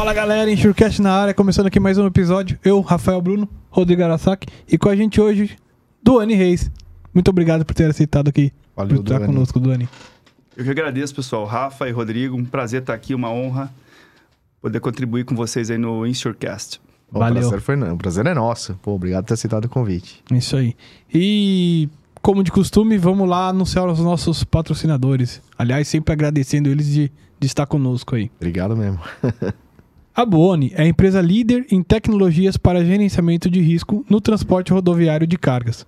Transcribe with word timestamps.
Fala 0.00 0.14
galera, 0.14 0.50
Enxurcast 0.50 1.02
na 1.02 1.12
área, 1.12 1.34
começando 1.34 1.66
aqui 1.66 1.78
mais 1.78 1.98
um 1.98 2.06
episódio. 2.06 2.58
Eu, 2.64 2.80
Rafael 2.80 3.20
Bruno, 3.20 3.46
Rodrigo 3.68 4.02
Arasaki 4.02 4.46
e 4.66 4.78
com 4.78 4.88
a 4.88 4.96
gente 4.96 5.20
hoje, 5.20 5.58
Duane 6.02 6.32
Reis. 6.32 6.70
Muito 7.12 7.28
obrigado 7.28 7.66
por 7.66 7.74
ter 7.74 7.90
aceitado 7.90 8.28
aqui. 8.28 8.50
Valeu, 8.74 8.96
por 8.96 9.02
estar 9.02 9.18
Duane. 9.18 9.34
conosco, 9.34 9.60
Duane. 9.60 9.86
Eu 10.56 10.64
que 10.64 10.70
agradeço, 10.70 11.14
pessoal. 11.14 11.44
Rafa 11.44 11.86
e 11.86 11.92
Rodrigo, 11.92 12.34
um 12.34 12.46
prazer 12.46 12.80
estar 12.80 12.94
aqui, 12.94 13.14
uma 13.14 13.30
honra 13.30 13.70
poder 14.62 14.80
contribuir 14.80 15.24
com 15.24 15.36
vocês 15.36 15.70
aí 15.70 15.76
no 15.76 16.06
Insurecast. 16.06 16.80
O 17.12 17.18
Valeu. 17.18 17.42
prazer, 17.42 17.60
foi, 17.60 17.76
o 17.76 17.96
prazer 17.98 18.24
é 18.24 18.32
nosso. 18.32 18.80
Pô, 18.80 18.92
obrigado 18.92 19.24
por 19.24 19.28
ter 19.28 19.34
aceitado 19.34 19.66
o 19.66 19.68
convite. 19.68 20.24
Isso 20.32 20.56
aí. 20.56 20.74
E, 21.12 21.90
como 22.22 22.42
de 22.42 22.50
costume, 22.50 22.96
vamos 22.96 23.28
lá 23.28 23.48
anunciar 23.48 23.86
os 23.86 24.00
nossos 24.00 24.44
patrocinadores. 24.44 25.42
Aliás, 25.58 25.86
sempre 25.88 26.10
agradecendo 26.14 26.70
eles 26.70 26.86
de, 26.86 27.12
de 27.38 27.46
estar 27.46 27.66
conosco 27.66 28.16
aí. 28.16 28.30
Obrigado 28.38 28.74
mesmo. 28.74 28.98
A 30.20 30.26
Buoni 30.26 30.70
é 30.74 30.82
a 30.82 30.86
empresa 30.86 31.18
líder 31.22 31.64
em 31.70 31.82
tecnologias 31.82 32.58
para 32.58 32.84
gerenciamento 32.84 33.48
de 33.48 33.58
risco 33.58 34.04
no 34.06 34.20
transporte 34.20 34.70
rodoviário 34.70 35.26
de 35.26 35.38
cargas. 35.38 35.86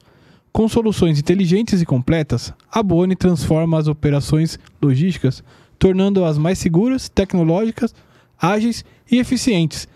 Com 0.51 0.67
soluções 0.71 1.19
inteligentes 1.19 1.83
e 1.83 1.85
completas, 1.85 2.51
a 2.73 2.83
Buoni 2.83 3.15
transforma 3.15 3.79
as 3.79 3.89
operações 3.89 4.59
logísticas, 4.81 5.45
tornando-as 5.79 6.39
mais 6.39 6.59
seguras, 6.59 7.11
tecnológicas, 7.11 7.95
ágeis 8.41 8.87
e 9.11 9.19
eficientes. 9.19 9.87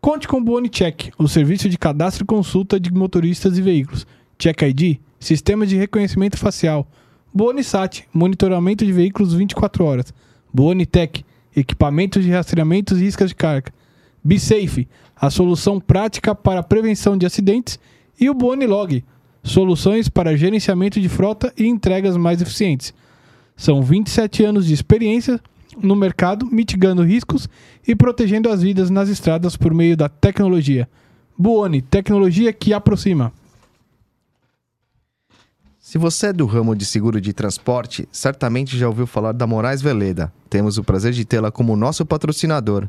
Conte 0.00 0.26
com 0.26 0.38
o 0.38 0.42
Buoni 0.42 0.70
Check, 0.70 1.12
o 1.18 1.28
serviço 1.28 1.68
de 1.68 1.76
cadastro 1.76 2.24
e 2.24 2.26
consulta 2.26 2.80
de 2.80 2.90
motoristas 2.90 3.58
e 3.58 3.60
veículos. 3.60 4.06
Check 4.38 4.62
ID, 4.62 5.00
sistema 5.20 5.66
de 5.66 5.76
reconhecimento 5.76 6.38
facial. 6.38 6.90
Buoni 7.30 7.62
Sat, 7.62 8.04
monitoramento 8.10 8.86
de 8.86 8.92
veículos 8.92 9.34
24 9.34 9.84
horas. 9.84 10.14
Buoni 10.50 10.86
Tech, 10.86 11.22
equipamentos 11.54 12.24
de 12.24 12.30
rastreamento 12.30 12.96
e 12.96 13.04
iscas 13.04 13.28
de 13.28 13.34
carga. 13.34 13.70
Be 14.24 14.38
Safe, 14.38 14.88
a 15.16 15.30
solução 15.30 15.80
prática 15.80 16.34
para 16.34 16.60
a 16.60 16.62
prevenção 16.62 17.16
de 17.16 17.26
acidentes. 17.26 17.78
E 18.20 18.30
o 18.30 18.34
Buoni 18.34 18.66
Log, 18.66 19.04
soluções 19.42 20.08
para 20.08 20.36
gerenciamento 20.36 21.00
de 21.00 21.08
frota 21.08 21.52
e 21.56 21.66
entregas 21.66 22.16
mais 22.16 22.40
eficientes. 22.40 22.94
São 23.56 23.82
27 23.82 24.44
anos 24.44 24.66
de 24.66 24.74
experiência 24.74 25.40
no 25.80 25.96
mercado, 25.96 26.46
mitigando 26.46 27.02
riscos 27.02 27.48
e 27.86 27.94
protegendo 27.94 28.48
as 28.48 28.62
vidas 28.62 28.90
nas 28.90 29.08
estradas 29.08 29.56
por 29.56 29.72
meio 29.72 29.96
da 29.96 30.08
tecnologia. 30.08 30.88
Buoni, 31.36 31.80
tecnologia 31.80 32.52
que 32.52 32.72
aproxima. 32.72 33.32
Se 35.80 35.98
você 35.98 36.28
é 36.28 36.32
do 36.32 36.46
ramo 36.46 36.74
de 36.74 36.86
seguro 36.86 37.20
de 37.20 37.32
transporte, 37.32 38.08
certamente 38.10 38.78
já 38.78 38.86
ouviu 38.86 39.06
falar 39.06 39.32
da 39.32 39.46
Moraes 39.46 39.82
Veleda. 39.82 40.32
Temos 40.48 40.78
o 40.78 40.84
prazer 40.84 41.12
de 41.12 41.24
tê-la 41.24 41.50
como 41.50 41.76
nosso 41.76 42.06
patrocinador. 42.06 42.88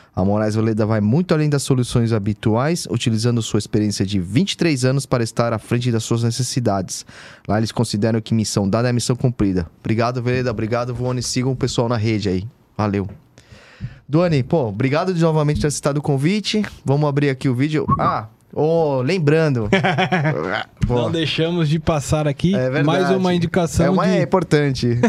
A 0.13 0.25
Moraes 0.25 0.55
Veleda 0.55 0.85
vai 0.85 0.99
muito 0.99 1.33
além 1.33 1.49
das 1.49 1.63
soluções 1.63 2.11
habituais, 2.11 2.85
utilizando 2.89 3.41
sua 3.41 3.59
experiência 3.59 4.05
de 4.05 4.19
23 4.19 4.83
anos 4.83 5.05
para 5.05 5.23
estar 5.23 5.53
à 5.53 5.59
frente 5.59 5.89
das 5.91 6.03
suas 6.03 6.23
necessidades. 6.23 7.05
Lá 7.47 7.57
eles 7.57 7.71
consideram 7.71 8.19
que 8.19 8.33
missão 8.33 8.69
dada 8.69 8.89
é 8.89 8.93
missão 8.93 9.15
cumprida. 9.15 9.67
Obrigado, 9.79 10.21
Veleda. 10.21 10.51
Obrigado, 10.51 10.93
Voone. 10.93 11.23
Sigam 11.23 11.53
o 11.53 11.55
pessoal 11.55 11.87
na 11.87 11.95
rede 11.95 12.27
aí. 12.27 12.47
Valeu. 12.77 13.07
Duane, 14.07 14.43
pô, 14.43 14.67
obrigado 14.67 15.13
de 15.13 15.21
novamente 15.21 15.57
por 15.57 15.61
ter 15.61 15.67
aceitado 15.67 15.97
o 15.97 16.01
convite. 16.01 16.61
Vamos 16.83 17.07
abrir 17.07 17.29
aqui 17.29 17.47
o 17.47 17.55
vídeo. 17.55 17.85
Ah, 17.97 18.27
oh, 18.53 19.01
lembrando. 19.01 19.69
Pô, 20.87 20.95
Não 20.95 21.11
deixamos 21.11 21.69
de 21.69 21.79
passar 21.79 22.27
aqui 22.27 22.53
é 22.55 22.83
mais 22.83 23.09
uma 23.11 23.33
indicação 23.33 23.85
É, 23.85 23.89
uma, 23.89 24.05
de 24.05 24.13
é 24.13 24.21
importante. 24.21 24.99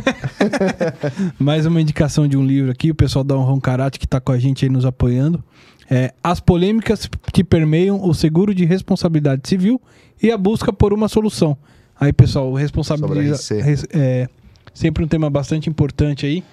Mais 1.38 1.66
uma 1.66 1.80
indicação 1.80 2.28
de 2.28 2.36
um 2.36 2.44
livro 2.44 2.70
aqui, 2.70 2.90
o 2.90 2.94
pessoal 2.94 3.24
da 3.24 3.36
Honrão 3.36 3.58
Karate 3.58 3.98
que 3.98 4.04
está 4.04 4.20
com 4.20 4.32
a 4.32 4.38
gente 4.38 4.64
aí 4.64 4.70
nos 4.70 4.84
apoiando. 4.84 5.42
É 5.90 6.12
As 6.22 6.40
polêmicas 6.40 7.08
que 7.32 7.42
permeiam 7.42 8.02
o 8.06 8.14
seguro 8.14 8.54
de 8.54 8.64
responsabilidade 8.64 9.48
civil 9.48 9.80
e 10.22 10.30
a 10.30 10.38
busca 10.38 10.72
por 10.72 10.92
uma 10.92 11.08
solução. 11.08 11.56
Aí, 11.98 12.12
pessoal, 12.12 12.52
responsabilidade 12.54 13.38
é 13.92 14.28
sempre 14.72 15.04
um 15.04 15.08
tema 15.08 15.28
bastante 15.28 15.68
importante 15.68 16.26
aí. 16.26 16.44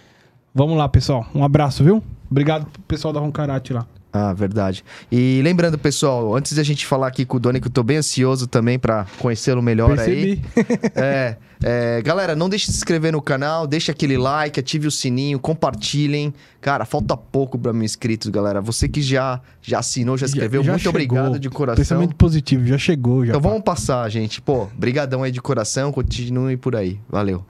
Vamos 0.53 0.77
lá, 0.77 0.89
pessoal. 0.89 1.27
Um 1.33 1.43
abraço, 1.43 1.83
viu? 1.83 2.03
Obrigado 2.29 2.65
pro 2.65 2.81
pessoal 2.83 3.13
da 3.13 3.19
Honrão 3.19 3.31
Karate 3.31 3.73
lá. 3.73 3.85
Ah, 4.11 4.33
verdade. 4.33 4.83
E 5.11 5.39
lembrando, 5.43 5.77
pessoal, 5.77 6.35
antes 6.35 6.55
de 6.55 6.59
a 6.59 6.63
gente 6.63 6.83
falar 6.85 7.07
aqui 7.07 7.25
com 7.25 7.37
o 7.37 7.39
Doni, 7.39 7.61
que 7.61 7.67
eu 7.67 7.71
tô 7.71 7.83
bem 7.83 7.97
ansioso 7.97 8.47
também 8.47 8.79
pra 8.79 9.05
conhecê-lo 9.19 9.61
melhor 9.61 9.99
aí. 9.99 10.37
Percebi. 10.37 10.89
É, 10.95 11.37
é, 11.63 12.01
galera, 12.01 12.35
não 12.35 12.49
deixe 12.49 12.65
de 12.67 12.71
se 12.71 12.77
inscrever 12.79 13.11
no 13.11 13.21
canal, 13.21 13.67
deixe 13.67 13.91
aquele 13.91 14.17
like, 14.17 14.59
ative 14.59 14.87
o 14.87 14.91
sininho, 14.91 15.39
compartilhem. 15.39 16.33
Cara, 16.59 16.85
falta 16.85 17.15
pouco 17.15 17.57
pra 17.59 17.71
mil 17.71 17.83
inscritos, 17.83 18.29
galera. 18.29 18.61
Você 18.61 18.87
que 18.89 19.01
já, 19.01 19.39
já 19.61 19.79
assinou, 19.79 20.17
já 20.17 20.25
escreveu, 20.25 20.63
Já 20.63 20.71
muito 20.71 20.81
chegou. 20.81 20.89
obrigado 20.91 21.39
de 21.39 21.49
coração. 21.49 21.83
Pensamento 21.83 22.15
positivo, 22.15 22.65
já 22.65 22.77
chegou. 22.77 23.25
Já 23.25 23.31
Então 23.31 23.41
vamos 23.41 23.61
passar, 23.63 24.09
gente. 24.09 24.41
Pô, 24.41 24.67
brigadão 24.77 25.21
aí 25.21 25.31
de 25.31 25.41
coração, 25.41 25.91
continue 25.91 26.57
por 26.57 26.75
aí. 26.75 26.99
Valeu. 27.07 27.45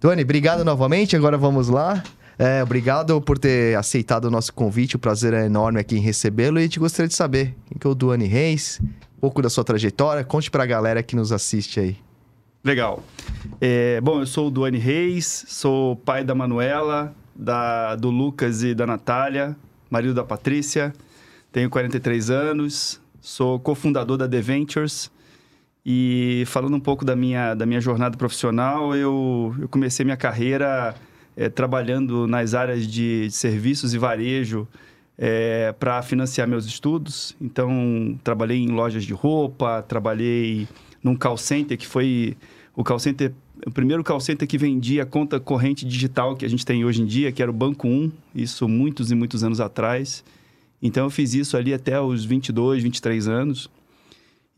Doni, 0.00 0.22
obrigado 0.22 0.64
novamente. 0.64 1.16
Agora 1.16 1.38
vamos 1.38 1.68
lá. 1.68 2.02
É, 2.38 2.62
obrigado 2.62 3.18
por 3.20 3.38
ter 3.38 3.76
aceitado 3.76 4.26
o 4.26 4.30
nosso 4.30 4.52
convite. 4.52 4.96
O 4.96 4.98
prazer 4.98 5.32
é 5.32 5.46
enorme 5.46 5.80
aqui 5.80 5.96
em 5.96 6.00
recebê-lo. 6.00 6.58
E 6.58 6.60
a 6.60 6.62
gente 6.62 6.78
gostaria 6.78 7.08
de 7.08 7.14
saber 7.14 7.54
quem 7.66 7.78
que 7.78 7.86
é 7.86 7.90
o 7.90 7.94
Duane 7.94 8.26
Reis, 8.26 8.78
um 8.82 9.20
pouco 9.20 9.40
da 9.40 9.48
sua 9.48 9.64
trajetória. 9.64 10.22
Conte 10.22 10.50
pra 10.50 10.66
galera 10.66 11.02
que 11.02 11.16
nos 11.16 11.32
assiste 11.32 11.80
aí. 11.80 11.96
Legal. 12.62 13.02
É, 13.60 14.00
bom, 14.00 14.20
eu 14.20 14.26
sou 14.26 14.48
o 14.48 14.50
Duane 14.50 14.78
Reis, 14.78 15.44
sou 15.48 15.96
pai 15.96 16.24
da 16.24 16.34
Manuela, 16.34 17.14
da, 17.34 17.96
do 17.96 18.10
Lucas 18.10 18.62
e 18.62 18.74
da 18.74 18.86
Natália, 18.86 19.56
marido 19.88 20.12
da 20.12 20.24
Patrícia, 20.24 20.92
tenho 21.52 21.70
43 21.70 22.28
anos, 22.28 23.00
sou 23.20 23.58
cofundador 23.58 24.16
da 24.16 24.28
The 24.28 24.40
Ventures. 24.40 25.10
E 25.88 26.42
falando 26.46 26.74
um 26.74 26.80
pouco 26.80 27.04
da 27.04 27.14
minha, 27.14 27.54
da 27.54 27.64
minha 27.64 27.80
jornada 27.80 28.16
profissional, 28.16 28.96
eu, 28.96 29.54
eu 29.60 29.68
comecei 29.68 30.04
minha 30.04 30.16
carreira 30.16 30.96
é, 31.36 31.48
trabalhando 31.48 32.26
nas 32.26 32.54
áreas 32.54 32.86
de, 32.86 33.30
serviços 33.30 33.94
e 33.94 33.98
varejo 33.98 34.66
para 35.78 36.02
financiar 36.02 36.46
meus 36.46 36.66
estudos. 36.66 37.34
Então, 37.40 38.18
trabalhei 38.22 38.58
em 38.58 38.68
lojas 38.68 39.02
de 39.02 39.14
roupa, 39.14 39.82
trabalhei 39.82 40.68
num 41.02 41.16
call 41.16 41.38
center 41.38 41.78
que 41.78 41.86
foi 41.86 42.36
o 42.74 42.84
call 42.84 42.98
center, 42.98 43.32
o 43.66 43.70
primeiro 43.70 44.04
call 44.04 44.20
center 44.20 44.46
que 44.46 44.58
vendia 44.58 45.04
a 45.04 45.06
conta 45.06 45.40
corrente 45.40 45.86
digital 45.86 46.36
que 46.36 46.44
a 46.44 46.48
gente 46.48 46.66
tem 46.66 46.84
hoje 46.84 47.00
em 47.00 47.06
dia, 47.06 47.32
que 47.32 47.40
era 47.40 47.50
o 47.50 47.54
Banco 47.54 47.88
1, 47.88 48.12
isso 48.34 48.68
muitos 48.68 49.10
e 49.10 49.14
muitos 49.14 49.42
anos 49.42 49.60
atrás. 49.60 50.22
Então, 50.82 51.04
eu 51.04 51.10
fiz 51.10 51.32
isso 51.32 51.56
ali 51.56 51.72
até 51.72 51.98
os 51.98 52.24
22, 52.24 52.82
23 52.82 53.28
anos. 53.28 53.70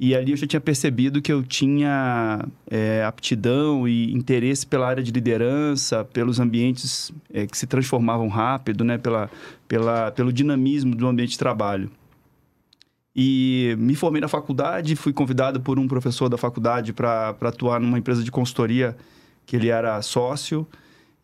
E 0.00 0.14
ali 0.14 0.30
eu 0.30 0.36
já 0.36 0.46
tinha 0.46 0.60
percebido 0.60 1.20
que 1.20 1.32
eu 1.32 1.42
tinha 1.42 2.44
é, 2.70 3.02
aptidão 3.04 3.88
e 3.88 4.12
interesse 4.12 4.64
pela 4.64 4.86
área 4.86 5.02
de 5.02 5.10
liderança, 5.10 6.04
pelos 6.04 6.38
ambientes 6.38 7.10
é, 7.32 7.46
que 7.46 7.58
se 7.58 7.66
transformavam 7.66 8.28
rápido, 8.28 8.84
né? 8.84 8.96
pela, 8.96 9.28
pela, 9.66 10.12
pelo 10.12 10.32
dinamismo 10.32 10.94
do 10.94 11.08
ambiente 11.08 11.30
de 11.30 11.38
trabalho. 11.38 11.90
E 13.20 13.74
me 13.76 13.96
formei 13.96 14.20
na 14.20 14.28
faculdade, 14.28 14.94
fui 14.94 15.12
convidado 15.12 15.60
por 15.60 15.76
um 15.76 15.88
professor 15.88 16.28
da 16.28 16.38
faculdade 16.38 16.92
para 16.92 17.30
atuar 17.40 17.80
numa 17.80 17.98
empresa 17.98 18.22
de 18.22 18.30
consultoria 18.30 18.96
que 19.44 19.56
ele 19.56 19.68
era 19.68 20.00
sócio. 20.02 20.64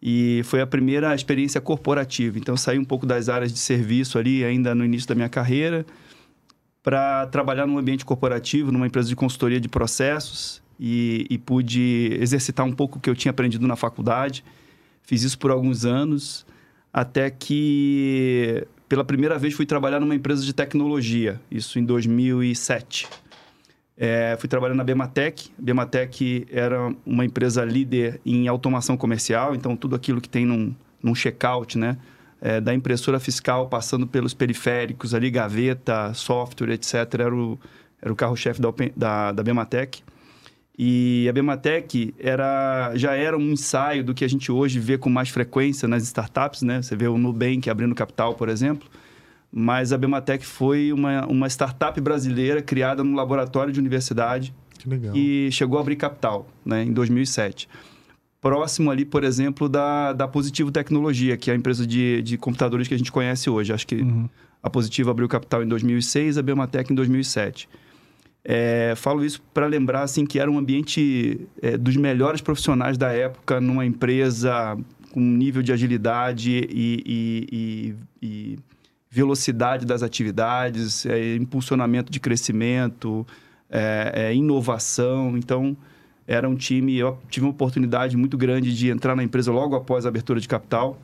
E 0.02 0.42
foi 0.44 0.60
a 0.60 0.66
primeira 0.66 1.14
experiência 1.14 1.60
corporativa. 1.60 2.36
Então, 2.36 2.56
saí 2.56 2.78
um 2.78 2.84
pouco 2.84 3.06
das 3.06 3.28
áreas 3.28 3.52
de 3.52 3.60
serviço 3.60 4.18
ali, 4.18 4.44
ainda 4.44 4.74
no 4.74 4.84
início 4.84 5.08
da 5.08 5.14
minha 5.14 5.28
carreira, 5.28 5.86
para 6.84 7.26
trabalhar 7.28 7.66
num 7.66 7.78
ambiente 7.78 8.04
corporativo, 8.04 8.70
numa 8.70 8.86
empresa 8.86 9.08
de 9.08 9.16
consultoria 9.16 9.58
de 9.58 9.68
processos. 9.68 10.62
E, 10.78 11.26
e 11.30 11.38
pude 11.38 12.18
exercitar 12.20 12.66
um 12.66 12.72
pouco 12.72 12.98
o 12.98 13.00
que 13.00 13.08
eu 13.08 13.14
tinha 13.14 13.30
aprendido 13.30 13.66
na 13.66 13.76
faculdade. 13.76 14.44
Fiz 15.02 15.22
isso 15.22 15.38
por 15.38 15.50
alguns 15.50 15.84
anos, 15.84 16.44
até 16.92 17.30
que 17.30 18.66
pela 18.88 19.04
primeira 19.04 19.38
vez 19.38 19.54
fui 19.54 19.64
trabalhar 19.64 20.00
numa 20.00 20.14
empresa 20.14 20.44
de 20.44 20.52
tecnologia, 20.52 21.40
isso 21.50 21.78
em 21.78 21.84
2007. 21.84 23.08
É, 23.96 24.36
fui 24.38 24.48
trabalhar 24.48 24.74
na 24.74 24.82
Bematec. 24.82 25.50
Bematec 25.56 26.46
era 26.50 26.92
uma 27.06 27.24
empresa 27.24 27.64
líder 27.64 28.20
em 28.26 28.48
automação 28.48 28.96
comercial, 28.96 29.54
então 29.54 29.76
tudo 29.76 29.94
aquilo 29.94 30.20
que 30.20 30.28
tem 30.28 30.44
num, 30.44 30.74
num 31.00 31.14
checkout, 31.14 31.78
né? 31.78 31.96
É, 32.46 32.60
da 32.60 32.74
impressora 32.74 33.18
fiscal, 33.18 33.70
passando 33.70 34.06
pelos 34.06 34.34
periféricos 34.34 35.14
ali, 35.14 35.30
gaveta, 35.30 36.12
software, 36.12 36.74
etc., 36.74 36.94
era 37.14 37.34
o, 37.34 37.58
era 38.02 38.12
o 38.12 38.14
carro-chefe 38.14 38.60
da, 38.60 38.68
da, 38.94 39.32
da 39.32 39.42
Bematec. 39.42 40.02
E 40.78 41.26
a 41.26 41.32
Bematec 41.32 42.14
era, 42.18 42.92
já 42.96 43.14
era 43.14 43.34
um 43.34 43.52
ensaio 43.52 44.04
do 44.04 44.12
que 44.12 44.26
a 44.26 44.28
gente 44.28 44.52
hoje 44.52 44.78
vê 44.78 44.98
com 44.98 45.08
mais 45.08 45.30
frequência 45.30 45.88
nas 45.88 46.02
startups, 46.02 46.60
né? 46.60 46.82
Você 46.82 46.94
vê 46.94 47.08
o 47.08 47.16
Nubank 47.16 47.70
abrindo 47.70 47.94
capital, 47.94 48.34
por 48.34 48.50
exemplo. 48.50 48.86
Mas 49.50 49.90
a 49.90 49.96
Bematec 49.96 50.44
foi 50.44 50.92
uma, 50.92 51.24
uma 51.26 51.46
startup 51.48 51.98
brasileira 51.98 52.60
criada 52.60 53.02
num 53.02 53.14
laboratório 53.14 53.72
de 53.72 53.80
universidade 53.80 54.52
Que 54.76 54.86
legal. 54.86 55.16
e 55.16 55.48
chegou 55.50 55.78
a 55.78 55.80
abrir 55.80 55.96
capital, 55.96 56.46
né? 56.62 56.82
Em 56.82 56.92
2007. 56.92 57.70
Próximo 58.44 58.90
ali, 58.90 59.06
por 59.06 59.24
exemplo, 59.24 59.70
da, 59.70 60.12
da 60.12 60.28
Positivo 60.28 60.70
Tecnologia, 60.70 61.34
que 61.34 61.50
é 61.50 61.54
a 61.54 61.56
empresa 61.56 61.86
de, 61.86 62.20
de 62.20 62.36
computadores 62.36 62.86
que 62.86 62.92
a 62.92 62.98
gente 62.98 63.10
conhece 63.10 63.48
hoje. 63.48 63.72
Acho 63.72 63.86
que 63.86 63.94
Uhum. 63.94 64.28
a 64.62 64.68
Positivo 64.68 65.10
abriu 65.10 65.26
capital 65.26 65.62
em 65.62 65.66
2006, 65.66 66.36
a 66.36 66.42
Bematec 66.42 66.92
em 66.92 66.94
2007. 66.94 67.66
É, 68.44 68.92
falo 68.96 69.24
isso 69.24 69.40
para 69.54 69.66
lembrar 69.66 70.02
assim 70.02 70.26
que 70.26 70.38
era 70.38 70.50
um 70.50 70.58
ambiente 70.58 71.40
é, 71.62 71.78
dos 71.78 71.96
melhores 71.96 72.42
profissionais 72.42 72.98
da 72.98 73.10
época 73.10 73.62
numa 73.62 73.86
empresa 73.86 74.76
com 75.10 75.20
um 75.20 75.36
nível 75.38 75.62
de 75.62 75.72
agilidade 75.72 76.50
e, 76.50 77.02
e- 77.06 77.46
e- 77.50 77.94
e 78.20 78.58
velocidade 79.10 79.86
das 79.86 80.02
atividades, 80.02 81.06
é, 81.06 81.36
impulsionamento 81.36 82.12
de 82.12 82.20
crescimento, 82.20 83.26
é, 83.70 84.12
é, 84.14 84.34
inovação. 84.34 85.34
Então 85.38 85.74
era 86.26 86.48
um 86.48 86.54
time. 86.54 86.96
Eu 86.96 87.18
tive 87.28 87.46
uma 87.46 87.50
oportunidade 87.50 88.16
muito 88.16 88.36
grande 88.36 88.74
de 88.74 88.90
entrar 88.90 89.14
na 89.14 89.22
empresa 89.22 89.52
logo 89.52 89.76
após 89.76 90.06
a 90.06 90.08
abertura 90.08 90.40
de 90.40 90.48
capital. 90.48 90.98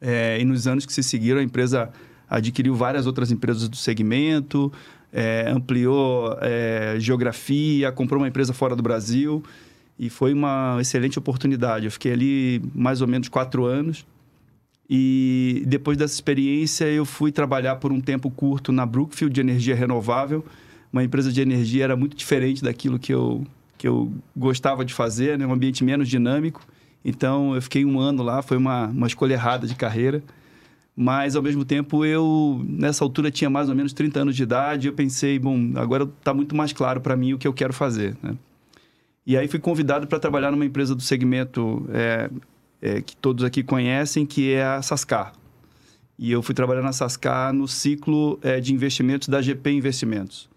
É, 0.00 0.40
e 0.40 0.44
nos 0.44 0.66
anos 0.66 0.86
que 0.86 0.92
se 0.92 1.02
seguiram, 1.02 1.40
a 1.40 1.42
empresa 1.42 1.90
adquiriu 2.28 2.74
várias 2.74 3.06
outras 3.06 3.30
empresas 3.30 3.68
do 3.68 3.76
segmento, 3.76 4.72
é, 5.12 5.50
ampliou 5.50 6.36
é, 6.40 6.94
geografia, 6.98 7.90
comprou 7.90 8.20
uma 8.20 8.28
empresa 8.28 8.52
fora 8.52 8.76
do 8.76 8.82
Brasil 8.82 9.42
e 9.98 10.08
foi 10.08 10.32
uma 10.32 10.78
excelente 10.80 11.18
oportunidade. 11.18 11.84
Eu 11.84 11.90
fiquei 11.90 12.12
ali 12.12 12.62
mais 12.74 13.02
ou 13.02 13.08
menos 13.08 13.28
quatro 13.28 13.66
anos 13.66 14.06
e 14.88 15.62
depois 15.66 15.98
dessa 15.98 16.14
experiência 16.14 16.84
eu 16.86 17.04
fui 17.04 17.30
trabalhar 17.30 17.76
por 17.76 17.92
um 17.92 18.00
tempo 18.00 18.30
curto 18.30 18.72
na 18.72 18.86
Brookfield 18.86 19.34
de 19.34 19.40
energia 19.40 19.74
renovável, 19.74 20.44
uma 20.92 21.04
empresa 21.04 21.30
de 21.30 21.40
energia 21.40 21.84
era 21.84 21.96
muito 21.96 22.16
diferente 22.16 22.62
daquilo 22.62 22.98
que 22.98 23.12
eu 23.12 23.46
que 23.80 23.88
eu 23.88 24.12
gostava 24.36 24.84
de 24.84 24.92
fazer, 24.92 25.38
né? 25.38 25.46
um 25.46 25.52
ambiente 25.54 25.82
menos 25.82 26.06
dinâmico. 26.06 26.60
Então 27.02 27.54
eu 27.54 27.62
fiquei 27.62 27.82
um 27.82 27.98
ano 27.98 28.22
lá, 28.22 28.42
foi 28.42 28.58
uma, 28.58 28.88
uma 28.88 29.06
escolha 29.06 29.32
errada 29.32 29.66
de 29.66 29.74
carreira. 29.74 30.22
Mas, 30.94 31.34
ao 31.34 31.42
mesmo 31.42 31.64
tempo, 31.64 32.04
eu, 32.04 32.62
nessa 32.68 33.02
altura, 33.02 33.30
tinha 33.30 33.48
mais 33.48 33.70
ou 33.70 33.74
menos 33.74 33.94
30 33.94 34.20
anos 34.20 34.36
de 34.36 34.42
idade. 34.42 34.86
Eu 34.86 34.92
pensei, 34.92 35.38
bom, 35.38 35.72
agora 35.76 36.04
está 36.04 36.34
muito 36.34 36.54
mais 36.54 36.74
claro 36.74 37.00
para 37.00 37.16
mim 37.16 37.32
o 37.32 37.38
que 37.38 37.48
eu 37.48 37.54
quero 37.54 37.72
fazer. 37.72 38.14
Né? 38.22 38.36
E 39.26 39.34
aí 39.34 39.48
fui 39.48 39.58
convidado 39.58 40.06
para 40.06 40.18
trabalhar 40.18 40.50
numa 40.50 40.66
empresa 40.66 40.94
do 40.94 41.00
segmento 41.00 41.88
é, 41.90 42.30
é, 42.82 43.00
que 43.00 43.16
todos 43.16 43.44
aqui 43.44 43.62
conhecem, 43.62 44.26
que 44.26 44.52
é 44.52 44.62
a 44.62 44.82
Sascar. 44.82 45.32
E 46.18 46.30
eu 46.30 46.42
fui 46.42 46.54
trabalhar 46.54 46.82
na 46.82 46.92
Sascar 46.92 47.50
no 47.50 47.66
ciclo 47.66 48.38
é, 48.42 48.60
de 48.60 48.74
investimentos 48.74 49.26
da 49.26 49.40
GP 49.40 49.70
Investimentos. 49.70 50.49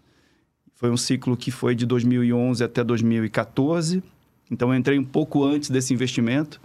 Foi 0.74 0.90
um 0.90 0.96
ciclo 0.96 1.36
que 1.36 1.50
foi 1.50 1.74
de 1.74 1.86
2011 1.86 2.62
até 2.62 2.82
2014. 2.82 4.02
Então, 4.50 4.72
eu 4.72 4.78
entrei 4.78 4.98
um 4.98 5.04
pouco 5.04 5.44
antes 5.44 5.70
desse 5.70 5.94
investimento 5.94 6.60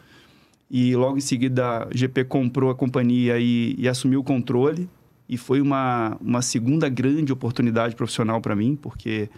e 0.69 0.95
logo 0.95 1.17
em 1.17 1.21
seguida 1.21 1.83
a 1.83 1.87
GP 1.91 2.25
comprou 2.25 2.69
a 2.69 2.75
companhia 2.75 3.39
e, 3.39 3.75
e 3.77 3.87
assumiu 3.87 4.19
o 4.19 4.23
controle 4.23 4.89
e 5.27 5.37
foi 5.37 5.61
uma, 5.61 6.17
uma 6.19 6.41
segunda 6.41 6.89
grande 6.89 7.31
oportunidade 7.31 7.95
profissional 7.95 8.41
para 8.41 8.55
mim, 8.55 8.75
porque 8.75 9.29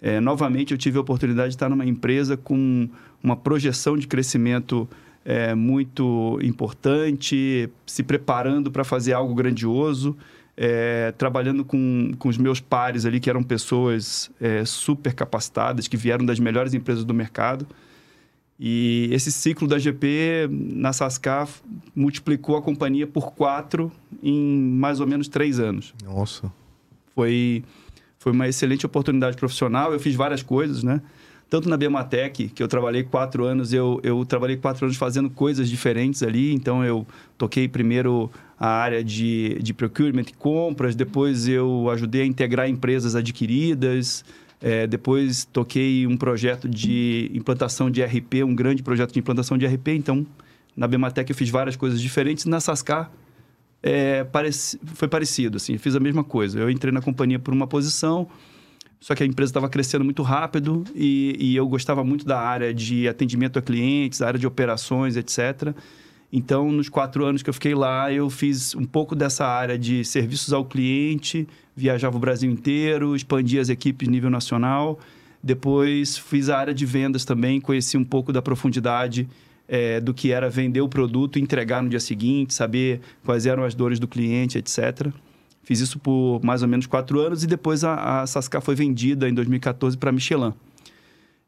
é, 0.00 0.18
novamente 0.20 0.72
eu 0.72 0.78
tive 0.78 0.96
a 0.96 1.02
oportunidade 1.02 1.50
de 1.50 1.54
estar 1.54 1.68
numa 1.68 1.84
empresa 1.84 2.36
com 2.36 2.88
uma 3.22 3.36
projeção 3.36 3.96
de 3.96 4.06
crescimento 4.06 4.88
é, 5.24 5.54
muito 5.54 6.38
importante, 6.42 7.68
se 7.86 8.02
preparando 8.02 8.70
para 8.70 8.84
fazer 8.84 9.12
algo 9.12 9.34
grandioso, 9.34 10.16
é, 10.56 11.12
trabalhando 11.12 11.64
com, 11.64 12.12
com 12.18 12.28
os 12.28 12.38
meus 12.38 12.60
pares 12.60 13.04
ali, 13.04 13.20
que 13.20 13.28
eram 13.28 13.42
pessoas 13.42 14.30
é, 14.40 14.64
super 14.64 15.14
capacitadas, 15.14 15.88
que 15.88 15.96
vieram 15.96 16.24
das 16.24 16.38
melhores 16.38 16.74
empresas 16.74 17.04
do 17.04 17.12
mercado. 17.12 17.66
E 18.58 19.08
esse 19.10 19.32
ciclo 19.32 19.66
da 19.66 19.78
GP 19.78 20.48
na 20.50 20.92
Sascar 20.92 21.48
multiplicou 21.94 22.56
a 22.56 22.62
companhia 22.62 23.06
por 23.06 23.32
quatro 23.32 23.90
em 24.22 24.56
mais 24.56 25.00
ou 25.00 25.06
menos 25.06 25.26
três 25.26 25.58
anos. 25.58 25.92
Nossa. 26.04 26.52
Foi, 27.14 27.64
foi 28.18 28.32
uma 28.32 28.48
excelente 28.48 28.86
oportunidade 28.86 29.36
profissional. 29.36 29.92
Eu 29.92 29.98
fiz 29.98 30.14
várias 30.14 30.42
coisas, 30.42 30.84
né? 30.84 31.02
Tanto 31.48 31.68
na 31.68 31.76
Bematec, 31.76 32.48
que 32.48 32.62
eu 32.62 32.66
trabalhei 32.66 33.02
quatro 33.04 33.44
anos, 33.44 33.72
eu, 33.72 34.00
eu 34.02 34.24
trabalhei 34.24 34.56
quatro 34.56 34.86
anos 34.86 34.96
fazendo 34.96 35.30
coisas 35.30 35.68
diferentes 35.68 36.22
ali. 36.22 36.52
Então, 36.52 36.84
eu 36.84 37.06
toquei 37.38 37.68
primeiro 37.68 38.30
a 38.58 38.68
área 38.68 39.04
de, 39.04 39.58
de 39.62 39.74
procurement 39.74 40.22
e 40.22 40.32
compras, 40.32 40.94
depois 40.94 41.46
eu 41.48 41.90
ajudei 41.90 42.22
a 42.22 42.26
integrar 42.26 42.68
empresas 42.68 43.14
adquiridas, 43.14 44.24
é, 44.60 44.86
depois 44.86 45.44
toquei 45.44 46.06
um 46.06 46.16
projeto 46.16 46.68
de 46.68 47.30
implantação 47.34 47.90
de 47.90 48.02
RP, 48.02 48.42
um 48.44 48.54
grande 48.54 48.82
projeto 48.82 49.12
de 49.12 49.18
implantação 49.18 49.58
de 49.58 49.66
RP. 49.66 49.88
Então, 49.88 50.26
na 50.76 50.88
Bematec 50.88 51.30
eu 51.30 51.36
fiz 51.36 51.50
várias 51.50 51.76
coisas 51.76 52.00
diferentes. 52.00 52.46
Na 52.46 52.60
Sascar 52.60 53.10
é, 53.82 54.24
pareci, 54.24 54.80
foi 54.86 55.06
parecido, 55.06 55.58
assim, 55.58 55.76
fiz 55.76 55.94
a 55.94 56.00
mesma 56.00 56.24
coisa. 56.24 56.58
Eu 56.58 56.70
entrei 56.70 56.90
na 56.90 57.02
companhia 57.02 57.38
por 57.38 57.52
uma 57.52 57.66
posição, 57.66 58.26
só 59.04 59.14
que 59.14 59.22
a 59.22 59.26
empresa 59.26 59.50
estava 59.50 59.68
crescendo 59.68 60.02
muito 60.02 60.22
rápido 60.22 60.82
e, 60.94 61.36
e, 61.38 61.54
eu 61.54 61.68
gostava 61.68 62.02
muito 62.02 62.24
da 62.24 62.40
área 62.40 62.72
de 62.72 63.06
atendimento 63.06 63.58
a 63.58 63.62
clientes, 63.62 64.22
área 64.22 64.40
de 64.40 64.46
operações, 64.46 65.14
etc. 65.14 65.74
Então, 66.32 66.72
nos 66.72 66.88
quatro 66.88 67.22
anos 67.22 67.42
que 67.42 67.50
eu 67.50 67.52
fiquei 67.52 67.74
lá, 67.74 68.10
eu 68.10 68.30
fiz 68.30 68.74
um 68.74 68.86
pouco 68.86 69.14
dessa 69.14 69.46
área 69.46 69.78
de 69.78 70.06
serviços 70.06 70.54
ao 70.54 70.64
cliente, 70.64 71.46
viajava 71.76 72.16
o 72.16 72.18
Brasil 72.18 72.50
inteiro, 72.50 73.14
expandia 73.14 73.60
as 73.60 73.68
equipes 73.68 74.08
nível 74.08 74.30
nacional. 74.30 74.98
Depois, 75.42 76.16
fiz 76.16 76.48
a 76.48 76.56
área 76.56 76.72
de 76.72 76.86
vendas 76.86 77.26
também, 77.26 77.60
conheci 77.60 77.98
um 77.98 78.04
pouco 78.04 78.32
da 78.32 78.40
profundidade 78.40 79.28
é, 79.68 80.00
do 80.00 80.14
que 80.14 80.32
era 80.32 80.48
vender 80.48 80.80
o 80.80 80.88
produto, 80.88 81.38
entregar 81.38 81.82
no 81.82 81.90
dia 81.90 82.00
seguinte, 82.00 82.54
saber 82.54 83.02
quais 83.22 83.44
eram 83.44 83.64
as 83.64 83.74
dores 83.74 83.98
do 83.98 84.08
cliente, 84.08 84.56
etc. 84.56 85.12
Fiz 85.64 85.80
isso 85.80 85.98
por 85.98 86.40
mais 86.44 86.62
ou 86.62 86.68
menos 86.68 86.86
quatro 86.86 87.18
anos 87.20 87.42
e 87.42 87.46
depois 87.46 87.82
a, 87.82 88.20
a 88.22 88.26
Sascar 88.26 88.60
foi 88.60 88.74
vendida 88.74 89.28
em 89.28 89.34
2014 89.34 89.96
para 89.96 90.12
Michelin. 90.12 90.52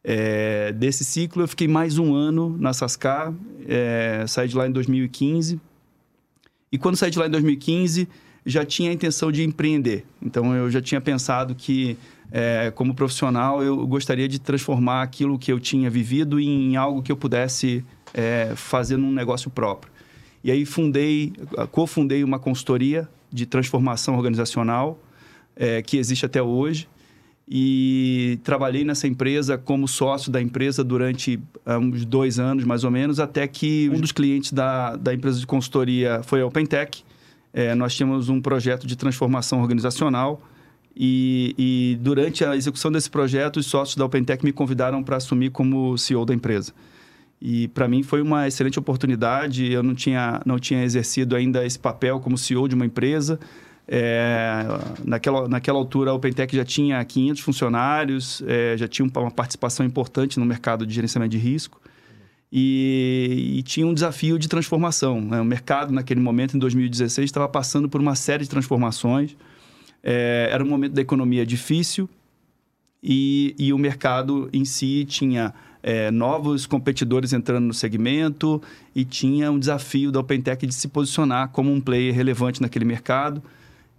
É, 0.03 0.73
desse 0.73 1.05
ciclo, 1.05 1.43
eu 1.43 1.49
fiquei 1.49 1.69
mais 1.69 1.99
um 1.99 2.15
ano 2.15 2.57
na 2.59 2.73
Sascar, 2.73 3.35
é, 3.69 4.25
saí 4.27 4.49
de 4.49 4.57
lá 4.57 4.67
em 4.67 4.71
2015. 4.73 5.61
E 6.73 6.79
quando 6.79 6.97
saí 6.97 7.11
de 7.11 7.19
lá 7.19 7.27
em 7.27 7.31
2015, 7.31 8.09
já 8.45 8.65
tinha 8.65 8.91
a 8.91 8.95
intenção 8.95 9.31
de 9.31 9.43
empreender. 9.43 10.07
Então, 10.23 10.55
eu 10.55 10.71
já 10.71 10.81
tinha 10.81 11.01
pensado 11.01 11.55
que, 11.55 11.99
é, 12.31 12.73
como 12.75 12.95
profissional, 12.95 13.63
eu 13.63 13.87
gostaria 13.87 14.29
de 14.29 14.39
transformar 14.39 15.03
aquilo 15.03 15.39
que 15.39 15.53
eu 15.53 15.59
tinha 15.59 15.91
vivido 15.91 16.39
em 16.39 16.77
algo 16.77 17.03
que 17.03 17.11
eu 17.11 17.17
pudesse 17.17 17.85
é, 18.15 18.53
fazer 18.55 18.97
num 18.97 19.13
negócio 19.13 19.51
próprio. 19.51 19.93
E 20.45 20.51
aí 20.53 20.65
fundei, 20.65 21.33
cofundei 21.73 22.23
uma 22.23 22.39
consultoria 22.39 23.09
de 23.33 23.47
transformação 23.47 24.17
organizacional 24.17 24.99
é, 25.55 25.83
que 25.83 25.97
existe 25.97 26.27
até 26.27 26.43
hoje 26.43 26.89
e 27.49 28.41
trabalhei 28.43 28.85
nessa 28.85 29.07
empresa 29.07 29.57
como 29.57 29.87
sócio 29.87 30.33
da 30.33 30.43
empresa 30.43 30.83
durante 30.83 31.37
uh, 31.65 31.79
uns 31.79 32.05
dois 32.05 32.41
anos, 32.41 32.65
mais 32.65 32.83
ou 32.83 32.91
menos, 32.91 33.21
até 33.21 33.47
que 33.47 33.89
um 33.95 34.01
dos 34.01 34.11
clientes 34.11 34.53
da, 34.53 34.97
da 34.97 35.15
empresa 35.15 35.39
de 35.39 35.47
consultoria 35.47 36.23
foi 36.25 36.41
a 36.41 36.47
OpenTech. 36.47 37.05
É, 37.53 37.75
nós 37.75 37.95
tínhamos 37.95 38.29
um 38.29 38.41
projeto 38.41 38.87
de 38.87 38.97
transformação 38.97 39.61
organizacional 39.63 40.43
e, 40.95 41.55
e, 41.57 41.99
durante 42.01 42.45
a 42.45 42.57
execução 42.57 42.91
desse 42.91 43.09
projeto, 43.09 43.59
os 43.59 43.67
sócios 43.67 43.97
da 43.97 44.05
OpenTech 44.05 44.45
me 44.45 44.51
convidaram 44.51 45.03
para 45.03 45.17
assumir 45.17 45.51
como 45.51 45.97
CEO 45.97 46.25
da 46.25 46.35
empresa. 46.35 46.73
E 47.41 47.69
para 47.69 47.87
mim 47.87 48.03
foi 48.03 48.23
uma 48.23 48.49
excelente 48.49 48.79
oportunidade. 48.79 49.71
Eu 49.71 49.83
não 49.83 49.95
tinha, 49.95 50.41
não 50.45 50.59
tinha 50.59 50.83
exercido 50.83 51.37
ainda 51.37 51.65
esse 51.65 51.79
papel 51.79 52.21
como 52.21 52.39
CEO 52.39 52.69
de 52.69 52.75
uma 52.75 52.87
empresa. 52.87 53.39
É, 53.89 54.65
naquela, 55.05 55.49
naquela 55.49 55.79
altura, 55.79 56.11
a 56.11 56.15
OpenTech 56.15 56.57
já 56.57 56.65
tinha 56.65 57.05
500 57.05 57.43
funcionários, 57.43 58.43
é, 58.47 58.77
já 58.77 58.89
tinha 58.89 59.07
uma 59.07 59.31
participação 59.31 59.87
importante 59.87 60.41
no 60.41 60.47
mercado 60.47 60.85
de 60.85 60.93
gerenciamento 60.93 61.31
de 61.31 61.39
risco 61.39 61.81
e, 62.51 63.55
e 63.59 63.63
tinha 63.63 63.87
um 63.87 63.95
desafio 63.95 64.39
de 64.39 64.49
transformação. 64.49 65.21
Né? 65.21 65.41
O 65.41 65.45
mercado, 65.45 65.93
naquele 65.93 66.21
momento, 66.21 66.57
em 66.57 66.59
2016, 66.59 67.27
estava 67.27 67.49
passando 67.49 67.89
por 67.89 68.01
uma 68.01 68.15
série 68.15 68.45
de 68.45 68.51
transformações. 68.51 69.37
É, 70.03 70.49
era 70.51 70.65
um 70.65 70.69
momento 70.69 70.93
da 70.93 71.03
economia 71.03 71.45
difícil 71.45 72.09
e, 73.03 73.55
e 73.59 73.73
o 73.73 73.79
mercado 73.79 74.49
em 74.53 74.65
si 74.65 75.05
tinha 75.05 75.53
é, 75.87 76.11
novos 76.11 76.67
competidores 76.67 77.33
entrando 77.33 77.65
no 77.65 77.73
segmento 77.73 78.61
e 78.93 79.05
tinha 79.05 79.53
um 79.53 79.59
desafio 79.59 80.11
da 80.11 80.19
OpenTech 80.19 80.67
de 80.67 80.75
se 80.75 80.89
posicionar 80.89 81.51
como 81.51 81.73
um 81.73 81.81
player 81.81 82.13
relevante 82.13 82.61
naquele 82.61 82.85
mercado. 82.85 83.41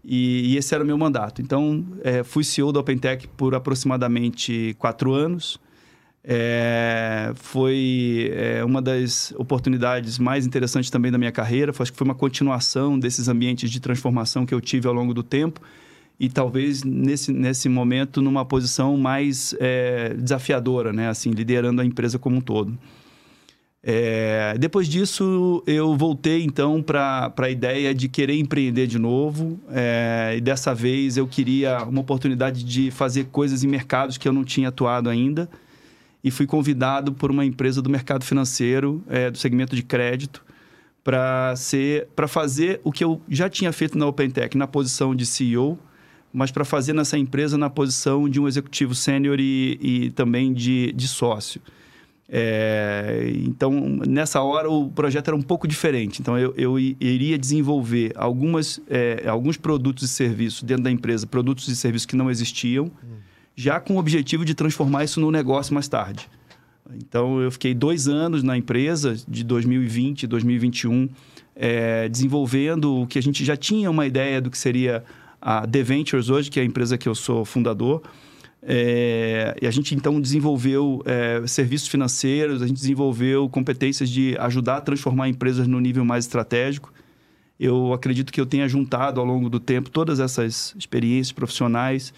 E, 0.04 0.52
e 0.54 0.58
esse 0.58 0.76
era 0.76 0.84
o 0.84 0.88
meu 0.88 0.98
mandato. 0.98 1.42
Então, 1.42 1.86
é, 2.04 2.26
fui 2.26 2.44
CEO 2.44 2.74
da 2.74 2.82
OpenTech 2.82 3.30
por 3.30 3.56
aproximadamente 3.56 4.76
quatro 4.78 5.14
anos. 5.14 5.62
É, 6.26 7.32
foi 7.36 8.34
é, 8.34 8.66
uma 8.66 8.82
das 8.82 9.34
oportunidades 9.38 10.20
mais 10.20 10.46
interessantes 10.46 10.90
também 10.90 11.10
da 11.10 11.18
minha 11.18 11.32
carreira. 11.32 11.72
Acho 11.80 11.92
que 11.94 11.98
foi 11.98 12.06
uma 12.06 12.16
continuação 12.16 13.00
desses 13.00 13.30
ambientes 13.30 13.72
de 13.72 13.80
transformação 13.80 14.46
que 14.46 14.54
eu 14.54 14.60
tive 14.60 14.90
ao 14.90 14.94
longo 14.94 15.14
do 15.14 15.24
tempo 15.24 15.62
e 16.20 16.30
talvez 16.30 16.84
nesse, 16.84 17.32
nesse 17.32 17.70
momento 17.70 18.22
numa 18.22 18.44
posição 18.44 18.98
mais 18.98 19.56
é, 19.60 20.14
desafiadora, 20.16 20.92
né? 20.92 21.10
Assim, 21.10 21.32
liderando 21.32 21.82
a 21.82 21.86
empresa 21.86 22.18
como 22.18 22.38
um 22.38 22.42
todo. 22.42 22.78
É, 23.90 24.58
depois 24.60 24.88
disso, 24.88 25.64
eu 25.66 25.96
voltei 25.96 26.44
então 26.44 26.82
para 26.82 27.32
a 27.38 27.50
ideia 27.50 27.94
de 27.94 28.10
querer 28.10 28.36
empreender 28.36 28.88
de 28.88 29.00
novo. 29.00 29.60
É, 29.70 30.34
e 30.38 30.42
dessa 30.42 30.74
vez 30.74 31.18
eu 31.18 31.28
queria 31.28 31.84
uma 31.84 32.02
oportunidade 32.02 32.64
de 32.64 32.92
fazer 32.92 33.26
coisas 33.26 33.64
em 33.64 33.68
mercados 33.68 34.18
que 34.18 34.28
eu 34.28 34.34
não 34.34 34.44
tinha 34.44 34.70
atuado 34.70 35.10
ainda. 35.10 35.48
E 36.24 36.32
fui 36.32 36.46
convidado 36.46 37.14
por 37.14 37.32
uma 37.32 37.46
empresa 37.46 37.82
do 37.82 37.90
mercado 37.90 38.26
financeiro, 38.26 39.04
é, 39.08 39.32
do 39.32 39.38
segmento 39.38 39.76
de 39.76 39.84
crédito, 39.84 40.44
para 41.04 41.56
fazer 42.28 42.82
o 42.84 42.92
que 42.92 43.04
eu 43.04 43.22
já 43.30 43.48
tinha 43.48 43.72
feito 43.72 43.98
na 43.98 44.08
OpenTech, 44.08 44.58
na 44.58 44.68
posição 44.68 45.16
de 45.16 45.26
CEO, 45.26 45.80
mas 46.34 46.52
para 46.52 46.66
fazer 46.66 46.94
nessa 46.94 47.18
empresa 47.18 47.58
na 47.58 47.70
posição 47.70 48.28
de 48.30 48.40
um 48.40 48.48
executivo 48.48 48.94
sênior 48.94 49.40
e, 49.40 49.78
e 49.82 50.10
também 50.12 50.54
de, 50.54 50.92
de 50.94 51.08
sócio. 51.08 51.62
É, 52.30 53.32
então, 53.46 53.72
nessa 54.06 54.42
hora, 54.42 54.70
o 54.70 54.90
projeto 54.90 55.30
era 55.30 55.36
um 55.36 55.42
pouco 55.42 55.68
diferente. 55.68 56.22
Então, 56.22 56.38
eu, 56.38 56.54
eu 56.58 56.78
iria 56.78 57.38
desenvolver 57.38 58.12
algumas, 58.16 58.82
é, 58.90 59.28
alguns 59.28 59.56
produtos 59.56 60.04
e 60.04 60.08
serviços 60.08 60.64
dentro 60.64 60.84
da 60.84 60.92
empresa, 60.92 61.26
produtos 61.26 61.68
e 61.70 61.76
serviços 61.76 62.06
que 62.06 62.16
não 62.16 62.30
existiam, 62.30 62.86
hum. 62.86 63.16
já 63.56 63.80
com 63.80 63.96
o 63.96 63.98
objetivo 63.98 64.44
de 64.44 64.54
transformar 64.54 65.06
isso 65.06 65.22
no 65.22 65.32
negócio 65.32 65.74
mais 65.74 65.88
tarde. 65.88 66.30
Então, 66.96 67.42
eu 67.42 67.52
fiquei 67.52 67.74
dois 67.74 68.08
anos 68.08 68.44
na 68.44 68.58
empresa, 68.58 69.16
de 69.28 69.44
2020 69.44 70.24
e 70.24 70.28
2021, 70.28 71.10
é, 71.56 72.08
desenvolvendo 72.08 73.02
o 73.02 73.08
que 73.08 73.18
a 73.18 73.22
gente 73.22 73.44
já 73.44 73.58
tinha 73.58 73.90
uma 73.90 74.06
ideia 74.06 74.40
do 74.42 74.50
que 74.50 74.58
seria 74.58 75.04
a 75.48 75.66
The 75.66 75.82
Ventures 75.82 76.30
hoje, 76.30 76.52
que 76.52 76.60
é 76.60 76.64
a 76.64 76.66
empresa 76.66 76.98
que 76.98 77.08
eu 77.08 77.16
sou 77.16 77.46
fundador. 77.46 78.02
É, 78.62 79.56
e 79.62 79.66
a 79.66 79.72
gente 79.72 79.96
então 79.96 80.20
desenvolveu 80.20 81.02
é, 81.06 81.42
serviços 81.48 81.88
financeiros, 81.88 82.62
a 82.62 82.68
gente 82.68 82.76
desenvolveu 82.76 83.48
competências 83.48 84.10
de 84.10 84.36
ajudar 84.40 84.76
a 84.76 84.82
transformar 84.82 85.30
empresas 85.30 85.66
no 85.66 85.80
nível 85.80 86.04
mais 86.04 86.26
estratégico. 86.26 86.92
Eu 87.58 87.94
acredito 87.94 88.34
que 88.34 88.42
eu 88.42 88.46
tenha 88.46 88.68
juntado 88.68 89.22
ao 89.22 89.26
longo 89.26 89.50
do 89.50 89.58
tempo 89.58 89.90
todas 89.90 90.20
essas 90.20 90.76
experiências 90.78 91.32
profissionais 91.32 92.14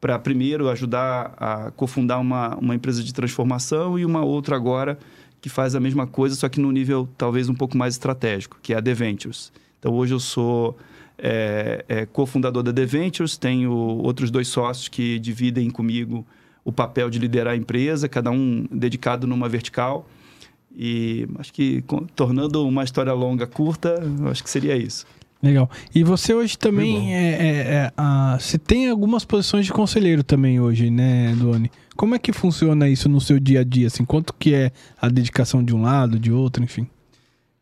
para, 0.00 0.18
primeiro, 0.18 0.70
ajudar 0.70 1.34
a 1.36 1.70
cofundar 1.72 2.18
uma, 2.18 2.56
uma 2.56 2.74
empresa 2.74 3.02
de 3.02 3.12
transformação 3.12 3.98
e 3.98 4.06
uma 4.06 4.24
outra 4.24 4.56
agora 4.56 4.98
que 5.42 5.50
faz 5.50 5.74
a 5.74 5.80
mesma 5.80 6.06
coisa, 6.06 6.34
só 6.34 6.48
que 6.48 6.58
no 6.58 6.72
nível 6.72 7.06
talvez 7.18 7.50
um 7.50 7.54
pouco 7.54 7.76
mais 7.76 7.92
estratégico, 7.92 8.58
que 8.62 8.72
é 8.72 8.78
a 8.78 8.80
The 8.80 8.94
Ventures. 8.94 9.52
Então, 9.78 9.92
hoje 9.92 10.14
eu 10.14 10.20
sou 10.20 10.78
é, 11.22 11.84
é 11.88 12.06
cofundador 12.06 12.62
da 12.62 12.72
The 12.72 12.84
Ventures, 12.86 13.36
tenho 13.36 13.72
outros 13.72 14.30
dois 14.30 14.48
sócios 14.48 14.88
que 14.88 15.18
dividem 15.18 15.70
comigo 15.70 16.26
o 16.64 16.72
papel 16.72 17.08
de 17.10 17.18
liderar 17.18 17.54
a 17.54 17.56
empresa, 17.56 18.08
cada 18.08 18.30
um 18.30 18.66
dedicado 18.70 19.26
numa 19.26 19.48
vertical. 19.48 20.06
E 20.76 21.26
acho 21.38 21.52
que 21.52 21.82
tornando 22.14 22.66
uma 22.66 22.84
história 22.84 23.12
longa 23.12 23.46
curta, 23.46 24.00
acho 24.30 24.42
que 24.42 24.50
seria 24.50 24.76
isso. 24.76 25.04
Legal. 25.42 25.70
E 25.94 26.04
você 26.04 26.34
hoje 26.34 26.56
também 26.58 27.14
é, 27.14 27.32
é, 27.32 27.56
é 27.58 27.92
a, 27.96 28.36
você 28.38 28.58
tem 28.58 28.90
algumas 28.90 29.24
posições 29.24 29.64
de 29.64 29.72
conselheiro 29.72 30.22
também 30.22 30.60
hoje, 30.60 30.90
né, 30.90 31.34
Duane? 31.34 31.70
Como 31.96 32.14
é 32.14 32.18
que 32.18 32.32
funciona 32.32 32.88
isso 32.88 33.08
no 33.08 33.20
seu 33.20 33.40
dia 33.40 33.60
a 33.60 33.64
dia? 33.64 33.86
Assim, 33.86 34.04
quanto 34.04 34.34
que 34.34 34.54
é 34.54 34.70
a 35.00 35.08
dedicação 35.08 35.64
de 35.64 35.74
um 35.74 35.82
lado, 35.82 36.18
de 36.18 36.30
outro, 36.30 36.62
enfim? 36.62 36.86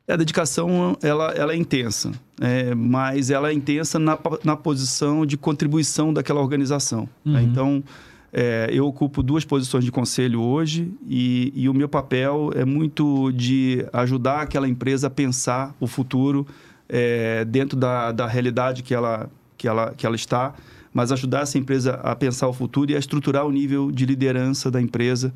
A 0.09 0.17
dedicação 0.17 0.97
ela, 1.03 1.33
ela 1.33 1.53
é 1.53 1.57
intensa, 1.57 2.13
é, 2.41 2.75
mas 2.75 3.31
ela 3.31 3.51
é 3.51 3.53
intensa 3.53 3.99
na, 3.99 4.19
na 4.43 4.57
posição 4.57 5.27
de 5.27 5.37
contribuição 5.37 6.15
daquela 6.15 6.41
organização. 6.41 7.03
Né? 7.03 7.09
Uhum. 7.27 7.33
Né? 7.33 7.43
Então, 7.43 7.85
é, 8.33 8.71
eu 8.73 8.87
ocupo 8.87 9.23
duas 9.23 9.45
posições 9.45 9.85
de 9.85 9.93
conselho 9.93 10.41
hoje 10.41 10.91
e, 11.07 11.53
e, 11.55 11.69
o 11.69 11.75
meu 11.75 11.89
papel 11.89 12.51
é 12.55 12.65
muito 12.65 13.31
de 13.33 13.85
ajudar 13.93 14.43
aquela 14.43 14.69
empresa 14.69 15.09
a 15.09 15.11
pensar 15.11 15.75
o 15.79 15.87
futuro 15.87 16.47
é, 16.89 17.45
dentro 17.45 17.77
da, 17.77 18.11
da 18.11 18.27
realidade 18.27 18.83
que 18.83 18.95
ela, 18.95 19.31
que, 19.59 19.69
ela, 19.69 19.93
que 19.95 20.07
ela 20.07 20.17
está, 20.17 20.55
mas 20.93 21.13
ajudar 21.13 21.43
essa 21.43 21.59
empresa 21.59 21.95
a 22.03 22.17
pensar 22.17 22.49
o 22.49 22.53
futuro 22.53 22.91
e 22.91 22.97
a 22.97 22.99
estruturar 22.99 23.47
o 23.47 23.51
nível 23.51 23.91
de 23.91 24.07
liderança 24.07 24.71
da 24.71 24.81
empresa 24.81 25.35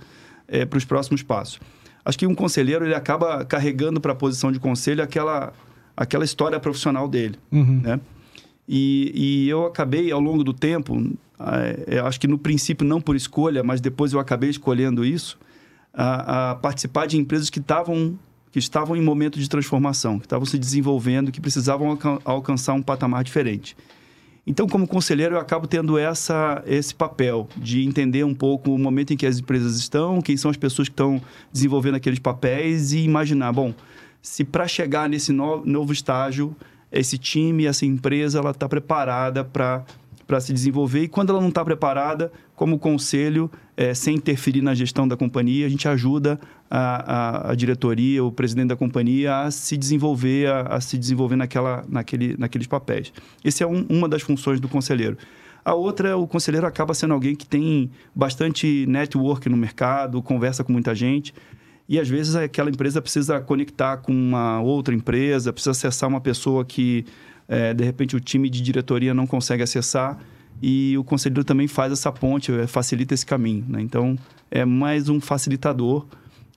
é, 0.49 0.65
para 0.65 0.79
os 0.79 0.85
próximos 0.85 1.23
passos 1.23 1.61
acho 2.05 2.19
que 2.19 2.27
um 2.27 2.35
conselheiro 2.35 2.85
ele 2.85 2.95
acaba 2.95 3.45
carregando 3.45 4.01
para 4.01 4.13
a 4.13 4.15
posição 4.15 4.51
de 4.51 4.59
conselho 4.59 5.03
aquela, 5.03 5.53
aquela 5.97 6.25
história 6.25 6.59
profissional 6.59 7.09
dele, 7.09 7.39
uhum. 7.51 7.81
né? 7.83 8.01
E, 8.69 9.13
e, 9.15 9.49
eu 9.49 9.67
acabei, 9.67 10.11
ao 10.13 10.21
longo 10.21 10.45
do 10.45 10.53
tempo, 10.53 11.13
é, 11.87 11.99
acho 11.99 12.21
que 12.21 12.29
no 12.29 12.39
princípio 12.39 12.87
não 12.87 13.01
por 13.01 13.17
escolha, 13.17 13.63
mas 13.63 13.81
depois 13.81 14.13
eu 14.13 14.21
acabei 14.21 14.51
escolhendo 14.51 15.05
isso, 15.05 15.39
a, 15.93 16.53
a 16.53 16.55
participar 16.55 17.07
de 17.07 17.19
empresas 17.19 17.51
que 17.51 17.59
estavam 17.59 18.19
que 18.53 18.59
estavam 18.59 18.95
em 18.95 19.01
momento 19.01 19.39
de 19.39 19.49
transformação, 19.49 20.19
que 20.19 20.27
estavam 20.27 20.45
se 20.45 20.59
desenvolvendo, 20.59 21.33
que 21.33 21.41
precisavam 21.41 21.99
alcançar 22.23 22.75
um 22.75 22.83
patamar 22.83 23.25
diferente. 23.25 23.75
Então, 24.45 24.67
como 24.67 24.89
conselheiro, 24.89 25.37
eu 25.37 25.41
acabo 25.41 25.69
tendo 25.69 25.97
essa, 25.97 26.63
esse 26.67 26.93
papel 26.93 27.49
de 27.57 27.87
entender 27.87 28.25
um 28.25 28.35
pouco 28.35 28.73
o 28.73 28.79
momento 28.79 29.13
em 29.13 29.17
que 29.17 29.25
as 29.25 29.39
empresas 29.39 29.77
estão, 29.77 30.21
quem 30.21 30.37
são 30.37 30.51
as 30.51 30.57
pessoas 30.57 30.89
que 30.89 30.93
estão 30.93 31.23
desenvolvendo 31.53 31.95
aqueles 31.95 32.19
papéis 32.19 32.93
e 32.93 32.99
imaginar, 33.05 33.53
bom, 33.53 33.73
se 34.21 34.43
para 34.43 34.67
chegar 34.67 35.09
nesse 35.09 35.33
no, 35.33 35.65
novo 35.65 35.93
estágio, 35.93 36.57
esse 36.91 37.17
time, 37.17 37.67
essa 37.67 37.87
empresa, 37.87 38.41
ela 38.41 38.51
está 38.51 38.69
preparada 38.69 39.45
para 39.45 39.85
para 40.33 40.41
se 40.41 40.53
desenvolver. 40.53 41.03
E 41.03 41.09
quando 41.09 41.31
ela 41.31 41.41
não 41.43 41.51
está 41.51 41.63
preparada, 41.63 42.33
como 42.57 42.79
conselho, 42.79 43.51
é, 43.77 43.93
sem 43.93 44.17
interferir 44.17 44.63
na 44.63 44.75
gestão 44.75 45.07
da 45.07 45.15
companhia, 45.15 45.67
a 45.67 45.69
gente 45.69 45.87
ajuda 45.87 46.41
a, 46.75 47.49
a, 47.49 47.51
a 47.51 47.55
diretoria, 47.55 48.25
o 48.25 48.33
presidente 48.33 48.69
da 48.69 48.77
companhia 48.77 49.41
a 49.41 49.51
se 49.51 49.77
desenvolver, 49.77 50.49
a, 50.49 50.61
a 50.63 50.81
se 50.81 50.97
desenvolver 50.97 51.37
naquela, 51.37 51.85
naquele, 51.87 52.35
naqueles 52.39 52.67
papéis. 52.67 53.13
Essa 53.45 53.65
é 53.65 53.67
um, 53.67 53.85
uma 53.91 54.09
das 54.09 54.23
funções 54.23 54.59
do 54.59 54.67
conselheiro. 54.69 55.19
A 55.63 55.75
outra 55.75 56.09
é 56.09 56.15
o 56.15 56.27
conselheiro 56.27 56.67
acaba 56.67 56.95
sendo 56.95 57.13
alguém 57.13 57.37
que 57.37 57.47
tem 57.47 57.91
bastante 58.15 58.87
network 58.89 59.51
no 59.51 59.57
mercado, 59.57 60.23
conversa 60.23 60.65
com 60.65 60.73
muita 60.73 60.95
gente. 60.95 61.35
E 61.87 62.01
às 62.01 62.09
vezes 62.09 62.35
aquela 62.35 62.71
empresa 62.71 63.03
precisa 63.03 63.39
conectar 63.39 63.99
com 63.99 64.11
uma 64.11 64.63
outra 64.63 64.95
empresa, 64.95 65.53
precisa 65.53 65.73
acessar 65.73 66.09
uma 66.09 66.23
pessoa 66.23 66.65
que 66.65 67.05
é, 67.47 67.75
de 67.75 67.85
repente 67.85 68.17
o 68.17 68.21
time 68.21 68.49
de 68.49 68.63
diretoria 68.63 69.13
não 69.13 69.27
consegue 69.27 69.63
acessar 69.63 70.19
e 70.63 70.97
o 70.97 71.05
conselheiro 71.05 71.45
também 71.45 71.69
faz 71.69 71.93
essa 71.93 72.11
ponte, 72.11 72.51
é, 72.51 72.67
facilita 72.67 73.13
esse 73.13 73.27
caminho. 73.27 73.67
Né? 73.69 73.83
Então, 73.83 74.17
é 74.51 74.65
mais 74.65 75.11
um 75.11 75.21
facilitador. 75.21 76.07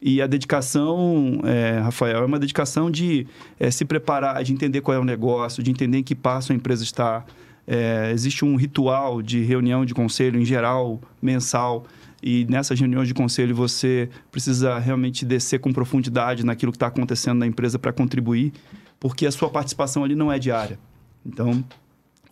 E 0.06 0.22
a 0.22 0.28
dedicação, 0.28 1.42
é, 1.44 1.80
Rafael, 1.80 2.20
é 2.20 2.26
uma 2.26 2.38
dedicação 2.38 2.92
de 2.92 3.26
é, 3.60 3.72
se 3.72 3.84
preparar, 3.84 4.44
de 4.44 4.54
entender 4.54 4.82
qual 4.82 4.96
é 4.96 5.00
o 5.00 5.04
negócio, 5.04 5.64
de 5.64 5.72
entender 5.72 5.98
em 5.98 6.04
que 6.04 6.14
passo 6.14 6.52
a 6.52 6.56
empresa 6.56 6.84
está. 6.84 7.26
É, 7.66 8.12
existe 8.14 8.46
um 8.46 8.56
ritual 8.56 9.24
de 9.24 9.42
reunião 9.44 9.84
de 9.84 9.96
conselho, 9.96 10.40
em 10.40 10.46
geral, 10.46 11.02
mensal, 11.20 11.86
e 12.22 12.46
nessas 12.48 12.80
reuniões 12.80 13.08
de 13.08 13.16
conselho 13.16 13.56
você 13.56 14.08
precisa 14.32 14.78
realmente 14.78 15.26
descer 15.26 15.60
com 15.60 15.74
profundidade 15.74 16.46
naquilo 16.46 16.72
que 16.72 16.76
está 16.76 16.88
acontecendo 16.88 17.40
na 17.40 17.48
empresa 17.48 17.80
para 17.80 17.92
contribuir 17.92 18.54
porque 19.00 19.26
a 19.26 19.32
sua 19.32 19.50
participação 19.50 20.04
ali 20.04 20.16
não 20.16 20.32
é 20.32 20.40
diária. 20.40 20.80
Então, 21.26 21.64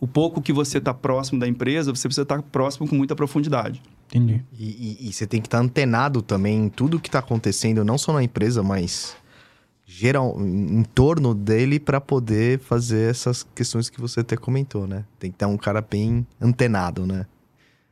o 0.00 0.06
pouco 0.06 0.42
que 0.42 0.52
você 0.52 0.78
está 0.78 0.92
próximo 0.92 1.38
da 1.38 1.46
empresa, 1.46 1.94
você 1.94 2.08
precisa 2.08 2.22
estar 2.22 2.42
próximo 2.42 2.88
com 2.88 2.96
muita 2.96 3.14
profundidade. 3.14 3.82
Entendi. 4.14 4.44
E, 4.56 4.98
e, 5.02 5.08
e 5.08 5.12
você 5.12 5.26
tem 5.26 5.40
que 5.40 5.48
estar 5.48 5.58
tá 5.58 5.64
antenado 5.64 6.22
também 6.22 6.66
em 6.66 6.68
tudo 6.68 7.00
que 7.00 7.08
está 7.08 7.18
acontecendo, 7.18 7.84
não 7.84 7.98
só 7.98 8.12
na 8.12 8.22
empresa, 8.22 8.62
mas 8.62 9.16
geral, 9.84 10.36
em 10.40 10.82
torno 10.82 11.34
dele 11.34 11.78
para 11.78 12.00
poder 12.00 12.58
fazer 12.60 13.10
essas 13.10 13.46
questões 13.54 13.90
que 13.90 14.00
você 14.00 14.20
até 14.20 14.36
comentou, 14.36 14.86
né? 14.86 15.04
Tem 15.18 15.30
que 15.30 15.36
estar 15.36 15.46
um 15.46 15.56
cara 15.56 15.80
bem 15.80 16.26
antenado, 16.40 17.06
né? 17.06 17.26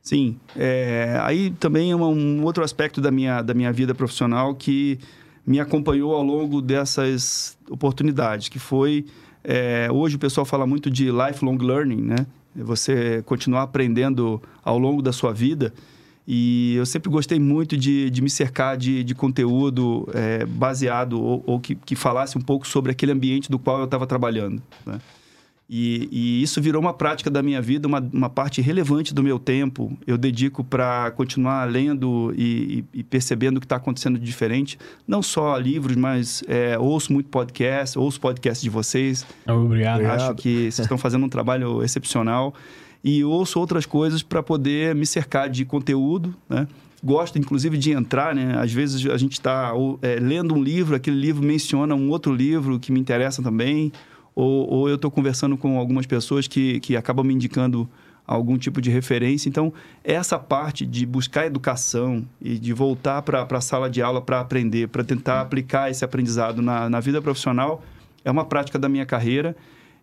Sim. 0.01 0.37
É, 0.55 1.17
aí 1.21 1.51
também 1.51 1.91
é 1.91 1.95
um 1.95 2.43
outro 2.43 2.63
aspecto 2.63 2.99
da 2.99 3.11
minha, 3.11 3.41
da 3.41 3.53
minha 3.53 3.71
vida 3.71 3.93
profissional 3.93 4.55
que 4.55 4.99
me 5.45 5.59
acompanhou 5.59 6.15
ao 6.15 6.23
longo 6.23 6.61
dessas 6.61 7.57
oportunidades, 7.69 8.49
que 8.49 8.59
foi... 8.59 9.05
É, 9.45 9.89
hoje 9.91 10.15
o 10.15 10.19
pessoal 10.19 10.45
fala 10.45 10.65
muito 10.65 10.89
de 10.89 11.11
lifelong 11.11 11.57
learning, 11.57 12.01
né? 12.01 12.25
Você 12.55 13.21
continuar 13.25 13.63
aprendendo 13.63 14.41
ao 14.63 14.79
longo 14.79 15.01
da 15.01 15.11
sua 15.11 15.33
vida. 15.33 15.73
E 16.27 16.75
eu 16.75 16.85
sempre 16.85 17.09
gostei 17.09 17.39
muito 17.39 17.75
de, 17.75 18.09
de 18.09 18.21
me 18.21 18.29
cercar 18.29 18.77
de, 18.77 19.03
de 19.03 19.13
conteúdo 19.13 20.07
é, 20.13 20.45
baseado 20.45 21.21
ou, 21.21 21.43
ou 21.45 21.59
que, 21.59 21.75
que, 21.75 21.95
falasse 21.95 22.37
um 22.37 22.41
pouco 22.41 22.65
sobre 22.67 22.91
aquele 22.91 23.11
ambiente 23.11 23.51
do 23.51 23.59
qual 23.59 23.79
eu 23.79 23.85
estava 23.85 24.07
trabalhando. 24.07 24.61
Né? 24.85 24.99
E, 25.69 26.07
e, 26.11 26.43
isso 26.43 26.61
virou 26.61 26.81
uma 26.81 26.93
prática 26.93 27.29
da 27.29 27.41
minha 27.41 27.61
vida, 27.61 27.87
uma, 27.87 27.99
uma 28.13 28.29
parte 28.29 28.61
relevante 28.61 29.13
do 29.13 29.23
meu 29.23 29.39
tempo. 29.39 29.97
Eu 30.05 30.17
dedico 30.17 30.63
para 30.63 31.11
continuar 31.11 31.69
lendo 31.69 32.33
e, 32.37 32.85
e, 32.93 32.99
e 32.99 33.03
percebendo 33.03 33.57
o 33.57 33.59
que 33.59 33.65
está 33.65 33.77
acontecendo 33.77 34.19
de 34.19 34.25
diferente. 34.25 34.77
Não 35.07 35.21
só 35.21 35.57
livros, 35.57 35.95
mas 35.95 36.43
é, 36.47 36.77
ouço 36.77 37.11
muito 37.11 37.29
podcast, 37.29 37.97
ouço 37.97 38.19
podcast 38.19 38.63
de 38.63 38.69
vocês. 38.69 39.25
Obrigado. 40.01 40.25
Acho 40.25 40.35
que 40.35 40.71
vocês 40.71 40.79
estão 40.79 40.97
fazendo 40.97 41.25
um 41.25 41.29
trabalho 41.29 41.83
excepcional. 41.83 42.53
E 43.03 43.23
ouço 43.23 43.59
outras 43.59 43.85
coisas 43.85 44.23
para 44.23 44.41
poder 44.41 44.95
me 44.95 45.05
cercar 45.05 45.49
de 45.49 45.65
conteúdo, 45.65 46.33
né? 46.49 46.67
Gosto, 47.03 47.37
inclusive, 47.37 47.77
de 47.77 47.91
entrar, 47.91 48.33
né? 48.33 48.57
Às 48.57 48.71
vezes 48.71 49.05
a 49.07 49.17
gente 49.17 49.33
está 49.33 49.73
é, 50.01 50.15
lendo 50.15 50.55
um 50.55 50.63
livro, 50.63 50.95
aquele 50.95 51.19
livro 51.19 51.43
menciona 51.43 51.93
um 51.93 52.09
outro 52.09 52.33
livro 52.33 52.79
que 52.79 52.93
me 52.93 52.99
interessa 52.99 53.43
também 53.43 53.91
ou, 54.35 54.69
ou 54.69 54.89
eu 54.89 54.95
estou 54.95 55.11
conversando 55.11 55.57
com 55.57 55.77
algumas 55.77 56.05
pessoas 56.05 56.47
que, 56.47 56.79
que 56.79 56.95
acabam 56.95 57.25
me 57.25 57.33
indicando 57.33 57.89
algum 58.25 58.57
tipo 58.57 58.81
de 58.81 58.89
referência. 58.89 59.49
Então, 59.49 59.73
essa 60.03 60.39
parte 60.39 60.85
de 60.85 61.05
buscar 61.05 61.45
educação 61.45 62.25
e 62.41 62.57
de 62.57 62.73
voltar 62.73 63.21
para 63.21 63.45
a 63.49 63.61
sala 63.61 63.89
de 63.89 64.01
aula 64.01 64.21
para 64.21 64.39
aprender, 64.39 64.87
para 64.87 65.03
tentar 65.03 65.41
aplicar 65.41 65.91
esse 65.91 66.05
aprendizado 66.05 66.61
na, 66.61 66.89
na 66.89 66.99
vida 66.99 67.21
profissional, 67.21 67.83
é 68.23 68.31
uma 68.31 68.45
prática 68.45 68.79
da 68.79 68.87
minha 68.87 69.05
carreira 69.05 69.55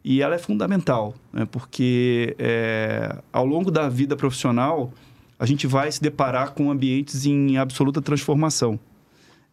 e 0.04 0.23
ela 0.23 0.35
é 0.35 0.38
fundamental, 0.38 1.14
né? 1.33 1.47
porque 1.50 2.35
é, 2.38 3.16
ao 3.33 3.45
longo 3.45 3.71
da 3.71 3.88
vida 3.88 4.16
profissional, 4.16 4.92
a 5.38 5.47
gente 5.47 5.66
vai 5.66 5.90
se 5.92 6.00
deparar 6.00 6.52
com 6.52 6.71
ambientes 6.71 7.26
em 7.26 7.57
absoluta 7.59 8.00
transformação. 8.00 8.78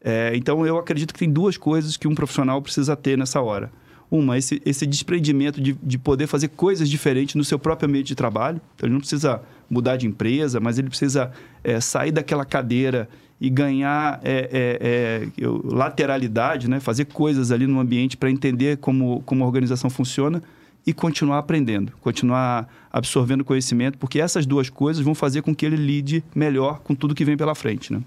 É, 0.02 0.32
então, 0.36 0.66
eu 0.66 0.78
acredito 0.78 1.14
que 1.14 1.20
tem 1.20 1.30
duas 1.30 1.58
coisas 1.58 1.98
que 1.98 2.08
um 2.08 2.16
profissional 2.16 2.62
precisa 2.62 2.96
ter 2.96 3.18
nessa 3.18 3.42
hora 3.42 3.72
uma, 4.10 4.38
esse, 4.38 4.62
esse 4.66 4.86
desprendimento 4.86 5.60
de, 5.62 5.74
de 5.84 5.98
poder 5.98 6.28
fazer 6.28 6.50
coisas 6.50 6.90
diferentes 6.90 7.36
no 7.36 7.44
seu 7.44 7.60
próprio 7.60 7.90
ambiente 7.90 8.08
de 8.08 8.16
trabalho. 8.16 8.62
Então, 8.76 8.88
ele 8.88 8.94
não 8.94 9.00
precisa 9.00 9.42
mudar 9.70 9.98
de 9.98 10.08
empresa, 10.08 10.60
mas 10.60 10.80
ele 10.80 10.88
precisa 10.90 11.32
é, 11.64 11.80
sair 11.80 12.12
daquela 12.12 12.46
cadeira 12.46 13.10
e 13.40 13.50
ganhar 13.50 14.20
é, 14.24 14.50
é, 14.52 15.44
é 15.44 15.48
lateralidade, 15.64 16.70
né? 16.70 16.80
fazer 16.80 17.06
coisas 17.06 17.52
ali 17.52 17.68
no 17.68 17.80
ambiente 17.80 18.18
para 18.18 18.32
entender 18.32 18.78
como, 18.78 19.22
como 19.26 19.44
a 19.44 19.48
organização 19.48 19.90
funciona 19.90 20.42
e 20.86 20.94
continuar 20.94 21.40
aprendendo, 21.40 21.92
continuar 22.00 22.68
absorvendo 22.92 23.44
conhecimento, 23.44 23.98
porque 23.98 24.22
essas 24.22 24.46
duas 24.46 24.70
coisas 24.70 25.04
vão 25.04 25.14
fazer 25.14 25.42
com 25.42 25.54
que 25.54 25.66
ele 25.66 25.76
lide 25.76 26.24
melhor 26.34 26.80
com 26.80 26.96
tudo 26.96 27.14
que 27.14 27.26
vem 27.26 27.36
pela 27.36 27.54
frente. 27.54 27.92
Né? 27.92 28.02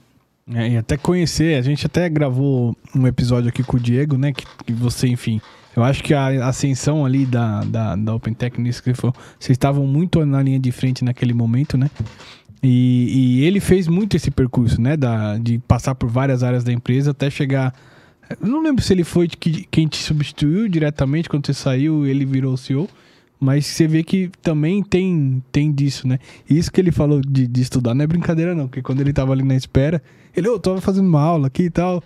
É, 0.54 0.71
e 0.71 0.76
até 0.78 0.97
conhecer, 0.97 1.57
a 1.57 1.62
gente 1.62 1.85
até 1.87 2.09
gravou 2.09 2.75
um 2.97 3.07
episódio 3.07 3.50
aqui 3.50 3.62
com 3.62 3.76
o 3.76 3.80
Diego, 3.80 4.16
né? 4.16 4.33
Que, 4.33 4.45
que 4.64 4.73
você, 4.73 5.07
enfim, 5.07 5.40
eu 5.76 5.84
acho 5.84 6.02
que 6.02 6.12
a 6.12 6.46
ascensão 6.48 7.04
ali 7.04 7.24
da, 7.24 7.62
da, 7.64 7.96
da 7.96 8.14
OpenTech 8.14 8.60
nisso 8.60 8.82
que 8.82 8.92
falou, 8.94 9.14
vocês 9.38 9.54
estavam 9.54 9.86
muito 9.86 10.24
na 10.26 10.42
linha 10.42 10.58
de 10.58 10.72
frente 10.72 11.04
naquele 11.04 11.32
momento, 11.32 11.78
né? 11.78 11.90
E, 12.62 13.38
e, 13.40 13.44
ele 13.44 13.58
fez 13.58 13.88
muito 13.88 14.16
esse 14.16 14.30
percurso, 14.30 14.80
né? 14.80 14.96
Da, 14.96 15.38
de 15.38 15.58
passar 15.60 15.94
por 15.94 16.10
várias 16.10 16.42
áreas 16.42 16.62
da 16.62 16.72
empresa 16.72 17.12
até 17.12 17.30
chegar. 17.30 17.74
Eu 18.40 18.48
não 18.48 18.62
lembro 18.62 18.82
se 18.82 18.92
ele 18.92 19.04
foi 19.04 19.28
que, 19.28 19.66
quem 19.70 19.88
te 19.88 19.96
substituiu 19.96 20.68
diretamente 20.68 21.28
quando 21.28 21.46
você 21.46 21.54
saiu, 21.54 22.06
ele 22.06 22.24
virou 22.24 22.56
CEO. 22.56 22.88
Mas 23.42 23.64
você 23.64 23.86
vê 23.86 24.02
que 24.02 24.30
também 24.42 24.82
tem, 24.82 25.42
tem 25.50 25.72
disso, 25.72 26.06
né? 26.06 26.18
Isso 26.48 26.70
que 26.70 26.78
ele 26.78 26.92
falou 26.92 27.22
de, 27.22 27.46
de 27.46 27.62
estudar 27.62 27.94
não 27.94 28.04
é 28.04 28.06
brincadeira, 28.06 28.54
não. 28.54 28.66
Porque 28.68 28.82
quando 28.82 29.00
ele 29.00 29.14
tava 29.14 29.32
ali 29.32 29.42
na 29.42 29.56
espera, 29.56 30.02
ele, 30.36 30.46
eu 30.46 30.54
oh, 30.54 30.58
tava 30.58 30.78
fazendo 30.82 31.08
uma 31.08 31.22
aula 31.22 31.46
aqui 31.46 31.62
e 31.64 31.70
tal. 31.70 32.04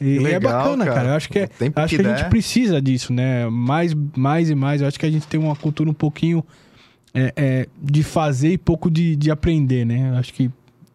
E, 0.00 0.18
legal, 0.18 0.34
é 0.34 0.40
bacana, 0.40 0.84
cara. 0.84 0.96
cara. 0.96 1.08
Eu 1.10 1.14
acho 1.14 1.28
que, 1.28 1.38
é, 1.38 1.48
acho 1.76 1.96
que, 1.96 2.02
que 2.02 2.08
a 2.08 2.16
gente 2.16 2.28
precisa 2.28 2.80
disso, 2.82 3.12
né? 3.12 3.48
Mais, 3.48 3.94
mais 4.16 4.50
e 4.50 4.54
mais. 4.54 4.80
Eu 4.80 4.88
acho 4.88 4.98
que 4.98 5.06
a 5.06 5.10
gente 5.10 5.26
tem 5.26 5.38
uma 5.38 5.54
cultura 5.54 5.88
um 5.88 5.94
pouquinho 5.94 6.44
é, 7.14 7.32
é, 7.36 7.68
de 7.80 8.02
fazer 8.02 8.52
e 8.52 8.58
pouco 8.58 8.90
de, 8.90 9.14
de 9.14 9.30
aprender, 9.30 9.84
né? 9.84 10.10
Eu 10.10 10.16
acho 10.16 10.32
que 10.34 10.50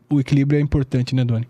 o 0.09 0.19
equilíbrio 0.19 0.57
é 0.59 0.61
importante, 0.61 1.15
né, 1.15 1.23
Doni? 1.23 1.47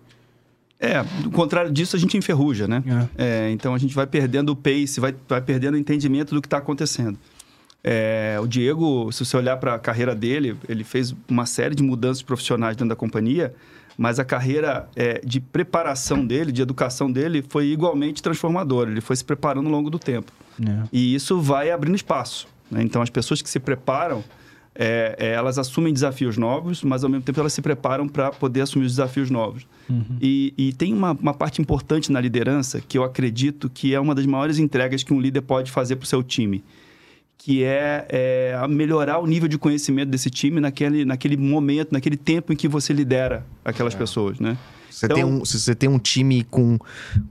É, 0.80 1.04
do 1.22 1.32
contrário 1.32 1.72
disso, 1.72 1.96
a 1.96 2.00
gente 2.00 2.16
enferruja, 2.16 2.68
né? 2.68 2.84
É. 3.18 3.48
É, 3.48 3.52
então 3.52 3.74
a 3.74 3.78
gente 3.78 3.94
vai 3.94 4.08
perdendo 4.08 4.52
o 4.52 4.56
pace, 4.56 5.00
vai, 5.00 5.14
vai 5.28 5.42
perdendo 5.42 5.74
o 5.74 5.78
entendimento 5.78 6.34
do 6.34 6.42
que 6.42 6.48
está 6.48 6.58
acontecendo. 6.58 7.18
É, 7.84 8.38
o 8.42 8.48
Diego, 8.48 9.12
se 9.12 9.26
você 9.26 9.36
olhar 9.36 9.58
para 9.58 9.74
a 9.74 9.80
carreira 9.80 10.14
dele, 10.14 10.56
ele 10.68 10.84
fez 10.84 11.14
uma 11.28 11.46
série 11.46 11.76
de 11.76 11.84
mudanças 11.84 12.22
profissionais 12.22 12.76
dentro 12.76 12.90
da 12.90 12.96
companhia 12.96 13.54
mas 14.00 14.18
a 14.18 14.24
carreira 14.24 14.88
é, 14.96 15.20
de 15.26 15.42
preparação 15.42 16.26
dele, 16.26 16.54
de 16.54 16.62
educação 16.62 17.12
dele, 17.12 17.44
foi 17.50 17.66
igualmente 17.66 18.24
transformadora. 18.24 18.90
Ele 18.90 19.02
foi 19.02 19.14
se 19.14 19.26
preparando 19.26 19.66
ao 19.66 19.72
longo 19.74 19.90
do 19.90 20.00
tempo. 20.00 20.32
É. 20.66 20.88
E 20.90 21.14
isso 21.14 21.42
vai 21.42 21.70
abrindo 21.70 21.96
espaço. 21.96 22.48
Né? 22.72 22.82
Então, 22.82 23.02
as 23.02 23.10
pessoas 23.10 23.42
que 23.42 23.50
se 23.50 23.60
preparam, 23.60 24.24
é, 24.74 25.18
é, 25.20 25.32
elas 25.34 25.60
assumem 25.60 25.92
desafios 25.92 26.38
novos, 26.38 26.82
mas 26.82 27.04
ao 27.04 27.10
mesmo 27.10 27.26
tempo 27.26 27.42
elas 27.42 27.52
se 27.52 27.62
preparam 27.62 28.08
para 28.08 28.32
poder 28.32 28.62
assumir 28.62 28.86
os 28.86 28.94
desafios 28.94 29.30
novos. 29.30 29.68
Uhum. 29.90 30.18
E, 30.22 30.54
e, 30.58 30.72
tem 30.72 30.94
uma, 30.94 31.12
uma, 31.12 31.34
parte 31.34 31.62
importante 31.62 32.10
na 32.10 32.22
liderança 32.22 32.80
que 32.80 32.98
eu 32.98 33.04
acredito 33.04 33.70
que 33.70 33.94
é 33.94 34.00
uma 34.00 34.16
das 34.16 34.26
maiores 34.26 34.60
entregas 34.60 35.04
que 35.04 35.14
um 35.14 35.20
líder 35.20 35.42
pode 35.42 35.72
fazer 35.72 35.98
para 35.98 36.06
o 36.06 36.08
seu 36.08 36.24
time 36.24 36.64
que 37.40 37.64
é, 37.64 38.06
é 38.10 38.68
melhorar 38.68 39.18
o 39.20 39.26
nível 39.26 39.48
de 39.48 39.58
conhecimento 39.58 40.10
desse 40.10 40.30
time 40.30 40.60
naquele, 40.60 41.06
naquele 41.06 41.38
momento, 41.38 41.94
naquele 41.94 42.18
tempo 42.18 42.52
em 42.52 42.56
que 42.56 42.68
você 42.68 42.92
lidera 42.92 43.46
aquelas 43.64 43.96
é. 43.96 43.98
pessoas, 43.98 44.40
né? 44.40 44.58
Você 44.92 45.06
então, 45.06 45.16
tem 45.16 45.26
um, 45.26 45.46
se 45.46 45.58
você 45.58 45.74
tem 45.74 45.88
um 45.88 45.98
time 45.98 46.44
com, 46.44 46.78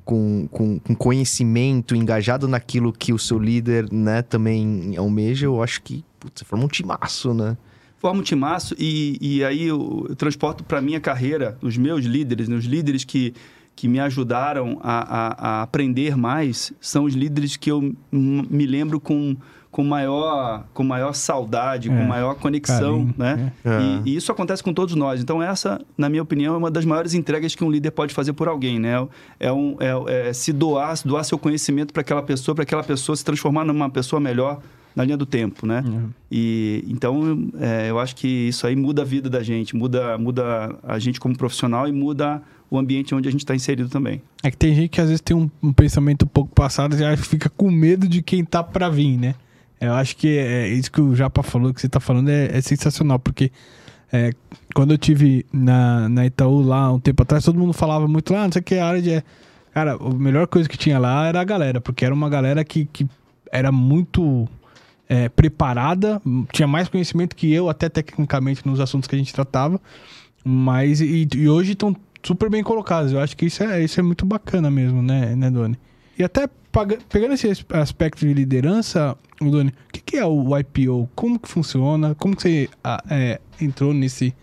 com, 0.05 0.49
com, 0.51 0.79
com, 0.79 0.95
conhecimento, 0.95 1.95
engajado 1.95 2.49
naquilo 2.49 2.91
que 2.91 3.13
o 3.13 3.19
seu 3.19 3.39
líder 3.39 3.93
né, 3.93 4.23
também 4.23 4.97
almeja, 4.97 5.45
eu 5.45 5.63
acho 5.63 5.83
que 5.83 6.03
putz, 6.19 6.41
você 6.41 6.45
forma 6.45 6.65
um 6.65 6.69
timaço, 6.69 7.35
né? 7.35 7.57
Forma 7.99 8.21
um 8.21 8.23
timaço 8.23 8.75
e, 8.79 9.19
e 9.21 9.45
aí 9.45 9.65
eu, 9.65 10.07
eu 10.09 10.17
transporto 10.17 10.65
para 10.65 10.81
minha 10.81 11.01
carreira 11.01 11.59
os 11.61 11.77
meus 11.77 12.07
líderes, 12.07 12.49
né, 12.49 12.57
os 12.57 12.65
líderes 12.65 13.05
que, 13.05 13.35
que 13.77 13.87
me 13.87 14.01
ajudaram 14.01 14.81
a, 14.83 15.01
a, 15.01 15.49
a 15.49 15.63
aprender 15.63 16.17
mais, 16.17 16.73
são 16.81 17.05
os 17.05 17.13
líderes 17.13 17.57
que 17.57 17.71
eu 17.71 17.95
me 18.11 18.65
lembro 18.65 18.99
com 18.99 19.37
com 19.71 19.85
maior, 19.85 20.67
com 20.73 20.83
maior 20.83 21.13
saudade, 21.13 21.91
é, 21.91 21.97
com 21.97 22.03
maior 22.05 22.35
conexão, 22.37 23.13
carinho, 23.15 23.15
né? 23.19 23.53
É. 23.65 23.81
E, 24.05 24.13
e, 24.13 24.17
isso 24.17 24.33
acontece 24.33 24.63
com 24.63 24.73
todos 24.73 24.95
nós. 24.95 25.21
Então 25.21 25.43
essa, 25.43 25.81
na 25.97 26.09
minha 26.09 26.23
opinião, 26.23 26.55
é 26.55 26.59
uma 26.59 26.71
das 26.71 26.85
maiores 26.85 27.15
entregas 27.15 27.55
que 27.55 27.63
um 27.63 27.71
líder 27.71 27.91
pode 27.91 28.15
fazer 28.15 28.33
por 28.33 28.49
alguém, 28.49 28.79
né? 28.79 29.07
É, 29.39 29.53
um, 29.53 29.77
é, 29.79 30.29
é 30.29 30.33
se 30.33 30.53
doar, 30.53 30.95
doar 31.05 31.25
seu 31.25 31.39
conhecimento 31.39 31.93
para 31.93 32.01
aquela 32.01 32.23
pessoa, 32.23 32.55
para 32.55 32.63
aquela 32.63 32.83
pessoa 32.83 33.15
se 33.15 33.25
transformar 33.25 33.65
numa 33.65 33.91
pessoa 33.91 34.19
melhor 34.19 34.61
na 34.97 35.05
linha 35.05 35.17
do 35.17 35.27
tempo, 35.27 35.67
né? 35.67 35.85
Uhum. 35.87 36.11
E 36.31 36.85
então 36.89 37.51
é, 37.61 37.91
eu 37.91 37.99
acho 37.99 38.17
que 38.17 38.27
isso 38.27 38.67
aí 38.67 38.75
muda 38.75 39.03
a 39.03 39.05
vida 39.05 39.29
da 39.31 39.43
gente, 39.43 39.77
muda, 39.77 40.17
muda 40.19 40.77
a 40.83 40.99
gente 40.99 41.21
como 41.21 41.37
profissional 41.37 41.87
e 41.87 41.93
muda 41.93 42.43
o 42.71 42.79
ambiente 42.79 43.15
onde 43.15 43.29
a 43.29 43.31
gente 43.31 43.41
está 43.41 43.55
inserido 43.55 43.89
também. 43.89 44.21
É 44.43 44.51
que 44.51 44.57
tem 44.57 44.75
gente 44.75 44.89
que 44.89 45.01
às 45.01 45.07
vezes 45.07 45.21
tem 45.21 45.37
um, 45.37 45.49
um 45.63 45.73
pensamento 45.73 46.25
um 46.25 46.29
pouco 46.29 46.53
passado 46.55 46.95
e 46.95 46.99
já 46.99 47.17
fica 47.17 47.49
com 47.49 47.71
medo 47.71 48.09
de 48.09 48.23
quem 48.23 48.45
tá 48.45 48.63
para 48.63 48.89
vir, 48.89 49.17
né? 49.17 49.35
Eu 49.81 49.95
acho 49.95 50.17
que 50.17 50.39
é 50.39 50.69
isso 50.69 50.91
que 50.91 51.01
o 51.01 51.15
Japa 51.15 51.43
falou, 51.43 51.73
que 51.73 51.81
você 51.81 51.89
tá 51.89 52.01
falando, 52.01 52.29
é, 52.29 52.57
é 52.57 52.61
sensacional, 52.61 53.19
porque 53.19 53.53
é, 54.13 54.33
quando 54.75 54.93
eu 54.93 54.99
tive 54.99 55.45
na, 55.53 56.09
na 56.09 56.27
Itaú 56.27 56.63
lá 56.63 56.93
um 56.93 56.99
tempo 56.99 57.23
atrás, 57.23 57.45
todo 57.45 57.59
mundo 57.59 57.73
falava 57.73 58.09
muito 58.09 58.33
lá, 58.33 58.41
ah, 58.41 58.45
não 58.45 58.53
sei 58.53 58.61
o 58.61 58.65
que, 58.65 58.75
a 58.77 58.87
área 58.87 59.03
de. 59.03 59.23
Cara, 59.73 59.95
a 59.95 60.11
melhor 60.15 60.47
coisa 60.47 60.69
que 60.69 60.77
tinha 60.77 60.99
lá 60.99 61.27
era 61.27 61.41
a 61.41 61.45
galera, 61.45 61.81
porque 61.81 62.05
era 62.05 62.13
uma 62.13 62.29
galera 62.29 62.65
que, 62.65 62.87
que 62.87 63.07
era 63.53 63.71
muito 63.71 64.49
é, 65.09 65.29
preparada, 65.29 66.21
tinha 66.53 66.67
mais 66.67 66.89
conhecimento 66.89 67.37
que 67.37 67.53
eu, 67.53 67.69
até 67.69 67.89
tecnicamente, 67.89 68.67
nos 68.67 68.81
assuntos 68.81 69.07
que 69.07 69.15
a 69.15 69.19
gente 69.19 69.33
tratava. 69.33 69.81
Mas, 70.45 71.01
e, 71.01 71.29
e 71.35 71.49
hoje 71.49 71.73
estão 71.73 71.95
super 72.23 72.51
bem 72.51 72.63
colocados. 72.63 73.13
Eu 73.13 73.21
acho 73.21 73.37
que 73.37 73.47
isso 73.47 73.63
é, 73.63 73.83
isso 73.83 74.01
é 74.01 74.03
muito 74.03 74.25
bacana 74.25 74.71
mesmo, 74.71 75.03
né, 75.03 75.37
né 75.37 75.51
Doni? 75.51 75.79
E 76.19 76.25
até 76.25 76.49
pegando 77.09 77.35
esse 77.35 77.49
aspecto 77.71 78.27
de 78.27 78.33
liderança, 78.33 79.17
Doni, 79.41 79.71
o 79.71 79.93
que, 79.93 80.01
que, 80.01 80.17
é 80.17 80.27
o 80.27 80.57
IPO? 80.59 81.09
Como 81.15 81.39
que 81.39 81.49
funciona? 81.49 82.15
Como 82.15 82.37
que 82.37 82.43
você 82.43 82.71
é, 83.11 83.41
entrou 83.61 83.95
nesse, 83.95 84.35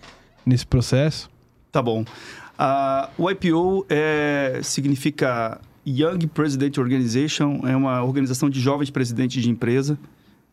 nesse 0.46 0.66
processo? 0.66 1.30
Tá 1.72 1.82
bom. 1.82 2.02
Uh, 2.02 3.24
o 3.24 3.30
IPO 3.30 3.86
é, 3.90 4.60
significa 4.64 5.60
Young 5.86 6.28
President 6.28 6.78
Organization, 6.78 7.62
é 7.68 7.76
uma 7.76 8.04
organização 8.04 8.50
de 8.50 8.60
jovens 8.60 8.90
presidentes 8.90 9.44
de 9.44 9.50
empresa. 9.50 10.00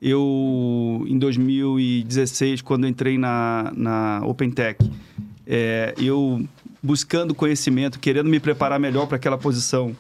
Eu, 0.01 1.05
em 1.07 1.17
2016, 1.17 2.61
quando 2.61 2.89
entrei 2.89 3.17
na, 3.17 3.73
na 3.77 4.21
OpenTech, 4.25 4.91
é, 5.47 5.95
eu 5.97 6.45
buscando 6.83 7.35
conhecimento, 7.35 8.01
querendo 8.01 8.29
me 8.29 8.41
preparar 8.41 8.81
melhor 8.81 9.07
para 9.07 9.17
aquela 9.17 9.39
posição, 9.39 9.95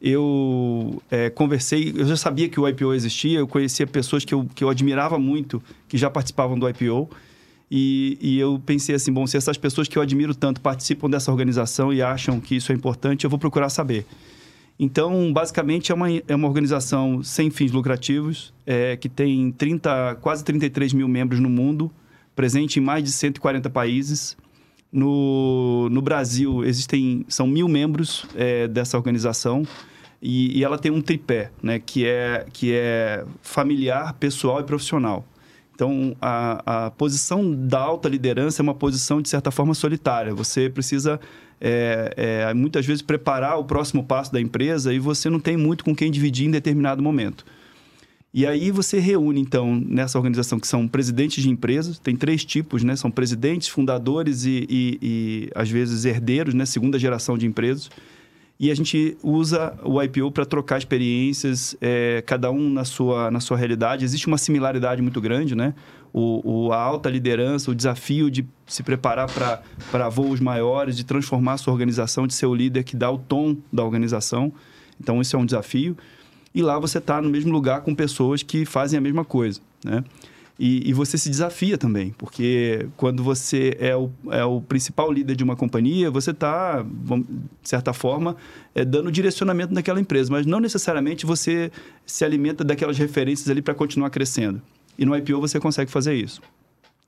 eu 0.00 1.02
é, 1.10 1.30
conversei, 1.30 1.92
eu 1.96 2.04
já 2.06 2.16
sabia 2.16 2.48
que 2.48 2.60
o 2.60 2.68
IPO 2.68 2.92
existia, 2.92 3.38
eu 3.38 3.46
conhecia 3.46 3.86
pessoas 3.86 4.24
que 4.24 4.34
eu, 4.34 4.46
que 4.54 4.62
eu 4.62 4.68
admirava 4.68 5.18
muito, 5.18 5.62
que 5.88 5.96
já 5.96 6.10
participavam 6.10 6.58
do 6.58 6.68
IPO, 6.68 7.08
e, 7.70 8.16
e 8.20 8.38
eu 8.38 8.62
pensei 8.64 8.94
assim, 8.94 9.12
bom, 9.12 9.26
se 9.26 9.36
essas 9.36 9.56
pessoas 9.56 9.88
que 9.88 9.98
eu 9.98 10.02
admiro 10.02 10.34
tanto 10.34 10.60
participam 10.60 11.10
dessa 11.10 11.32
organização 11.32 11.92
e 11.92 12.00
acham 12.00 12.38
que 12.38 12.56
isso 12.56 12.70
é 12.70 12.74
importante, 12.74 13.24
eu 13.24 13.30
vou 13.30 13.38
procurar 13.38 13.68
saber. 13.68 14.06
Então, 14.78 15.32
basicamente, 15.32 15.90
é 15.90 15.94
uma, 15.94 16.06
é 16.10 16.34
uma 16.34 16.46
organização 16.46 17.22
sem 17.22 17.50
fins 17.50 17.72
lucrativos, 17.72 18.52
é, 18.66 18.96
que 18.96 19.08
tem 19.08 19.50
30, 19.50 20.18
quase 20.20 20.44
33 20.44 20.92
mil 20.92 21.08
membros 21.08 21.40
no 21.40 21.48
mundo, 21.48 21.90
presente 22.34 22.78
em 22.78 22.82
mais 22.82 23.02
de 23.02 23.10
140 23.10 23.70
países. 23.70 24.36
No, 24.96 25.90
no 25.90 26.00
Brasil, 26.00 26.64
existem, 26.64 27.22
são 27.28 27.46
mil 27.46 27.68
membros 27.68 28.24
é, 28.34 28.66
dessa 28.66 28.96
organização 28.96 29.62
e, 30.22 30.58
e, 30.58 30.64
ela 30.64 30.78
tem 30.78 30.90
um 30.90 31.02
tripé, 31.02 31.50
né, 31.62 31.78
que, 31.78 32.06
é, 32.06 32.46
que 32.50 32.72
é 32.72 33.22
familiar, 33.42 34.14
pessoal 34.14 34.58
e 34.60 34.64
profissional. 34.64 35.22
Então, 35.74 36.16
a, 36.18 36.86
a 36.86 36.90
posição 36.92 37.54
da 37.54 37.78
alta 37.78 38.08
liderança 38.08 38.62
é 38.62 38.64
uma 38.64 38.74
posição, 38.74 39.20
de 39.20 39.28
certa 39.28 39.50
forma, 39.50 39.74
solitária. 39.74 40.34
Você 40.34 40.70
precisa, 40.70 41.20
é, 41.60 42.14
é, 42.48 42.54
muitas 42.54 42.86
vezes, 42.86 43.02
preparar 43.02 43.58
o 43.58 43.64
próximo 43.64 44.02
passo 44.02 44.32
da 44.32 44.40
empresa 44.40 44.94
e 44.94 44.98
você 44.98 45.28
não 45.28 45.38
tem 45.38 45.58
muito 45.58 45.84
com 45.84 45.94
quem 45.94 46.10
dividir 46.10 46.46
em 46.46 46.50
determinado 46.50 47.02
momento. 47.02 47.44
E 48.36 48.46
aí 48.46 48.70
você 48.70 49.00
reúne, 49.00 49.40
então, 49.40 49.82
nessa 49.88 50.18
organização 50.18 50.60
que 50.60 50.68
são 50.68 50.86
presidentes 50.86 51.42
de 51.42 51.48
empresas, 51.48 51.98
tem 51.98 52.14
três 52.14 52.44
tipos, 52.44 52.84
né? 52.84 52.94
São 52.94 53.10
presidentes, 53.10 53.66
fundadores 53.66 54.44
e, 54.44 54.66
e, 54.68 54.98
e 55.00 55.50
às 55.54 55.70
vezes, 55.70 56.04
herdeiros, 56.04 56.52
né? 56.52 56.66
Segunda 56.66 56.98
geração 56.98 57.38
de 57.38 57.46
empresas 57.46 57.88
e 58.58 58.70
a 58.70 58.74
gente 58.74 59.16
usa 59.22 59.74
o 59.82 60.02
IPO 60.02 60.30
para 60.30 60.46
trocar 60.46 60.78
experiências, 60.78 61.76
é, 61.80 62.22
cada 62.26 62.50
um 62.50 62.70
na 62.70 62.84
sua, 62.84 63.30
na 63.30 63.38
sua 63.38 63.56
realidade. 63.56 64.04
Existe 64.04 64.26
uma 64.26 64.38
similaridade 64.38 65.02
muito 65.02 65.20
grande, 65.20 65.54
né? 65.54 65.74
O, 66.12 66.66
o 66.66 66.72
a 66.72 66.78
alta 66.78 67.10
liderança, 67.10 67.70
o 67.70 67.74
desafio 67.74 68.30
de 68.30 68.46
se 68.66 68.82
preparar 68.82 69.28
para 69.90 70.08
voos 70.08 70.40
maiores, 70.40 70.96
de 70.96 71.04
transformar 71.04 71.54
a 71.54 71.58
sua 71.58 71.72
organização, 71.74 72.26
de 72.26 72.32
ser 72.32 72.46
o 72.46 72.54
líder 72.54 72.82
que 72.84 72.96
dá 72.96 73.10
o 73.10 73.18
tom 73.18 73.56
da 73.70 73.84
organização. 73.84 74.50
Então, 74.98 75.20
esse 75.20 75.36
é 75.36 75.38
um 75.38 75.44
desafio. 75.44 75.94
E 76.56 76.62
lá 76.62 76.78
você 76.78 76.96
está 76.96 77.20
no 77.20 77.28
mesmo 77.28 77.52
lugar 77.52 77.82
com 77.82 77.94
pessoas 77.94 78.42
que 78.42 78.64
fazem 78.64 78.96
a 78.96 79.00
mesma 79.02 79.26
coisa, 79.26 79.60
né? 79.84 80.02
E, 80.58 80.88
e, 80.88 80.92
você 80.94 81.18
se 81.18 81.28
desafia 81.28 81.76
também, 81.76 82.14
porque 82.16 82.88
quando 82.96 83.22
você 83.22 83.76
é 83.78 83.94
o, 83.94 84.10
é 84.30 84.42
o 84.42 84.58
principal 84.62 85.12
líder 85.12 85.36
de 85.36 85.44
uma 85.44 85.54
companhia, 85.54 86.10
você 86.10 86.30
está, 86.30 86.82
de 86.82 87.68
certa 87.68 87.92
forma, 87.92 88.36
é, 88.74 88.86
dando 88.86 89.12
direcionamento 89.12 89.74
naquela 89.74 90.00
empresa, 90.00 90.32
mas 90.32 90.46
não 90.46 90.58
necessariamente 90.58 91.26
você 91.26 91.70
se 92.06 92.24
alimenta 92.24 92.64
daquelas 92.64 92.96
referências 92.96 93.50
ali 93.50 93.60
para 93.60 93.74
continuar 93.74 94.08
crescendo. 94.08 94.62
E 94.98 95.04
no 95.04 95.14
IPO 95.14 95.38
você 95.38 95.60
consegue 95.60 95.90
fazer 95.90 96.14
isso. 96.14 96.40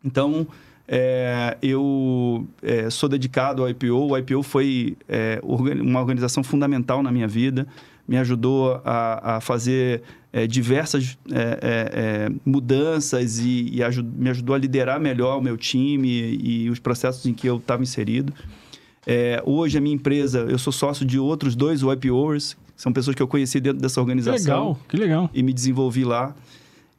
Então, 0.05 0.47
é, 0.87 1.57
eu 1.63 2.47
é, 2.63 2.91
sou 2.91 3.09
dedicado 3.09 3.63
ao 3.63 3.71
IPO. 3.71 4.11
O 4.11 4.19
IPO 4.19 4.43
foi 4.43 4.95
é, 5.09 5.41
uma 5.43 6.01
organização 6.01 6.45
fundamental 6.45 7.03
na 7.03 7.11
minha 7.11 7.27
vida, 7.27 7.67
me 8.09 8.17
ajudou 8.17 8.81
a, 8.85 9.37
a 9.37 9.41
fazer 9.41 10.03
é, 10.33 10.47
diversas 10.47 11.19
é, 11.31 11.59
é, 11.61 12.33
mudanças 12.45 13.39
e, 13.39 13.69
e 13.71 13.83
ajud 13.83 14.09
me 14.17 14.31
ajudou 14.31 14.55
a 14.55 14.59
liderar 14.59 14.99
melhor 14.99 15.39
o 15.39 15.43
meu 15.43 15.59
time 15.59 16.09
e, 16.09 16.65
e 16.65 16.71
os 16.71 16.79
processos 16.79 17.27
em 17.27 17.35
que 17.35 17.47
eu 17.47 17.59
estava 17.59 17.83
inserido. 17.83 18.33
Hoje, 19.45 19.79
a 19.79 19.81
minha 19.81 19.95
empresa, 19.95 20.41
eu 20.41 20.59
sou 20.59 20.71
sócio 20.71 21.07
de 21.07 21.19
outros 21.19 21.57
dois 21.57 21.81
YPOers, 21.81 22.59
são 22.77 22.93
pessoas 22.93 23.17
que 23.17 23.23
eu 23.23 23.27
conheci 23.27 23.59
dentro 23.59 23.81
dessa 23.81 24.01
organização. 24.01 24.39
Que 24.39 24.49
legal, 24.49 24.81
que 24.91 24.97
legal. 24.97 25.31
E 25.33 25.43
me 25.43 25.53
desenvolvi 25.53 26.05
lá. 26.05 26.35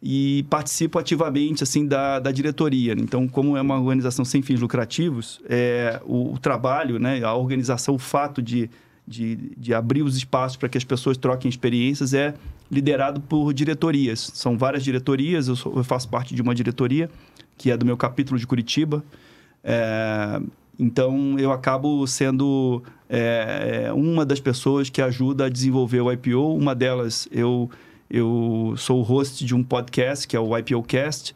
E 0.01 0.43
participo 0.49 0.97
ativamente, 0.97 1.61
assim, 1.61 1.85
da, 1.85 2.19
da 2.19 2.31
diretoria. 2.31 2.93
Então, 2.93 3.27
como 3.27 3.55
é 3.55 3.61
uma 3.61 3.79
organização 3.79 4.25
sem 4.25 4.41
fins 4.41 4.59
lucrativos, 4.59 5.39
é, 5.47 6.01
o, 6.03 6.33
o 6.33 6.39
trabalho, 6.39 6.97
né, 6.97 7.23
a 7.23 7.35
organização, 7.35 7.93
o 7.93 7.99
fato 7.99 8.41
de 8.41 8.69
de, 9.09 9.35
de 9.57 9.73
abrir 9.73 10.03
os 10.03 10.15
espaços 10.15 10.55
para 10.55 10.69
que 10.69 10.77
as 10.77 10.83
pessoas 10.83 11.17
troquem 11.17 11.49
experiências 11.49 12.13
é 12.13 12.35
liderado 12.71 13.19
por 13.19 13.51
diretorias. 13.51 14.31
São 14.35 14.55
várias 14.55 14.83
diretorias, 14.83 15.47
eu, 15.47 15.55
sou, 15.55 15.75
eu 15.75 15.83
faço 15.83 16.07
parte 16.07 16.35
de 16.35 16.41
uma 16.43 16.53
diretoria, 16.53 17.09
que 17.57 17.71
é 17.71 17.75
do 17.75 17.87
meu 17.87 17.97
capítulo 17.97 18.39
de 18.39 18.45
Curitiba. 18.45 19.03
É, 19.63 20.39
então, 20.77 21.39
eu 21.39 21.51
acabo 21.51 22.05
sendo 22.05 22.83
é, 23.09 23.85
é 23.85 23.93
uma 23.93 24.23
das 24.23 24.39
pessoas 24.39 24.91
que 24.91 25.01
ajuda 25.01 25.45
a 25.45 25.49
desenvolver 25.49 26.01
o 26.01 26.11
IPO. 26.11 26.55
Uma 26.55 26.75
delas, 26.75 27.27
eu, 27.31 27.67
eu 28.11 28.75
sou 28.77 28.99
o 28.99 29.01
host 29.01 29.43
de 29.43 29.55
um 29.55 29.63
podcast, 29.63 30.27
que 30.27 30.37
é 30.37 30.39
o 30.39 30.55
IPO 30.55 30.83
Cast, 30.83 31.35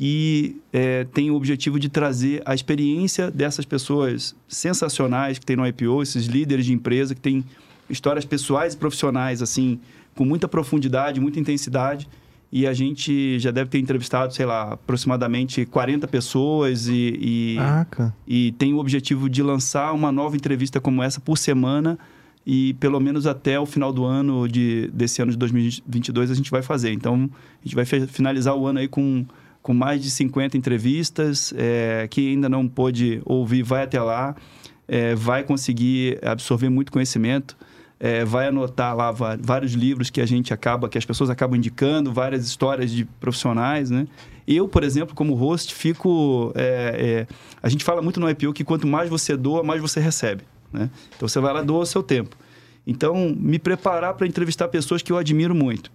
que 0.00 0.56
é, 0.72 1.04
tem 1.12 1.30
o 1.30 1.34
objetivo 1.34 1.78
de 1.78 1.90
trazer 1.90 2.40
a 2.46 2.54
experiência 2.54 3.30
dessas 3.30 3.66
pessoas 3.66 4.34
sensacionais 4.48 5.38
que 5.38 5.44
tem 5.44 5.56
no 5.56 5.66
IPO, 5.66 6.02
esses 6.02 6.24
líderes 6.24 6.64
de 6.64 6.72
empresa 6.72 7.14
que 7.14 7.20
têm 7.20 7.44
histórias 7.86 8.24
pessoais 8.24 8.72
e 8.72 8.78
profissionais, 8.78 9.42
assim, 9.42 9.78
com 10.14 10.24
muita 10.24 10.48
profundidade, 10.48 11.20
muita 11.20 11.38
intensidade. 11.38 12.08
E 12.50 12.66
a 12.66 12.72
gente 12.72 13.38
já 13.38 13.50
deve 13.50 13.68
ter 13.68 13.78
entrevistado, 13.78 14.32
sei 14.32 14.46
lá, 14.46 14.72
aproximadamente 14.72 15.66
40 15.66 16.08
pessoas 16.08 16.88
e, 16.88 17.18
e, 17.20 17.56
e 18.26 18.52
tem 18.52 18.72
o 18.72 18.78
objetivo 18.78 19.28
de 19.28 19.42
lançar 19.42 19.92
uma 19.92 20.10
nova 20.10 20.34
entrevista 20.34 20.80
como 20.80 21.02
essa 21.02 21.20
por 21.20 21.36
semana 21.36 21.98
e 22.46 22.72
pelo 22.80 22.98
menos 23.00 23.26
até 23.26 23.60
o 23.60 23.66
final 23.66 23.92
do 23.92 24.06
ano 24.06 24.48
de, 24.48 24.90
desse 24.94 25.20
ano 25.20 25.30
de 25.30 25.36
2022 25.36 26.30
a 26.30 26.34
gente 26.34 26.50
vai 26.50 26.62
fazer. 26.62 26.90
Então, 26.90 27.28
a 27.62 27.64
gente 27.68 27.74
vai 27.74 27.84
finalizar 27.84 28.56
o 28.56 28.66
ano 28.66 28.78
aí 28.78 28.88
com 28.88 29.26
com 29.62 29.74
mais 29.74 30.02
de 30.02 30.10
50 30.10 30.56
entrevistas. 30.56 31.52
É, 31.56 32.06
quem 32.10 32.30
ainda 32.30 32.48
não 32.48 32.68
pôde 32.68 33.20
ouvir, 33.24 33.62
vai 33.62 33.84
até 33.84 34.00
lá, 34.00 34.34
é, 34.88 35.14
vai 35.14 35.42
conseguir 35.42 36.18
absorver 36.22 36.68
muito 36.68 36.90
conhecimento. 36.92 37.56
É, 38.02 38.24
vai 38.24 38.48
anotar 38.48 38.96
lá 38.96 39.12
vários 39.12 39.72
livros 39.74 40.08
que 40.08 40.22
a 40.22 40.26
gente 40.26 40.54
acaba, 40.54 40.88
que 40.88 40.96
as 40.96 41.04
pessoas 41.04 41.28
acabam 41.28 41.58
indicando, 41.58 42.10
várias 42.10 42.46
histórias 42.46 42.90
de 42.90 43.04
profissionais, 43.04 43.90
né? 43.90 44.08
Eu, 44.48 44.66
por 44.66 44.82
exemplo, 44.82 45.14
como 45.14 45.34
host, 45.34 45.74
fico... 45.74 46.50
É, 46.54 47.26
é, 47.28 47.34
a 47.62 47.68
gente 47.68 47.84
fala 47.84 48.00
muito 48.00 48.18
no 48.18 48.28
IPO 48.30 48.54
que 48.54 48.64
quanto 48.64 48.86
mais 48.86 49.10
você 49.10 49.36
doa, 49.36 49.62
mais 49.62 49.82
você 49.82 50.00
recebe, 50.00 50.44
né? 50.72 50.88
Então, 51.14 51.28
você 51.28 51.38
vai 51.40 51.52
lá 51.52 51.60
doa 51.60 51.82
o 51.82 51.86
seu 51.86 52.02
tempo. 52.02 52.34
Então, 52.86 53.36
me 53.38 53.58
preparar 53.58 54.14
para 54.14 54.26
entrevistar 54.26 54.68
pessoas 54.68 55.02
que 55.02 55.12
eu 55.12 55.18
admiro 55.18 55.54
muito 55.54 55.92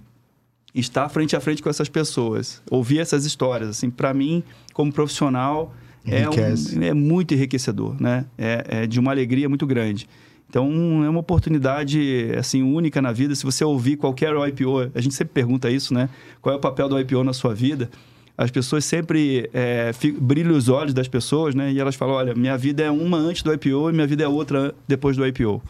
estar 0.75 1.07
frente 1.09 1.35
a 1.35 1.39
frente 1.39 1.63
com 1.63 1.69
essas 1.69 1.87
pessoas, 1.87 2.61
ouvir 2.69 2.99
essas 2.99 3.25
histórias, 3.25 3.69
assim, 3.69 3.89
para 3.89 4.13
mim, 4.13 4.43
como 4.73 4.91
profissional, 4.91 5.73
é, 6.05 6.29
um, 6.29 6.83
é, 6.83 6.93
muito 6.93 7.33
enriquecedor, 7.33 7.95
né? 7.99 8.25
É, 8.37 8.65
é, 8.67 8.87
de 8.87 8.99
uma 8.99 9.11
alegria 9.11 9.49
muito 9.49 9.65
grande. 9.65 10.07
Então, 10.47 11.03
é 11.03 11.09
uma 11.09 11.19
oportunidade, 11.19 12.31
assim, 12.37 12.61
única 12.61 13.01
na 13.01 13.11
vida. 13.11 13.33
Se 13.33 13.43
você 13.43 13.63
ouvir 13.63 13.97
qualquer 13.97 14.33
IPO, 14.47 14.91
a 14.93 15.01
gente 15.01 15.15
sempre 15.15 15.33
pergunta 15.33 15.69
isso, 15.71 15.93
né? 15.93 16.07
Qual 16.41 16.53
é 16.53 16.57
o 16.57 16.61
papel 16.61 16.87
do 16.87 16.99
IPO 16.99 17.23
na 17.23 17.33
sua 17.33 17.53
vida? 17.53 17.89
As 18.37 18.51
pessoas 18.51 18.85
sempre 18.85 19.49
é, 19.53 19.91
brilham 20.19 20.55
os 20.55 20.69
olhos 20.69 20.93
das 20.93 21.07
pessoas, 21.07 21.55
né? 21.55 21.71
E 21.71 21.79
elas 21.79 21.95
falam, 21.95 22.15
olha, 22.15 22.35
minha 22.35 22.57
vida 22.57 22.83
é 22.83 22.91
uma 22.91 23.17
antes 23.17 23.41
do 23.41 23.51
IPO 23.51 23.89
e 23.89 23.93
minha 23.93 24.05
vida 24.05 24.23
é 24.23 24.27
outra 24.27 24.75
depois 24.87 25.17
do 25.17 25.25
IPO. 25.25 25.61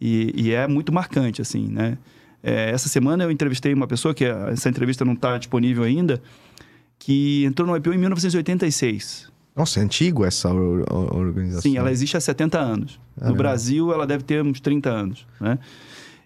E, 0.00 0.32
e 0.36 0.52
é 0.52 0.66
muito 0.68 0.92
marcante, 0.92 1.42
assim, 1.42 1.66
né? 1.68 1.98
É, 2.42 2.70
essa 2.70 2.88
semana 2.88 3.24
eu 3.24 3.30
entrevistei 3.30 3.72
uma 3.72 3.86
pessoa, 3.86 4.14
que 4.14 4.24
essa 4.24 4.68
entrevista 4.68 5.04
não 5.04 5.12
está 5.12 5.38
disponível 5.38 5.84
ainda, 5.84 6.20
que 6.98 7.44
entrou 7.44 7.66
no 7.66 7.76
IPO 7.76 7.92
em 7.94 7.98
1986. 7.98 9.30
Nossa, 9.54 9.80
é 9.80 9.82
antigo 9.82 10.24
essa 10.24 10.50
organização. 10.50 11.62
Sim, 11.62 11.76
ela 11.76 11.90
existe 11.90 12.16
há 12.16 12.20
70 12.20 12.58
anos. 12.58 12.98
Ah, 13.20 13.28
no 13.28 13.34
Brasil, 13.34 13.92
ela 13.92 14.06
deve 14.06 14.24
ter 14.24 14.42
uns 14.42 14.60
30 14.60 14.90
anos, 14.90 15.26
né? 15.40 15.58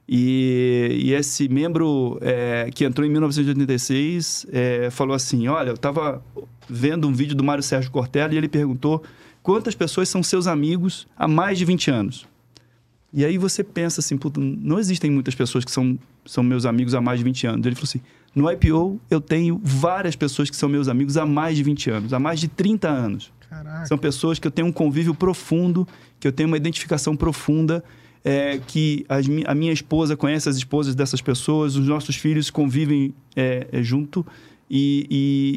E, 0.08 1.00
e 1.02 1.12
esse 1.12 1.48
membro 1.48 2.18
é, 2.20 2.70
que 2.72 2.84
entrou 2.84 3.04
em 3.04 3.10
1986 3.10 4.46
é, 4.52 4.88
falou 4.90 5.16
assim: 5.16 5.48
Olha, 5.48 5.70
eu 5.70 5.74
estava 5.74 6.22
vendo 6.68 7.08
um 7.08 7.12
vídeo 7.12 7.34
do 7.34 7.42
Mário 7.42 7.62
Sérgio 7.62 7.90
Cortella 7.90 8.32
e 8.32 8.36
ele 8.36 8.48
perguntou 8.48 9.02
quantas 9.42 9.74
pessoas 9.74 10.08
são 10.08 10.22
seus 10.22 10.46
amigos 10.46 11.08
há 11.16 11.26
mais 11.26 11.58
de 11.58 11.64
20 11.64 11.90
anos. 11.90 12.26
E 13.12 13.24
aí 13.24 13.38
você 13.38 13.64
pensa 13.64 14.00
assim, 14.00 14.18
não 14.36 14.78
existem 14.78 15.10
muitas 15.10 15.34
pessoas 15.34 15.64
que 15.64 15.70
são, 15.70 15.98
são 16.24 16.42
meus 16.42 16.66
amigos 16.66 16.94
há 16.94 17.00
mais 17.00 17.18
de 17.18 17.24
20 17.24 17.46
anos. 17.46 17.66
Ele 17.66 17.74
falou 17.74 17.88
assim, 17.88 18.00
no 18.34 18.50
IPO 18.50 19.00
eu 19.10 19.20
tenho 19.20 19.60
várias 19.62 20.14
pessoas 20.14 20.50
que 20.50 20.56
são 20.56 20.68
meus 20.68 20.88
amigos 20.88 21.16
há 21.16 21.24
mais 21.24 21.56
de 21.56 21.62
20 21.62 21.90
anos, 21.90 22.12
há 22.12 22.18
mais 22.18 22.40
de 22.40 22.48
30 22.48 22.88
anos. 22.88 23.32
Caraca. 23.48 23.86
São 23.86 23.96
pessoas 23.96 24.38
que 24.38 24.46
eu 24.46 24.50
tenho 24.50 24.68
um 24.68 24.72
convívio 24.72 25.14
profundo, 25.14 25.86
que 26.18 26.26
eu 26.26 26.32
tenho 26.32 26.48
uma 26.48 26.56
identificação 26.56 27.16
profunda, 27.16 27.82
é, 28.24 28.58
que 28.66 29.06
as, 29.08 29.24
a 29.46 29.54
minha 29.54 29.72
esposa 29.72 30.16
conhece 30.16 30.48
as 30.48 30.56
esposas 30.56 30.94
dessas 30.94 31.22
pessoas, 31.22 31.76
os 31.76 31.86
nossos 31.86 32.16
filhos 32.16 32.50
convivem 32.50 33.14
é, 33.36 33.68
é, 33.70 33.82
junto 33.82 34.26
e, 34.68 35.06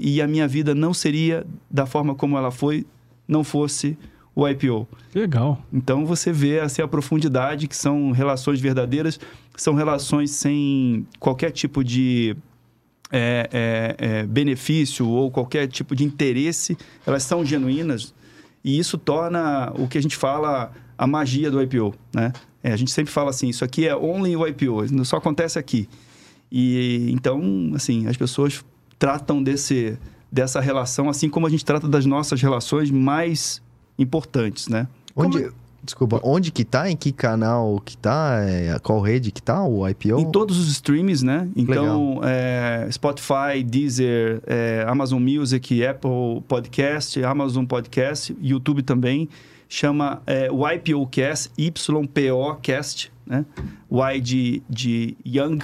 e, 0.03 0.15
e 0.15 0.21
a 0.21 0.27
minha 0.27 0.47
vida 0.47 0.75
não 0.75 0.93
seria 0.93 1.45
da 1.69 1.87
forma 1.87 2.13
como 2.13 2.37
ela 2.37 2.51
foi, 2.51 2.85
não 3.27 3.43
fosse 3.43 3.97
o 4.41 4.47
IPO. 4.47 4.87
Legal. 5.13 5.61
Então 5.71 6.05
você 6.05 6.31
vê 6.31 6.59
assim, 6.59 6.81
a 6.81 6.87
profundidade 6.87 7.67
que 7.67 7.75
são 7.75 8.11
relações 8.11 8.59
verdadeiras, 8.59 9.19
são 9.55 9.73
relações 9.73 10.31
sem 10.31 11.05
qualquer 11.19 11.51
tipo 11.51 11.83
de 11.83 12.35
é, 13.11 13.49
é, 13.51 13.95
é, 13.97 14.23
benefício 14.25 15.07
ou 15.07 15.29
qualquer 15.31 15.67
tipo 15.67 15.95
de 15.95 16.03
interesse, 16.03 16.77
elas 17.05 17.23
são 17.23 17.43
genuínas 17.43 18.13
e 18.63 18.77
isso 18.77 18.97
torna 18.97 19.71
o 19.75 19.87
que 19.87 19.97
a 19.97 20.01
gente 20.01 20.15
fala 20.15 20.71
a 20.97 21.07
magia 21.07 21.49
do 21.49 21.61
IPO, 21.61 21.95
né? 22.13 22.33
É, 22.61 22.73
a 22.73 22.75
gente 22.75 22.91
sempre 22.91 23.11
fala 23.11 23.29
assim, 23.29 23.47
isso 23.47 23.63
aqui 23.63 23.87
é 23.87 23.95
only 23.95 24.35
o 24.35 24.45
IPO, 24.45 24.91
não 24.91 25.05
só 25.05 25.15
acontece 25.15 25.57
aqui. 25.57 25.87
E 26.51 27.09
então, 27.11 27.71
assim, 27.73 28.05
as 28.07 28.17
pessoas 28.17 28.63
tratam 28.97 29.41
desse, 29.41 29.97
dessa 30.31 30.59
relação 30.59 31.09
assim 31.09 31.29
como 31.29 31.47
a 31.47 31.49
gente 31.49 31.63
trata 31.63 31.87
das 31.87 32.05
nossas 32.05 32.41
relações 32.41 32.91
mais 32.91 33.61
importantes, 33.99 34.67
né? 34.67 34.87
Onde, 35.15 35.39
Como- 35.39 35.53
desculpa, 35.83 36.19
onde 36.23 36.51
que 36.51 36.63
tá? 36.63 36.89
Em 36.89 36.95
que 36.95 37.11
canal 37.11 37.81
que 37.83 37.97
tá? 37.97 38.39
É, 38.41 38.79
qual 38.79 39.01
rede 39.01 39.31
que 39.31 39.41
tá 39.41 39.63
o 39.63 39.87
IPO? 39.87 40.19
Em 40.19 40.31
todos 40.31 40.57
os 40.57 40.69
streams, 40.71 41.23
né? 41.23 41.47
Então, 41.55 42.21
é, 42.23 42.87
Spotify, 42.91 43.61
Deezer, 43.65 44.41
é, 44.47 44.85
Amazon 44.87 45.21
Music, 45.21 45.85
Apple 45.85 46.41
Podcast, 46.47 47.23
Amazon 47.23 47.65
Podcast, 47.65 48.35
YouTube 48.41 48.81
também. 48.81 49.27
Chama 49.71 50.21
é, 50.25 50.49
o 50.51 50.67
IPOcast, 50.67 51.51
YPOcast, 51.57 53.11
né? 53.25 53.45
Y 53.91 54.19
de, 54.21 54.63
de 54.69 55.17
Young. 55.25 55.59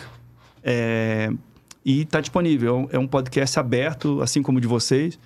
É, 0.64 1.32
e 1.84 2.02
está 2.02 2.20
disponível. 2.20 2.88
É 2.92 2.98
um 3.00 3.08
podcast 3.08 3.60
aberto, 3.60 4.22
assim 4.22 4.42
como 4.42 4.58
o 4.58 4.62
de 4.62 4.68
vocês. 4.68 5.18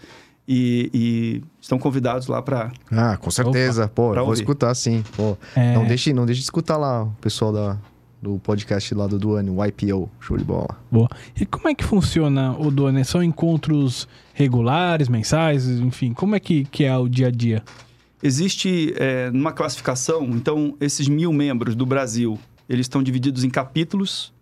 E, 0.52 0.90
e 0.92 1.44
estão 1.62 1.78
convidados 1.78 2.26
lá 2.26 2.42
para... 2.42 2.72
Ah, 2.92 3.16
com 3.18 3.30
certeza. 3.30 3.88
Pô, 3.88 4.10
pra 4.10 4.22
vou 4.22 4.32
ouvir. 4.32 4.42
escutar 4.42 4.74
sim. 4.74 5.04
Pô, 5.16 5.38
É. 5.56 5.76
não, 5.76 5.86
deixe, 5.86 6.12
não 6.12 6.26
deixe 6.26 6.40
de 6.40 6.46
escutar 6.46 6.76
lá 6.76 7.04
o 7.04 7.12
pessoal 7.22 7.54
da, 7.54 7.78
do 8.20 8.40
podcast 8.40 8.96
lá 8.96 9.06
do 9.06 9.20
Duane, 9.20 9.52
o 9.52 9.64
IPO. 9.64 10.10
Show 10.20 10.38
de 10.38 10.44
bola. 10.44 10.76
Boa. 10.92 11.08
E 11.40 11.46
como 11.46 11.70
é 11.70 11.76
que 11.76 11.84
funciona 11.84 12.58
o 12.58 12.72
Duane? 12.72 13.06
São 13.06 13.22
encontros 13.22 14.08
regulares, 14.34 15.08
mensais, 15.08 15.68
enfim? 15.70 16.14
Como 16.14 16.36
é 16.36 16.40
que, 16.40 16.64
que 16.66 16.84
é 16.84 16.98
o 16.98 17.08
dia 17.08 17.28
a 17.28 17.32
dia? 17.32 17.62
Existe 18.24 18.94
é, 18.98 19.30
numa 19.30 19.52
classificação, 19.52 20.24
então, 20.32 20.76
esses 20.82 21.08
mil 21.08 21.32
membros 21.32 21.76
do 21.76 21.86
Brasil, 21.86 22.40
eles 22.68 22.86
estão 22.86 23.04
divididos 23.04 23.44
em 23.44 23.50
capítulos 23.52 24.34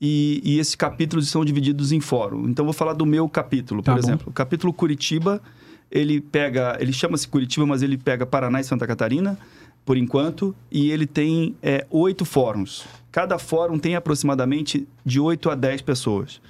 e, 0.00 0.40
e 0.44 0.58
esses 0.58 0.74
capítulos 0.74 1.28
são 1.28 1.44
divididos 1.44 1.92
em 1.92 2.00
fórum. 2.00 2.48
Então, 2.48 2.64
vou 2.64 2.72
falar 2.74 2.94
do 2.94 3.04
meu 3.04 3.28
capítulo, 3.28 3.82
Tá 3.82 3.92
por 3.92 4.00
bom. 4.00 4.06
exemplo. 4.06 4.28
O 4.28 4.32
capítulo 4.32 4.72
Curitiba, 4.72 5.42
ele 5.90 6.20
pega, 6.20 6.76
ele 6.80 6.92
chama-se 6.92 7.28
Curitiba, 7.28 7.66
mas 7.66 7.82
ele 7.82 7.98
pega 7.98 8.24
Paraná 8.24 8.60
e 8.60 8.64
Santa 8.64 8.86
Catarina, 8.86 9.38
por 9.84 9.96
enquanto, 9.96 10.54
e 10.70 10.90
ele 10.90 11.06
tem 11.06 11.54
é, 11.62 11.86
oito 11.90 12.24
fóruns. 12.24 12.84
Cada 13.12 13.38
fórum 13.38 13.78
tem 13.78 13.96
aproximadamente 13.96 14.86
de 15.04 15.18
8 15.18 15.50
a 15.50 15.54
10 15.56 15.82
pessoas. 15.82 16.40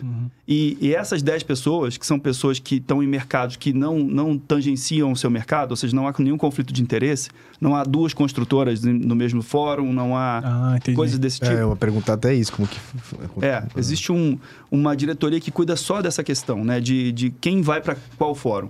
E, 0.47 0.77
e 0.81 0.95
essas 0.95 1.23
10 1.23 1.43
pessoas, 1.45 1.97
que 1.97 2.05
são 2.07 2.19
pessoas 2.19 2.59
que 2.59 2.77
estão 2.77 3.03
em 3.03 3.07
mercados 3.07 3.57
que 3.57 3.73
não, 3.73 3.99
não 4.01 4.37
tangenciam 4.37 5.13
o 5.13 5.17
seu 5.17 5.31
mercado, 5.31 5.71
ou 5.71 5.77
seja, 5.77 5.97
não 5.97 6.07
há 6.07 6.15
nenhum 6.19 6.37
conflito 6.37 6.73
de 6.73 6.83
interesse, 6.83 7.31
não 7.61 7.75
há 7.75 7.83
duas 7.83 8.13
construtoras 8.13 8.83
no 8.85 9.15
mesmo 9.17 9.41
fórum, 9.43 9.91
não 9.93 10.15
há 10.17 10.43
Ah, 10.45 10.77
entendi. 10.77 10.97
coisas 10.97 11.19
desse 11.19 11.41
tipo. 11.41 11.53
É, 11.53 11.63
eu 11.63 11.69
vou 11.69 11.77
perguntar 11.77 12.15
até 12.15 12.35
isso, 12.35 12.53
como 12.53 12.69
que... 12.69 12.79
É, 13.41 13.63
existe 13.77 14.13
um, 14.13 14.39
uma 14.71 14.95
diretoria 14.95 15.41
que 15.41 15.51
cuida 15.51 15.77
só 15.77 16.03
dessa 16.03 16.23
questão, 16.23 16.63
né? 16.65 16.79
De, 16.81 17.11
de 17.13 17.31
quem 17.31 17.63
vai 17.63 17.81
para 17.81 17.97
qual 18.19 18.35
fórum. 18.35 18.69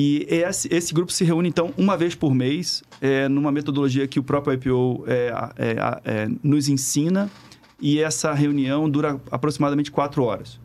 E 0.00 0.24
esse, 0.28 0.72
esse 0.72 0.94
grupo 0.94 1.10
se 1.10 1.24
reúne, 1.24 1.48
então, 1.48 1.72
uma 1.76 1.96
vez 1.96 2.14
por 2.14 2.32
mês, 2.32 2.84
é, 3.00 3.28
numa 3.28 3.50
metodologia 3.50 4.06
que 4.06 4.20
o 4.20 4.22
próprio 4.22 4.52
IPO 4.54 5.04
é, 5.08 5.32
é, 5.56 6.00
é, 6.04 6.28
nos 6.40 6.68
ensina. 6.68 7.28
E 7.80 7.98
essa 7.98 8.32
reunião 8.32 8.88
dura 8.88 9.20
aproximadamente 9.28 9.90
quatro 9.90 10.22
horas. 10.22 10.60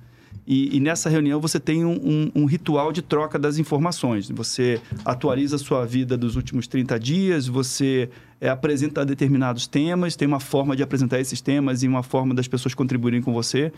E, 0.45 0.75
e 0.77 0.79
nessa 0.79 1.09
reunião 1.09 1.41
você 1.41 1.59
tem 1.59 1.83
um, 1.83 1.93
um- 1.93 2.31
um 2.41 2.45
ritual 2.45 2.91
de 2.91 3.01
troca 3.01 3.39
das 3.39 3.57
informações. 3.57 4.29
Você 4.29 4.79
atualiza 5.03 5.55
a 5.55 5.59
sua 5.59 5.83
vida 5.83 6.15
dos 6.15 6.35
últimos 6.35 6.67
30 6.67 6.99
dias, 6.99 7.47
você 7.47 8.09
é, 8.39 8.49
apresenta 8.49 9.03
determinados 9.03 9.65
temas, 9.65 10.15
tem 10.15 10.27
uma 10.27 10.39
forma 10.39 10.75
de 10.75 10.83
apresentar 10.83 11.19
esses 11.19 11.41
temas 11.41 11.81
e 11.81 11.87
uma 11.87 12.03
forma 12.03 12.35
das 12.35 12.47
pessoas 12.47 12.75
contribuírem 12.75 13.21
com 13.21 13.33
você. 13.33 13.71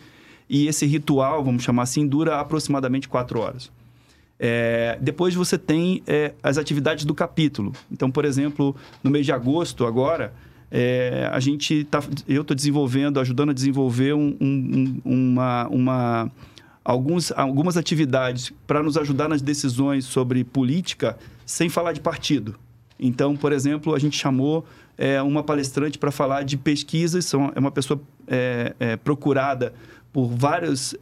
E 0.49 0.67
esse 0.67 0.85
ritual, 0.85 1.41
vamos 1.45 1.63
chamar 1.63 1.83
assim, 1.83 2.05
dura 2.05 2.41
aproximadamente 2.41 3.07
quatro 3.07 3.39
horas. 3.39 3.71
É, 4.39 4.97
depois 5.01 5.33
você 5.33 5.57
tem 5.57 6.03
é, 6.05 6.33
as 6.43 6.57
atividades 6.57 7.05
do 7.05 7.13
capítulo. 7.13 7.71
Então, 7.91 8.11
por 8.11 8.25
exemplo, 8.25 8.75
no 9.03 9.09
mês 9.09 9.25
de 9.25 9.31
agosto, 9.31 9.85
agora, 9.85 10.33
é, 10.69 11.29
a 11.31 11.39
gente 11.39 11.85
tá, 11.85 12.03
eu 12.27 12.41
estou 12.41 12.55
desenvolvendo, 12.55 13.19
ajudando 13.19 13.51
a 13.51 13.53
desenvolver 13.53 14.13
um- 14.13 14.35
um- 14.41 15.01
um- 15.05 15.11
uma, 15.31 15.67
uma- 15.69 16.31
alguns, 16.83 17.31
algumas 17.31 17.77
atividades 17.77 18.51
para 18.67 18.83
nos 18.83 18.97
ajudar 18.97 19.29
nas 19.29 19.41
decisões 19.41 20.03
sobre 20.05 20.43
política 20.43 21.17
sem 21.45 21.69
falar 21.69 21.93
de 21.93 22.01
partido. 22.01 22.55
Então, 22.99 23.35
por 23.37 23.51
exemplo, 23.53 23.95
a 23.95 23.99
gente 23.99 24.17
chamou 24.17 24.65
é, 24.97 25.21
uma 25.21 25.43
palestrante 25.43 25.97
para 25.97 26.09
falar 26.09 26.43
de 26.43 26.55
pesquisas, 26.55 27.25
são, 27.25 27.51
é 27.53 27.59
uma 27.59 27.71
pessoa 27.71 27.99
é, 28.27 28.73
é, 28.79 28.95
procurada 28.95 29.73
por 30.13 30.27
vários 30.29 30.95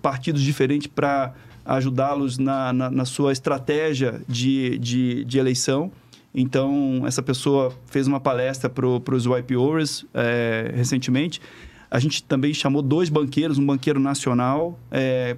partidos 0.00 0.40
diferentes 0.40 0.86
para 0.86 1.34
ajudá-los 1.64 2.38
na, 2.38 2.72
na, 2.72 2.90
na 2.90 3.04
sua 3.04 3.32
estratégia 3.32 4.20
de, 4.28 4.78
de, 4.78 5.24
de 5.24 5.38
eleição. 5.38 5.90
Então, 6.34 7.02
essa 7.06 7.22
pessoa 7.22 7.72
fez 7.86 8.06
uma 8.06 8.18
palestra 8.18 8.68
para 8.68 9.14
os 9.14 9.24
YPOers 9.24 10.04
é, 10.12 10.72
recentemente. 10.74 11.40
A 11.90 12.00
gente 12.00 12.24
também 12.24 12.52
chamou 12.52 12.82
dois 12.82 13.08
banqueiros, 13.08 13.56
um 13.56 13.64
banqueiro 13.64 14.00
nacional, 14.00 14.76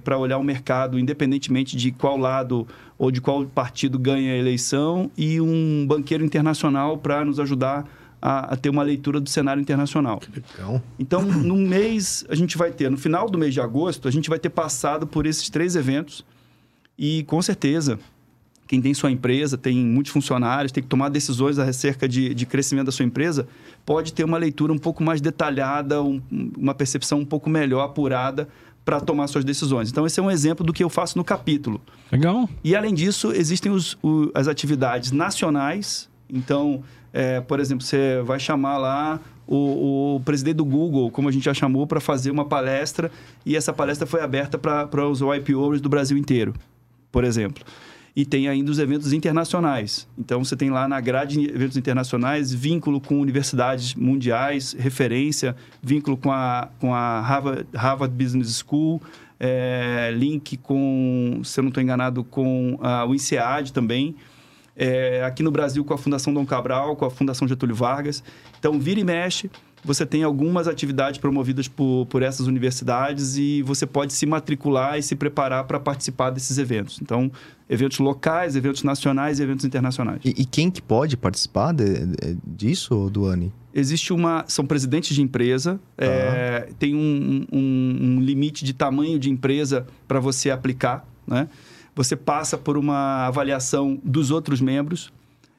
para 0.03 0.17
olhar 0.17 0.39
o 0.39 0.43
mercado, 0.43 0.97
independentemente 0.97 1.77
de 1.77 1.91
qual 1.91 2.17
lado 2.17 2.67
ou 2.97 3.11
de 3.11 3.21
qual 3.21 3.45
partido 3.45 3.99
ganha 3.99 4.33
a 4.33 4.35
eleição, 4.35 5.11
e 5.15 5.39
um 5.39 5.85
banqueiro 5.87 6.25
internacional 6.25 6.97
para 6.97 7.23
nos 7.23 7.39
ajudar 7.39 7.87
a, 8.21 8.53
a 8.53 8.55
ter 8.55 8.69
uma 8.69 8.83
leitura 8.83 9.19
do 9.19 9.29
cenário 9.29 9.61
internacional. 9.61 10.19
Legal. 10.35 10.81
Então, 10.97 11.21
no 11.23 11.55
mês, 11.55 12.25
a 12.29 12.35
gente 12.35 12.57
vai 12.57 12.71
ter, 12.71 12.89
no 12.89 12.97
final 12.97 13.29
do 13.29 13.37
mês 13.37 13.53
de 13.53 13.61
agosto, 13.61 14.07
a 14.07 14.11
gente 14.11 14.29
vai 14.29 14.39
ter 14.39 14.49
passado 14.49 15.05
por 15.05 15.25
esses 15.25 15.49
três 15.49 15.75
eventos. 15.75 16.25
E, 16.97 17.23
com 17.23 17.41
certeza, 17.41 17.99
quem 18.67 18.81
tem 18.81 18.93
sua 18.93 19.11
empresa, 19.11 19.57
tem 19.57 19.77
muitos 19.77 20.11
funcionários, 20.11 20.71
tem 20.71 20.81
que 20.83 20.89
tomar 20.89 21.09
decisões 21.09 21.57
acerca 21.59 22.07
de, 22.09 22.33
de 22.33 22.45
crescimento 22.45 22.87
da 22.87 22.91
sua 22.91 23.05
empresa, 23.05 23.47
pode 23.85 24.11
ter 24.13 24.23
uma 24.23 24.37
leitura 24.37 24.73
um 24.73 24.77
pouco 24.79 25.03
mais 25.03 25.21
detalhada, 25.21 26.01
um- 26.01 26.21
uma 26.57 26.73
percepção 26.73 27.19
um 27.19 27.25
pouco 27.25 27.49
melhor, 27.49 27.83
apurada, 27.85 28.49
para 28.83 28.99
tomar 28.99 29.27
suas 29.27 29.45
decisões. 29.45 29.89
Então, 29.91 30.05
esse 30.07 30.19
é 30.19 30.23
um 30.23 30.31
exemplo 30.31 30.65
do 30.65 30.73
que 30.73 30.83
eu 30.83 30.89
faço 30.89 31.17
no 31.17 31.23
capítulo. 31.23 31.79
Legal. 32.11 32.49
E 32.63 32.75
além 32.75 32.93
disso, 32.93 33.31
existem 33.31 33.71
os- 33.71 33.97
o- 34.01 34.31
as 34.33 34.47
atividades 34.47 35.11
nacionais. 35.11 36.09
Então, 36.29 36.83
é, 37.13 37.41
por 37.41 37.59
exemplo, 37.59 37.83
você 37.83 38.21
vai 38.23 38.39
chamar 38.39 38.77
lá 38.77 39.19
o, 39.47 40.15
o 40.15 40.19
presidente 40.21 40.57
do 40.57 40.65
Google, 40.65 41.09
como 41.09 41.29
a 41.29 41.31
gente 41.31 41.45
já 41.45 41.53
chamou, 41.53 41.87
para 41.87 41.99
fazer 41.99 42.29
uma 42.29 42.45
palestra. 42.45 43.09
E 43.45 43.55
essa 43.55 43.71
palestra 43.71 44.05
foi 44.05 44.21
aberta 44.21 44.57
para 44.57 45.07
os 45.07 45.21
IPOs 45.21 45.79
do 45.79 45.89
Brasil 45.89 46.17
inteiro, 46.17 46.53
por 47.11 47.23
exemplo. 47.23 47.63
E 48.15 48.25
tem 48.25 48.47
ainda 48.47 48.71
os 48.71 48.79
eventos 48.79 49.13
internacionais. 49.13 50.07
Então, 50.17 50.43
você 50.43 50.55
tem 50.55 50.71
lá 50.71 50.87
na 50.87 50.99
grade 50.99 51.39
de 51.39 51.49
eventos 51.49 51.77
internacionais 51.77 52.51
vínculo 52.51 52.99
com 52.99 53.21
universidades 53.21 53.93
mundiais, 53.93 54.75
referência, 54.77 55.55
vínculo 55.83 56.17
com 56.17 56.31
a, 56.31 56.67
com 56.79 56.93
a 56.95 57.21
Harvard, 57.21 57.67
Harvard 57.75 58.15
Business 58.15 58.63
School, 58.67 58.99
é, 59.39 60.11
link 60.15 60.57
com, 60.57 61.41
se 61.43 61.59
eu 61.59 61.63
não 61.63 61.69
estou 61.69 61.81
enganado, 61.81 62.23
com 62.23 62.79
ah, 62.81 63.05
o 63.05 63.13
INSEAD 63.13 63.71
também. 63.71 64.15
É, 64.79 65.23
aqui 65.23 65.41
no 65.41 65.49
Brasil 65.49 65.83
com 65.83 65.93
a 65.93 65.97
Fundação 65.97 66.31
Dom 66.33 66.45
Cabral, 66.45 66.95
com 66.95 67.03
a 67.05 67.09
Fundação 67.09 67.47
Getúlio 67.47 67.75
Vargas. 67.75 68.23
Então, 68.59 68.79
vira 68.79 68.99
e 68.99 69.03
mexe, 69.03 69.49
você 69.83 70.05
tem 70.05 70.21
algumas 70.23 70.67
atividades 70.67 71.19
promovidas 71.19 71.67
por, 71.67 72.05
por 72.07 72.21
essas 72.21 72.45
universidades 72.45 73.37
e 73.37 73.63
você 73.63 73.87
pode 73.87 74.13
se 74.13 74.25
matricular 74.27 74.97
e 74.99 75.01
se 75.03 75.15
preparar 75.15 75.63
para 75.63 75.79
participar 75.79 76.29
desses 76.29 76.57
eventos. 76.59 76.99
Então, 77.01 77.31
eventos 77.67 77.97
locais, 77.99 78.55
eventos 78.55 78.83
nacionais 78.83 79.39
e 79.39 79.43
eventos 79.43 79.65
internacionais. 79.65 80.21
E, 80.23 80.29
e 80.41 80.45
quem 80.45 80.69
que 80.69 80.81
pode 80.81 81.17
participar 81.17 81.73
de- 81.73 82.05
de- 82.05 82.37
disso, 82.45 83.09
Duane? 83.09 83.51
Existe 83.73 84.11
uma. 84.13 84.43
São 84.47 84.65
presidentes 84.65 85.15
de 85.15 85.21
empresa, 85.21 85.79
é, 85.97 86.69
tem 86.79 86.95
um, 86.95 87.45
um- 87.51 87.97
um 88.01 88.19
limite 88.21 88.65
de 88.65 88.73
tamanho 88.73 89.19
de 89.19 89.29
empresa 89.29 89.85
para 90.07 90.19
você 90.19 90.49
aplicar, 90.49 91.07
né? 91.27 91.47
Você 91.97 92.15
passa 92.15 92.59
por 92.59 92.77
uma 92.77 93.25
avaliação 93.25 93.99
dos 94.03 94.29
outros 94.29 94.61
membros 94.61 95.11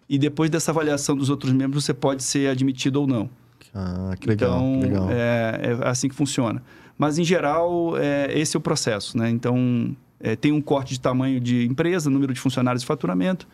e 0.08 0.16
depois 0.16 0.48
dessa 0.48 0.70
avaliação 0.70 1.16
dos 1.16 1.30
outros 1.30 1.52
membros 1.52 1.84
você 1.84 1.92
pode 1.92 2.22
ser 2.22 2.48
admitido 2.48 3.00
ou 3.00 3.08
não. 3.08 3.28
Ah, 3.74 4.14
que 4.18 4.28
legal, 4.28 4.56
então, 4.60 4.80
que 4.80 4.86
legal. 4.86 5.10
É, 5.10 5.60
é 5.62 5.88
assim 5.88 6.08
que 6.08 6.14
funciona. 6.14 6.62
Mas, 6.96 7.18
em 7.18 7.24
geral, 7.24 7.98
é, 7.98 8.38
esse 8.38 8.56
é 8.56 8.58
o 8.58 8.60
processo, 8.60 9.18
né? 9.18 9.28
Então, 9.28 9.96
é, 10.20 10.36
tem 10.36 10.52
um 10.52 10.60
corte 10.60 10.94
de 10.94 11.00
tamanho 11.00 11.40
de 11.40 11.66
empresa, 11.66 12.08
número 12.08 12.32
de 12.32 12.38
funcionários 12.38 12.84
e 12.84 12.86
faturamento, 12.86 13.46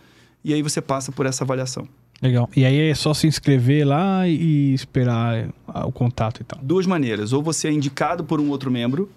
e 0.44 0.52
aí 0.52 0.60
você 0.60 0.82
passa 0.82 1.10
por 1.10 1.24
essa 1.24 1.42
avaliação. 1.42 1.88
Legal. 2.20 2.48
E 2.54 2.66
aí 2.66 2.90
é 2.90 2.94
só 2.94 3.14
se 3.14 3.26
inscrever 3.26 3.86
lá 3.86 4.28
e 4.28 4.74
esperar 4.74 5.48
o 5.86 5.90
contato 5.90 6.42
e 6.42 6.44
tal. 6.44 6.60
duas 6.62 6.86
maneiras. 6.86 7.32
Ou 7.32 7.42
você 7.42 7.68
é 7.68 7.72
indicado 7.72 8.24
por 8.24 8.40
um 8.40 8.50
outro 8.50 8.70
membro, 8.70 9.10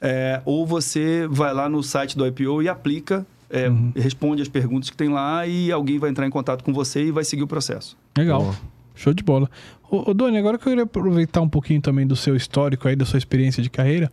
é, 0.00 0.40
ou 0.44 0.66
você 0.66 1.26
vai 1.30 1.52
lá 1.52 1.68
no 1.68 1.82
site 1.82 2.16
do 2.16 2.26
IPO 2.26 2.62
e 2.62 2.68
aplica, 2.68 3.26
é, 3.50 3.68
Uhum. 3.68 3.92
responde 3.96 4.40
as 4.42 4.48
perguntas 4.48 4.90
que 4.90 4.96
tem 4.96 5.08
lá 5.08 5.46
e 5.46 5.70
alguém 5.72 5.98
vai 5.98 6.10
entrar 6.10 6.26
em 6.26 6.30
contato 6.30 6.62
com 6.64 6.72
você 6.72 7.04
e 7.06 7.10
vai 7.10 7.24
seguir 7.24 7.42
o 7.42 7.46
processo. 7.46 7.96
Legal. 8.16 8.42
Boa. 8.42 8.54
Show 8.94 9.12
de 9.14 9.22
bola. 9.22 9.50
Ô, 9.90 10.10
ô 10.10 10.14
Doni, 10.14 10.36
agora 10.38 10.56
que 10.58 10.64
eu 10.64 10.70
queria 10.70 10.84
aproveitar 10.84 11.40
um 11.40 11.48
pouquinho 11.48 11.80
também 11.80 12.06
do 12.06 12.14
seu 12.14 12.36
histórico 12.36 12.86
aí, 12.86 12.94
da 12.94 13.04
sua 13.04 13.18
experiência 13.18 13.62
de 13.62 13.68
carreira. 13.70 14.10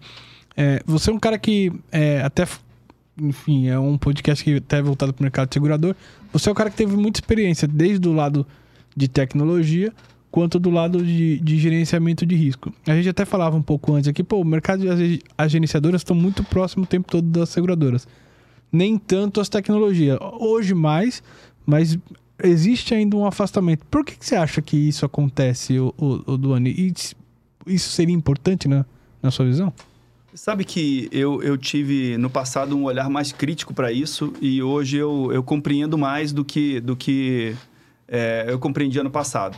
É, 0.55 0.81
você 0.85 1.09
é 1.11 1.13
um 1.13 1.19
cara 1.19 1.37
que 1.37 1.71
é, 1.91 2.21
até, 2.21 2.47
enfim, 3.21 3.67
é 3.67 3.77
um 3.77 3.97
podcast 3.97 4.43
que 4.43 4.55
até 4.55 4.77
é 4.77 4.81
voltado 4.81 5.13
para 5.13 5.21
o 5.21 5.23
mercado 5.23 5.49
de 5.49 5.53
segurador. 5.53 5.95
Você 6.33 6.49
é 6.49 6.51
um 6.51 6.55
cara 6.55 6.69
que 6.69 6.77
teve 6.77 6.95
muita 6.95 7.19
experiência, 7.19 7.67
desde 7.67 8.07
o 8.07 8.13
lado 8.13 8.45
de 8.95 9.07
tecnologia, 9.07 9.93
quanto 10.29 10.59
do 10.59 10.69
lado 10.69 11.03
de, 11.03 11.39
de 11.39 11.57
gerenciamento 11.57 12.25
de 12.25 12.35
risco. 12.35 12.73
A 12.85 12.93
gente 12.93 13.09
até 13.09 13.25
falava 13.25 13.55
um 13.55 13.61
pouco 13.61 13.93
antes 13.93 14.07
aqui, 14.07 14.23
pô, 14.23 14.41
o 14.41 14.45
mercado 14.45 14.83
de 14.95 15.21
as 15.37 15.51
gerenciadoras 15.51 16.01
estão 16.01 16.15
muito 16.15 16.43
próximo 16.43 16.83
o 16.83 16.87
tempo 16.87 17.09
todo 17.09 17.27
das 17.27 17.49
seguradoras. 17.49 18.07
Nem 18.71 18.97
tanto 18.97 19.39
as 19.39 19.47
tecnologias. 19.47 20.17
Hoje 20.39 20.73
mais, 20.73 21.23
mas 21.65 21.97
existe 22.43 22.93
ainda 22.93 23.15
um 23.15 23.25
afastamento. 23.25 23.85
Por 23.89 24.05
que, 24.05 24.17
que 24.17 24.25
você 24.25 24.35
acha 24.35 24.61
que 24.61 24.75
isso 24.75 25.05
acontece, 25.05 25.79
o, 25.79 25.93
o, 25.97 26.33
o 26.33 26.37
Duane? 26.37 26.69
E 26.69 26.93
isso 27.65 27.89
seria 27.89 28.15
importante 28.15 28.67
na, 28.67 28.85
na 29.21 29.31
sua 29.31 29.45
visão? 29.45 29.73
Sabe 30.33 30.63
que 30.63 31.09
eu, 31.11 31.41
eu 31.41 31.57
tive 31.57 32.15
no 32.17 32.29
passado 32.29 32.77
um 32.77 32.83
olhar 32.83 33.09
mais 33.09 33.31
crítico 33.31 33.73
para 33.73 33.91
isso 33.91 34.33
e 34.39 34.61
hoje 34.61 34.97
eu, 34.97 35.31
eu 35.33 35.41
compreendo 35.41 35.97
mais 35.97 36.31
do 36.31 36.45
que, 36.45 36.79
do 36.79 36.95
que 36.95 37.55
é, 38.07 38.45
eu 38.47 38.59
compreendia 38.59 39.03
no 39.03 39.09
passado. 39.09 39.57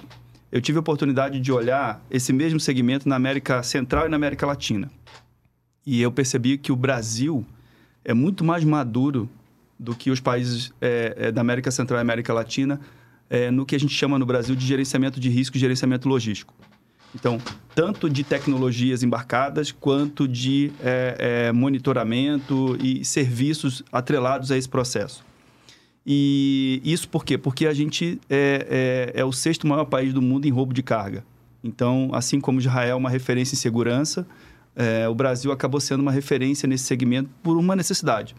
Eu 0.51 0.61
tive 0.61 0.77
a 0.77 0.81
oportunidade 0.81 1.39
de 1.39 1.51
olhar 1.51 2.03
esse 2.09 2.33
mesmo 2.33 2.59
segmento 2.59 3.07
na 3.07 3.15
América 3.15 3.61
Central 3.61 4.07
e 4.07 4.09
na 4.09 4.15
América 4.15 4.47
Latina. 4.47 4.91
E 5.85 6.01
eu 6.01 6.11
percebi 6.11 6.57
que 6.57 6.71
o 6.71 6.75
Brasil 6.75 7.45
é 8.03 8.13
muito 8.13 8.43
mais 8.43 8.63
maduro 8.63 9.29
do 9.77 9.95
que 9.95 10.09
os 10.09 10.19
países 10.19 10.73
é, 10.81 11.15
é, 11.17 11.31
da 11.31 11.41
América 11.41 11.69
Central 11.69 11.99
e 11.99 12.01
América 12.01 12.33
Latina 12.33 12.79
é, 13.29 13.51
no 13.51 13.65
que 13.65 13.75
a 13.75 13.79
gente 13.79 13.93
chama 13.93 14.17
no 14.17 14.25
Brasil 14.25 14.55
de 14.55 14.65
gerenciamento 14.65 15.19
de 15.19 15.29
risco 15.29 15.55
e 15.55 15.59
gerenciamento 15.59 16.09
logístico. 16.09 16.53
Então, 17.13 17.39
tanto 17.73 18.09
de 18.09 18.23
tecnologias 18.23 19.03
embarcadas 19.03 19.71
quanto 19.71 20.27
de 20.27 20.71
é, 20.81 21.47
é, 21.47 21.51
monitoramento 21.51 22.77
e 22.81 23.05
serviços 23.05 23.83
atrelados 23.91 24.51
a 24.51 24.57
esse 24.57 24.69
processo. 24.69 25.23
E 26.11 26.81
isso 26.83 27.07
por 27.07 27.23
quê? 27.23 27.37
Porque 27.37 27.67
a 27.67 27.73
gente 27.73 28.19
é, 28.27 29.13
é, 29.13 29.21
é, 29.21 29.23
o 29.23 29.31
sexto 29.31 29.67
maior 29.67 29.85
país 29.85 30.11
do 30.11 30.23
mundo 30.23 30.47
em 30.47 30.49
roubo 30.49 30.73
de 30.73 30.81
carga. 30.81 31.23
Então, 31.63 32.09
assim 32.13 32.41
como 32.41 32.59
Israel 32.59 32.93
é 32.93 32.95
uma 32.95 33.11
referência 33.11 33.53
em 33.53 33.57
segurança, 33.59 34.25
é, 34.75 35.07
o 35.07 35.13
Brasil 35.13 35.51
acabou 35.51 35.79
sendo 35.79 35.99
uma 35.99 36.11
referência 36.11 36.65
nesse 36.67 36.85
segmento 36.85 37.29
por 37.43 37.57
uma 37.57 37.75
necessidade. 37.75 38.35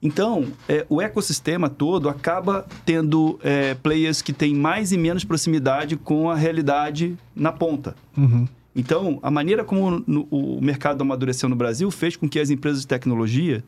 Então, 0.00 0.46
é, 0.68 0.86
o 0.88 1.02
ecossistema 1.02 1.68
todo 1.68 2.08
acaba 2.08 2.64
tendo 2.86 3.36
é, 3.42 3.74
players 3.74 4.22
que 4.22 4.32
têm 4.32 4.54
mais 4.54 4.92
e 4.92 4.96
menos 4.96 5.24
proximidade 5.24 5.96
com 5.96 6.30
a 6.30 6.36
realidade 6.36 7.18
na 7.34 7.50
ponta. 7.50 7.96
Uhum. 8.16 8.46
Então, 8.76 9.18
a 9.24 9.30
maneira 9.30 9.64
como 9.64 10.04
no, 10.06 10.28
o 10.30 10.60
mercado 10.62 11.02
amadureceu 11.02 11.48
no 11.48 11.56
Brasil 11.56 11.90
fez 11.90 12.14
com 12.14 12.28
que 12.28 12.38
as 12.38 12.48
empresas 12.48 12.82
de 12.82 12.86
tecnologia, 12.86 13.64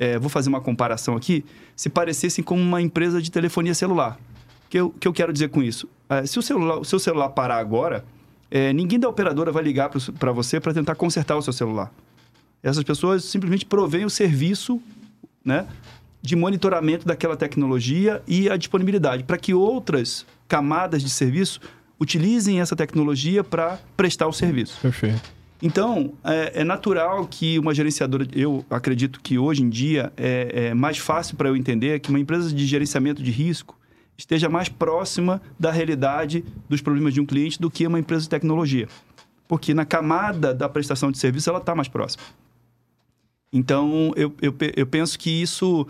é, 0.00 0.18
vou 0.18 0.30
fazer 0.30 0.48
uma 0.48 0.62
comparação 0.62 1.14
aqui, 1.14 1.44
se 1.76 1.90
parecessem 1.90 2.42
com 2.42 2.58
uma 2.58 2.80
empresa 2.80 3.20
de 3.20 3.30
telefonia 3.30 3.74
celular. 3.74 4.18
O 4.64 4.70
que 4.70 4.78
eu, 4.78 4.90
que 4.90 5.06
eu 5.06 5.12
quero 5.12 5.30
dizer 5.30 5.50
com 5.50 5.62
isso? 5.62 5.86
É, 6.08 6.24
se 6.24 6.38
o, 6.38 6.42
celular, 6.42 6.82
seu 6.86 6.98
celular 6.98 7.28
parar 7.28 7.58
agora, 7.58 8.02
é, 8.50 8.72
ninguém 8.72 8.98
da 8.98 9.06
operadora 9.06 9.52
vai 9.52 9.62
ligar 9.62 9.90
para 10.18 10.32
você 10.32 10.58
para 10.58 10.72
tentar 10.72 10.94
consertar 10.94 11.36
o 11.36 11.42
seu 11.42 11.52
celular. 11.52 11.92
Essas 12.62 12.82
pessoas 12.82 13.24
simplesmente 13.24 13.66
provêm 13.66 14.06
o 14.06 14.10
serviço 14.10 14.80
né, 15.44 15.66
de 16.22 16.34
monitoramento 16.34 17.06
daquela 17.06 17.36
tecnologia 17.36 18.22
e 18.26 18.48
a 18.48 18.56
disponibilidade 18.56 19.24
para 19.24 19.36
que 19.36 19.52
outras 19.52 20.24
camadas 20.48 21.02
de 21.02 21.10
serviço 21.10 21.60
utilizem 22.00 22.58
essa 22.58 22.74
tecnologia 22.74 23.44
para 23.44 23.78
prestar 23.98 24.26
o 24.26 24.32
serviço. 24.32 24.80
Perfeito. 24.80 25.39
Então, 25.62 26.14
é, 26.24 26.60
é, 26.60 26.64
natural 26.64 27.26
que 27.26 27.58
uma 27.58 27.74
gerenciadora, 27.74 28.26
eu 28.32 28.64
acredito 28.70 29.20
que 29.20 29.38
hoje 29.38 29.62
em 29.62 29.68
dia 29.68 30.10
é, 30.16 30.68
é 30.68 30.74
mais 30.74 30.96
fácil 30.96 31.36
para 31.36 31.48
eu 31.48 31.56
entender 31.56 32.00
que 32.00 32.08
uma 32.08 32.18
empresa 32.18 32.52
de 32.52 32.66
gerenciamento 32.66 33.22
de 33.22 33.30
risco 33.30 33.78
esteja 34.16 34.48
mais 34.48 34.68
próxima 34.68 35.40
da 35.58 35.70
realidade 35.70 36.44
dos 36.68 36.80
problemas 36.80 37.12
de 37.12 37.20
um 37.20 37.26
cliente 37.26 37.60
do 37.60 37.70
que 37.70 37.86
uma 37.86 37.98
empresa 37.98 38.22
de 38.22 38.28
tecnologia. 38.30 38.88
Porque 39.46 39.74
na 39.74 39.84
camada 39.84 40.54
da 40.54 40.68
prestação 40.68 41.10
de 41.10 41.18
serviço 41.18 41.50
ela 41.50 41.58
está 41.58 41.74
mais 41.74 41.88
próxima. 41.88 42.22
Então, 43.52 44.12
eu, 44.16 44.32
eu, 44.40 44.54
eu 44.76 44.86
penso 44.86 45.18
que 45.18 45.42
isso 45.42 45.86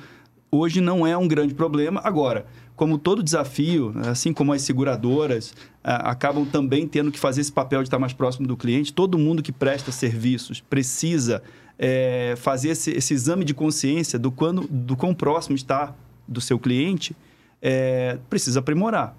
hoje 0.51 0.81
não 0.81 1.07
é 1.07 1.17
um 1.17 1.29
grande 1.29 1.55
problema. 1.55 2.01
Agora, 2.03 2.47
como 2.81 2.97
todo 2.97 3.23
desafio, 3.23 3.93
assim 4.09 4.33
como 4.33 4.55
as 4.55 4.63
seguradoras 4.63 5.55
acabam 5.85 6.47
também 6.47 6.89
tendo 6.89 7.13
que 7.13 7.19
fazer 7.19 7.43
esse 7.43 7.53
papel 7.53 7.83
de 7.83 7.89
estar 7.89 7.99
mais 7.99 8.15
próximo 8.15 8.47
do 8.47 8.57
cliente, 8.57 8.91
todo 8.91 9.19
mundo 9.19 9.43
que 9.43 9.53
presta 9.53 9.93
serviços 9.93 10.63
precisa 10.63 11.43
é, 11.79 12.33
fazer 12.39 12.71
esse, 12.71 12.91
esse, 12.93 13.13
exame 13.13 13.45
de 13.45 13.53
consciência 13.53 14.19
do, 14.19 14.33
quando, 14.33 14.67
do 14.67 14.97
quão 14.97 15.13
próximo 15.13 15.55
está 15.55 15.95
do 16.27 16.41
seu 16.41 16.59
cliente, 16.59 17.15
é, 17.61 18.17
precisa 18.31 18.61
aprimorar 18.61 19.15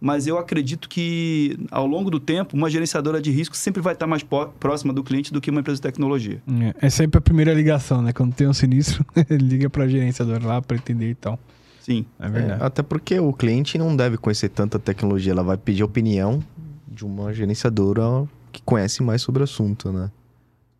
mas 0.00 0.26
eu 0.26 0.36
acredito 0.36 0.88
que 0.88 1.56
ao 1.70 1.86
longo 1.86 2.10
do 2.10 2.18
tempo, 2.18 2.56
uma 2.56 2.68
gerenciadora 2.68 3.22
de 3.22 3.30
risco 3.30 3.56
sempre 3.56 3.80
vai 3.80 3.92
estar 3.92 4.04
mais 4.04 4.24
próxima 4.58 4.92
do 4.92 5.04
cliente 5.04 5.32
do 5.32 5.40
que 5.40 5.48
uma 5.48 5.60
empresa 5.60 5.76
de 5.76 5.82
tecnologia. 5.82 6.42
É, 6.80 6.86
é 6.86 6.90
sempre 6.90 7.18
a 7.18 7.20
primeira 7.20 7.54
ligação, 7.54 8.02
né? 8.02 8.12
Quando 8.12 8.34
tem 8.34 8.48
um 8.48 8.52
sinistro, 8.52 9.06
liga 9.30 9.70
para 9.70 9.84
a 9.84 9.88
gerenciadora 9.88 10.44
lá 10.44 10.60
para 10.60 10.76
entender 10.76 11.10
e 11.10 11.14
tal. 11.14 11.38
Sim. 11.82 12.06
É 12.18 12.28
verdade. 12.28 12.62
É, 12.62 12.64
até 12.64 12.82
porque 12.82 13.18
o 13.18 13.32
cliente 13.32 13.76
não 13.76 13.94
deve 13.94 14.16
conhecer 14.16 14.48
tanta 14.48 14.78
tecnologia, 14.78 15.32
ela 15.32 15.42
vai 15.42 15.56
pedir 15.56 15.82
opinião 15.82 16.42
de 16.86 17.04
uma 17.04 17.32
gerenciadora 17.32 18.02
que 18.50 18.62
conhece 18.62 19.02
mais 19.02 19.22
sobre 19.22 19.42
o 19.42 19.44
assunto, 19.44 19.92
né? 19.92 20.10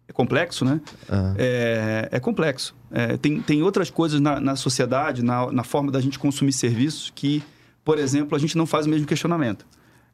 É 0.06 0.12
complexo, 0.12 0.64
né? 0.64 0.80
Ah. 1.08 1.34
É, 1.38 2.08
é 2.12 2.20
complexo. 2.20 2.74
É, 2.90 3.16
tem, 3.16 3.40
tem 3.40 3.62
outras 3.62 3.90
coisas 3.90 4.20
na, 4.20 4.38
na 4.40 4.56
sociedade, 4.56 5.24
na, 5.24 5.50
na 5.50 5.64
forma 5.64 5.90
da 5.90 6.00
gente 6.00 6.18
consumir 6.18 6.52
serviços 6.52 7.10
que 7.14 7.42
por 7.84 7.98
exemplo, 7.98 8.36
a 8.36 8.38
gente 8.38 8.56
não 8.56 8.66
faz 8.66 8.86
o 8.86 8.88
mesmo 8.88 9.06
questionamento. 9.06 9.66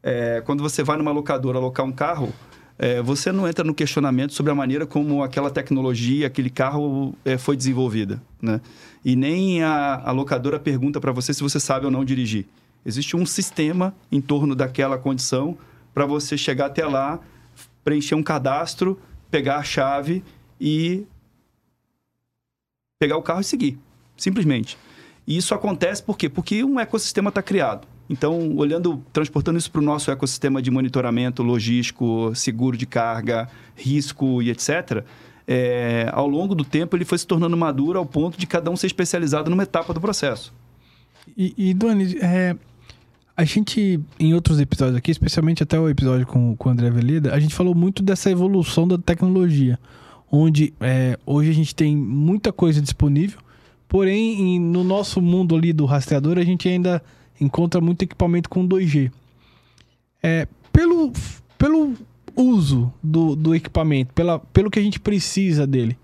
É, 0.03 0.43
quando 0.45 0.63
você 0.63 0.83
vai 0.83 0.97
numa 0.97 1.11
locadora 1.11 1.59
alocar 1.59 1.85
um 1.85 1.93
carro, 1.93 2.33
é, 2.79 3.03
você 3.03 3.33
não 3.33 3.49
entra 3.49 3.65
no 3.65 3.75
questionamento 3.75 4.33
sobre 4.33 4.53
a 4.53 4.55
maneira 4.55 4.87
como 4.87 5.23
aquela 5.23 5.51
tecnologia, 5.51 6.29
aquele 6.29 6.49
carro 6.49 7.13
é, 7.25 7.37
foi 7.37 7.57
desenvolvida. 7.57 8.23
Né? 8.41 8.61
E 9.05 9.17
nem 9.17 9.63
a, 9.63 10.01
a 10.05 10.13
locadora 10.13 10.61
pergunta 10.61 11.01
para 11.01 11.11
você 11.11 11.35
se 11.35 11.43
você 11.43 11.59
sabe 11.59 11.87
ou 11.87 11.91
não 11.91 12.05
dirigir. 12.05 12.47
Existe 12.87 13.17
um 13.17 13.27
sistema 13.27 13.95
em 14.13 14.21
torno 14.21 14.55
daquela 14.55 14.97
condição 14.97 15.59
para 15.93 16.07
você 16.07 16.39
chegar 16.39 16.67
até 16.67 16.87
lá, 16.87 17.19
preencher 17.83 18.15
um 18.15 18.23
cadastro, 18.23 19.01
pegar 19.29 19.57
a 19.57 19.65
chave 19.65 20.23
e 20.61 21.05
pegar 23.01 23.17
o 23.17 23.23
carro 23.23 23.41
e 23.41 23.45
seguir. 23.45 23.77
Simplesmente. 24.17 24.79
E 25.27 25.37
isso 25.37 25.53
acontece 25.53 26.03
por 26.03 26.17
quê? 26.17 26.29
Porque 26.29 26.63
um 26.63 26.79
ecossistema 26.79 27.29
está 27.29 27.43
criado. 27.43 27.87
Então, 28.09 28.57
olhando, 28.57 29.03
transportando 29.13 29.59
isso 29.59 29.71
para 29.71 29.81
o 29.81 29.85
nosso 29.85 30.11
ecossistema 30.11 30.63
de 30.63 30.71
monitoramento 30.71 31.43
logístico, 31.43 32.33
seguro 32.35 32.77
de 32.77 32.87
carga, 32.87 33.49
risco 33.77 34.43
e 34.43 34.51
etc., 34.51 35.05
é, 35.51 36.11
ao 36.13 36.27
longo 36.27 36.55
do 36.55 36.63
tempo 36.63 36.95
ele 36.95 37.07
foi 37.07 37.17
se 37.17 37.27
tornando 37.27 37.57
maduro 37.57 37.99
ao 37.99 38.05
ponto 38.05 38.39
de 38.39 38.47
cada 38.47 38.71
um 38.71 38.77
ser 38.77 38.87
especializado 38.87 39.49
numa 39.49 39.63
etapa 39.63 39.95
do 39.95 40.01
processo. 40.01 40.53
E, 41.37 41.55
e 41.57 41.73
Doni, 41.73 42.19
é, 42.21 42.55
a 43.35 43.45
gente, 43.45 43.99
em 44.21 44.35
outros 44.35 44.61
episódios 44.61 44.97
aqui, 44.97 45.11
especialmente 45.11 45.63
até 45.63 45.81
o 45.81 45.89
episódio 45.89 46.27
com, 46.27 46.55
com 46.55 46.69
o 46.69 46.73
André 46.73 46.91
Velida, 46.91 47.33
a 47.33 47.41
gente 47.41 47.55
falou 47.55 47.75
muito 47.75 48.03
dessa 48.03 48.31
evolução 48.31 48.87
da 48.87 48.99
tecnologia, 48.99 49.79
onde 50.31 50.75
é, 50.81 51.19
hoje 51.25 51.51
a 51.51 51.55
gente 51.55 51.75
tem 51.75 51.97
muita 51.97 52.53
coisa 52.53 52.83
disponível, 52.83 53.39
Porém, 53.89 54.61
no 54.61 54.85
nosso 54.85 55.21
mundo 55.21 55.57
ali 55.57 55.73
do 55.73 55.87
rastreador, 55.87 56.37
a 56.37 56.45
gente 56.45 56.69
ainda 56.69 57.03
encontra 57.41 57.81
muito 57.81 58.03
equipamento 58.03 58.49
com 58.49 58.67
2G. 58.67 59.11
É, 60.23 60.49
pelo, 60.73 61.13
pelo 61.57 61.95
uso 62.37 62.93
do, 63.03 63.35
do 63.35 63.55
equipamento, 63.55 64.13
pela, 64.15 64.39
pelo 64.39 64.71
que 64.71 64.79
a 64.79 64.83
gente 64.83 65.01
precisa 65.01 65.67
dele, 65.67 65.97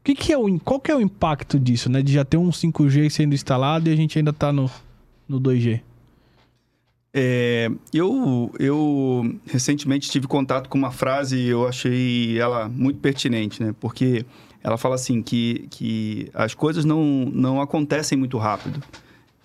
o 0.00 0.04
que, 0.04 0.14
que 0.14 0.32
é 0.32 0.38
o, 0.38 0.58
qual 0.60 0.80
que 0.80 0.90
é 0.90 0.96
o 0.96 1.00
impacto 1.00 1.58
disso, 1.58 1.90
né? 1.90 2.02
De 2.02 2.12
já 2.12 2.24
ter 2.24 2.36
um 2.36 2.50
5G 2.50 3.10
sendo 3.10 3.34
instalado 3.34 3.88
e 3.88 3.92
a 3.92 3.96
gente 3.96 4.18
ainda 4.18 4.30
está 4.30 4.52
no, 4.52 4.70
no 5.28 5.40
2G? 5.40 5.80
É, 7.12 7.70
eu, 7.92 8.52
eu 8.58 9.34
recentemente 9.46 10.10
tive 10.10 10.26
contato 10.26 10.68
com 10.68 10.78
uma 10.78 10.90
frase 10.90 11.36
e 11.36 11.48
eu 11.48 11.66
achei 11.66 12.38
ela 12.38 12.68
muito 12.68 13.00
pertinente, 13.00 13.62
né? 13.62 13.74
Porque 13.80 14.24
ela 14.62 14.76
fala 14.76 14.94
assim 14.94 15.22
que, 15.22 15.66
que 15.70 16.30
as 16.34 16.54
coisas 16.54 16.84
não, 16.84 17.02
não 17.32 17.60
acontecem 17.60 18.16
muito 18.16 18.38
rápido. 18.38 18.82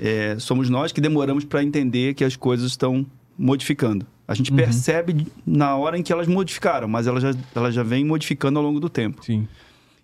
É, 0.06 0.38
somos 0.38 0.70
nós 0.70 0.91
que 0.91 0.99
demoramos 0.99 1.45
para 1.45 1.64
entender 1.64 2.14
que 2.14 2.26
as 2.26 2.36
coisas 2.36 2.72
estão 2.72 3.06
modificando. 3.38 4.06
A 4.28 4.34
gente 4.34 4.51
uhum. 4.51 4.58
percebe 4.58 5.26
na 5.47 5.78
hora 5.78 5.97
em 5.97 6.04
que 6.04 6.12
elas 6.12 6.28
modificaram, 6.28 6.89
mas 6.89 7.08
elas 7.08 7.24
já, 7.24 7.32
elas 7.56 7.74
já 7.74 7.84
vêm 7.84 8.04
modificando 8.04 8.60
ao 8.60 8.66
longo 8.66 8.82
do 8.82 8.89
tempo. 8.89 9.24
Sim. 9.24 9.47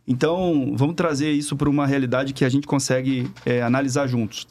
Então, 0.08 0.74
vamos 0.74 0.96
trazer 0.96 1.34
isso 1.34 1.54
para 1.58 1.70
uma 1.70 1.86
realidade 1.86 2.32
que 2.32 2.46
a 2.46 2.50
gente 2.50 2.66
consegue 2.66 3.30
é, 3.46 3.62
analisar 3.62 4.08
juntos. 4.08 4.48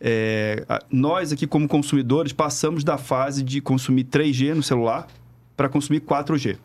É, 0.00 0.64
nós 0.90 1.32
aqui, 1.32 1.46
como 1.46 1.68
consumidores, 1.68 2.32
passamos 2.32 2.82
da 2.82 2.98
fase 2.98 3.44
de 3.44 3.60
consumir 3.60 4.04
3G 4.04 4.54
no 4.54 4.62
celular 4.62 5.06
para 5.56 5.68
consumir 5.68 6.00
4G. 6.00 6.56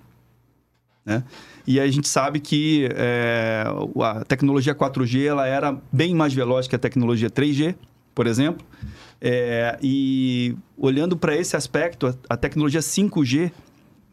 Né? 1.05 1.23
E 1.67 1.79
a 1.79 1.87
gente 1.91 2.07
sabe 2.07 2.39
que 2.39 2.89
é, 2.95 3.65
a 4.01 4.25
tecnologia 4.25 4.73
4G 4.73 5.25
ela 5.27 5.45
era 5.45 5.79
bem 5.91 6.15
mais 6.15 6.33
veloz 6.33 6.67
que 6.67 6.75
a 6.75 6.79
tecnologia 6.79 7.29
3G, 7.29 7.75
por 8.15 8.25
exemplo. 8.25 8.65
É, 9.21 9.77
e 9.83 10.55
olhando 10.77 11.17
para 11.17 11.35
esse 11.35 11.55
aspecto, 11.55 12.07
a, 12.07 12.33
a, 12.33 12.37
tecnologia 12.37 12.79
5G 12.79 13.51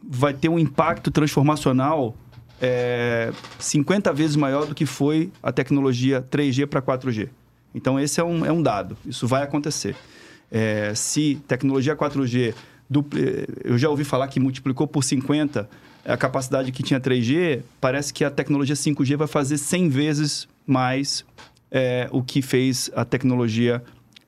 vai 0.02 0.34
ter 0.34 0.48
um 0.48 0.58
impacto 0.58 1.10
transformacional 1.10 2.14
é, 2.60 3.32
50 3.58 4.12
vezes 4.12 4.36
maior 4.36 4.66
do 4.66 4.74
que 4.74 4.84
foi 4.84 5.30
a 5.42 5.52
tecnologia 5.52 6.20
3G 6.22 6.66
para 6.66 6.82
4G. 6.82 7.28
Então, 7.74 7.98
esse 7.98 8.20
é 8.20 8.24
um, 8.24 8.44
é 8.44 8.52
um 8.52 8.62
dado. 8.62 8.96
Isso 9.06 9.26
vai 9.26 9.42
acontecer. 9.42 9.96
É, 10.50 10.92
se 10.94 11.40
tecnologia 11.48 11.96
4G, 11.96 12.54
dupli... 12.90 13.46
eu 13.64 13.78
já 13.78 13.88
ouvi 13.88 14.04
falar 14.04 14.28
que 14.28 14.38
multiplicou 14.38 14.86
por 14.86 15.02
50 15.02 15.68
a 16.04 16.16
capacidade 16.16 16.72
que 16.72 16.82
tinha 16.82 17.00
3G, 17.00 17.62
parece 17.80 18.12
que 18.12 18.24
a 18.24 18.30
tecnologia 18.30 18.74
5G 18.74 19.16
vai 19.16 19.28
fazer 19.28 19.56
100 19.56 19.88
vezes 19.88 20.48
mais 20.66 21.24
é, 21.72 22.06
o 22.12 22.22
que 22.22 22.42
fez 22.42 22.90
a 22.94 23.04
tecnologia 23.04 23.82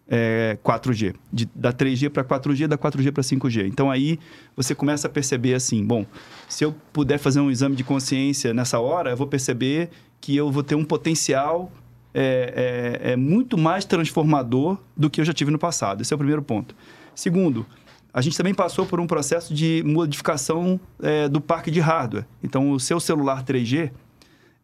é, 0.09 0.59
4G. 0.65 1.15
De, 1.33 1.49
da 1.55 1.73
3G 1.73 2.09
para 2.09 2.25
4G, 2.25 2.67
da 2.67 2.79
4G 2.79 3.13
para 3.13 3.23
5G. 3.23 3.67
Então 3.69 3.91
aí 3.91 4.19
você 4.57 4.75
começa 4.75 5.07
a 5.07 5.11
perceber 5.11 5.55
assim: 5.55 5.85
bom, 5.85 6.07
se 6.49 6.65
eu 6.65 6.75
puder 6.93 7.19
fazer 7.19 7.41
um 7.41 7.51
exame 7.51 7.77
de 7.77 7.85
consciência 7.85 8.55
nessa 8.55 8.81
hora, 8.81 9.11
eu 9.11 9.17
vou 9.17 9.27
perceber 9.27 9.91
que 10.21 10.35
eu 10.35 10.51
vou 10.51 10.63
ter 10.63 10.75
um 10.75 10.85
potencial 10.85 11.71
é, 12.15 13.01
é, 13.03 13.13
é 13.13 13.17
muito 13.17 13.59
mais 13.59 13.85
transformador 13.85 14.79
do 14.97 15.11
que 15.11 15.21
eu 15.21 15.25
já 15.25 15.33
tive 15.33 15.51
no 15.51 15.59
passado. 15.59 16.01
Esse 16.01 16.13
é 16.13 16.17
o 16.17 16.19
primeiro 16.19 16.43
ponto. 16.43 16.75
Segundo, 17.15 17.67
a 18.13 18.21
gente 18.21 18.37
também 18.37 18.55
passou 18.55 18.87
por 18.87 19.01
um 19.01 19.07
processo 19.07 19.53
de 19.53 19.83
modificação 19.85 20.79
é, 21.03 21.29
do 21.29 21.41
parque 21.41 21.71
de 21.71 21.81
hardware. 21.81 22.25
Então, 22.43 22.71
o 22.71 22.79
seu 22.79 23.01
celular 23.01 23.45
3G, 23.45 23.91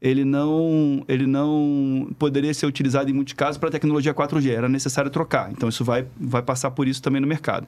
ele 0.00 0.24
não, 0.24 1.04
ele 1.06 1.26
não 1.26 2.10
poderia 2.18 2.54
ser 2.54 2.66
utilizado 2.66 3.10
em 3.10 3.12
muitos 3.12 3.34
casos 3.34 3.58
para 3.58 3.68
a 3.68 3.72
tecnologia 3.72 4.14
4G, 4.14 4.50
era 4.50 4.68
necessário 4.68 5.10
trocar. 5.10 5.50
Então, 5.52 5.68
isso 5.68 5.84
vai, 5.84 6.06
vai 6.18 6.42
passar 6.42 6.70
por 6.70 6.88
isso 6.88 7.02
também 7.02 7.20
no 7.20 7.26
mercado. 7.26 7.66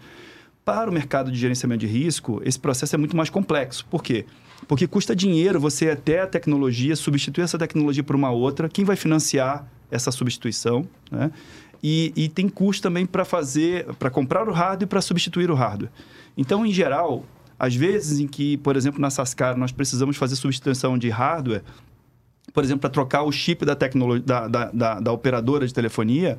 Para 0.65 0.89
o 0.89 0.93
mercado 0.93 1.31
de 1.31 1.39
gerenciamento 1.39 1.81
de 1.81 1.87
risco, 1.87 2.41
esse 2.45 2.59
processo 2.59 2.95
é 2.95 2.99
muito 2.99 3.17
mais 3.17 3.29
complexo. 3.29 3.85
Por 3.91 4.03
quê? 4.03 4.25
Porque 4.67 4.87
custa 4.87 5.15
dinheiro 5.15 5.61
você 5.61 5.91
até 5.91 6.21
a 6.21 6.27
tecnologia, 6.27 6.95
substituir 6.97 7.43
essa 7.43 7.59
tecnologia 7.59 8.03
por 8.03 8.17
uma 8.17 8.31
outra. 8.31 8.69
Quem 8.69 8.85
vai 8.85 8.97
financiar 8.97 9.67
essa 9.91 10.11
substituição? 10.11 10.87
Né? 11.11 11.31
E, 11.83 12.13
e 12.17 12.29
tem 12.29 12.49
custo 12.49 12.83
também 12.83 13.05
para 13.05 13.25
fazer, 13.25 13.87
para 13.95 14.09
comprar 14.09 14.49
o 14.49 14.53
hardware 14.53 14.85
e 14.85 14.87
para 14.87 15.01
substituir 15.03 15.51
o 15.51 15.55
hardware. 15.55 15.91
Então, 16.37 16.65
em 16.65 16.73
geral, 16.73 17.27
às 17.59 17.75
vezes 17.75 18.21
em 18.21 18.27
que, 18.27 18.57
por 18.59 18.77
exemplo, 18.77 19.01
na 19.01 19.11
Sascar 19.11 19.57
nós 19.57 19.73
precisamos 19.73 20.17
fazer 20.17 20.37
substituição 20.37 20.97
de 20.97 21.11
hardware, 21.11 21.63
por 22.53 22.63
exemplo, 22.63 22.81
para 22.81 22.91
trocar 22.91 23.23
o 23.23 23.33
chip 23.33 23.65
da, 23.65 23.75
tecnologia, 23.75 24.25
da, 24.25 24.49
da, 24.49 24.71
da, 24.71 25.01
da, 25.01 25.13
operadora 25.13 25.67
de 25.67 25.73
telefonia, 25.73 26.39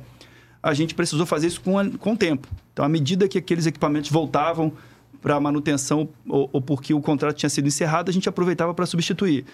a 0.62 0.72
gente 0.72 0.94
precisou 0.94 1.26
fazer 1.26 1.48
isso 1.48 1.60
com, 1.60 1.78
a, 1.78 1.88
com 1.90 2.12
o 2.12 2.16
tempo. 2.16 2.48
Então, 2.72 2.84
à 2.84 2.88
medida 2.88 3.28
que 3.28 3.38
aqueles 3.38 3.66
equipamentos 3.66 4.10
voltavam 4.10 4.72
para 5.20 5.38
manutenção 5.40 6.08
ou, 6.28 6.48
ou, 6.52 6.60
porque 6.60 6.94
o 6.94 7.00
contrato 7.00 7.36
tinha 7.36 7.50
sido 7.50 7.66
encerrado, 7.66 8.08
a 8.08 8.12
gente 8.12 8.28
aproveitava 8.28 8.72
para 8.74 8.86
substituir. 8.86 9.44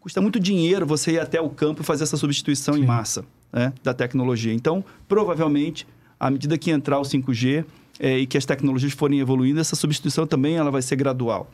Custa 0.00 0.20
muito 0.20 0.38
dinheiro 0.38 0.86
você 0.86 1.12
ir 1.12 1.18
até 1.18 1.40
o 1.40 1.48
campo 1.48 1.80
e 1.80 1.84
fazer 1.84 2.04
essa 2.04 2.16
substituição 2.16 2.74
Sim. 2.74 2.82
em 2.82 2.86
massa 2.86 3.24
né, 3.52 3.72
da 3.82 3.94
tecnologia. 3.94 4.52
Então, 4.52 4.84
provavelmente, 5.08 5.86
à 6.20 6.30
medida 6.30 6.58
que 6.58 6.70
entrar 6.70 6.98
o 6.98 7.02
5G 7.02 7.64
é, 7.98 8.18
e 8.18 8.26
que 8.26 8.36
as 8.36 8.44
tecnologias 8.44 8.92
forem 8.92 9.18
evoluindo, 9.18 9.60
essa 9.60 9.74
substituição 9.74 10.26
também 10.26 10.56
ela 10.56 10.70
vai 10.70 10.82
ser 10.82 10.96
gradual. 10.96 11.50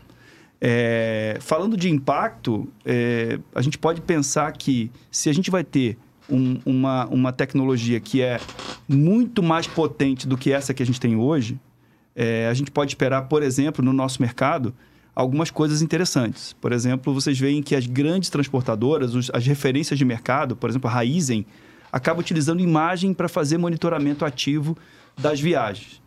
É, 0.60 1.36
falando 1.40 1.76
de 1.76 1.90
impacto, 1.90 2.66
é, 2.84 3.38
a 3.54 3.60
gente 3.60 3.76
pode 3.76 4.00
pensar 4.00 4.52
que 4.52 4.90
se 5.10 5.28
a 5.28 5.32
gente 5.32 5.50
vai 5.50 5.62
ter 5.62 5.98
um, 6.28 6.58
uma, 6.64 7.06
uma 7.06 7.32
tecnologia 7.32 8.00
que 8.00 8.22
é 8.22 8.40
muito 8.88 9.42
mais 9.42 9.66
potente 9.66 10.26
do 10.26 10.36
que 10.36 10.52
essa 10.52 10.72
que 10.72 10.82
a 10.82 10.86
gente 10.86 11.00
tem 11.00 11.16
hoje, 11.16 11.58
é, 12.16 12.48
a 12.48 12.54
gente 12.54 12.70
pode 12.70 12.92
esperar, 12.92 13.22
por 13.22 13.42
exemplo, 13.42 13.84
no 13.84 13.92
nosso 13.92 14.22
mercado, 14.22 14.74
algumas 15.14 15.50
coisas 15.50 15.82
interessantes. 15.82 16.54
Por 16.60 16.72
exemplo, 16.72 17.12
vocês 17.12 17.38
veem 17.38 17.62
que 17.62 17.74
as 17.74 17.86
grandes 17.86 18.30
transportadoras, 18.30 19.14
os, 19.14 19.30
as 19.32 19.46
referências 19.46 19.98
de 19.98 20.04
mercado, 20.04 20.56
por 20.56 20.70
exemplo, 20.70 20.88
a 20.88 20.92
Raizen, 20.92 21.46
acaba 21.92 22.20
utilizando 22.20 22.60
imagem 22.60 23.14
para 23.14 23.28
fazer 23.28 23.58
monitoramento 23.58 24.24
ativo 24.24 24.76
das 25.16 25.40
viagens. 25.40 26.02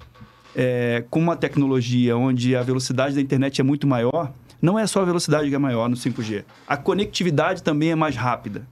É, 0.59 1.03
com 1.11 1.19
uma 1.19 1.35
tecnologia 1.35 2.17
onde 2.17 2.55
a 2.55 2.63
velocidade 2.63 3.13
da 3.13 3.21
internet 3.21 3.61
é 3.61 3.63
muito 3.63 3.85
maior, 3.85 4.33
não 4.59 4.79
é 4.79 4.87
só 4.87 5.01
a 5.01 5.05
velocidade 5.05 5.47
que 5.49 5.53
é 5.53 5.59
maior 5.59 5.87
no 5.87 5.95
5G. 5.95 6.43
A 6.67 6.75
conectividade 6.75 7.61
também 7.61 7.91
é 7.91 7.95
mais 7.95 8.15
rápida. 8.15 8.67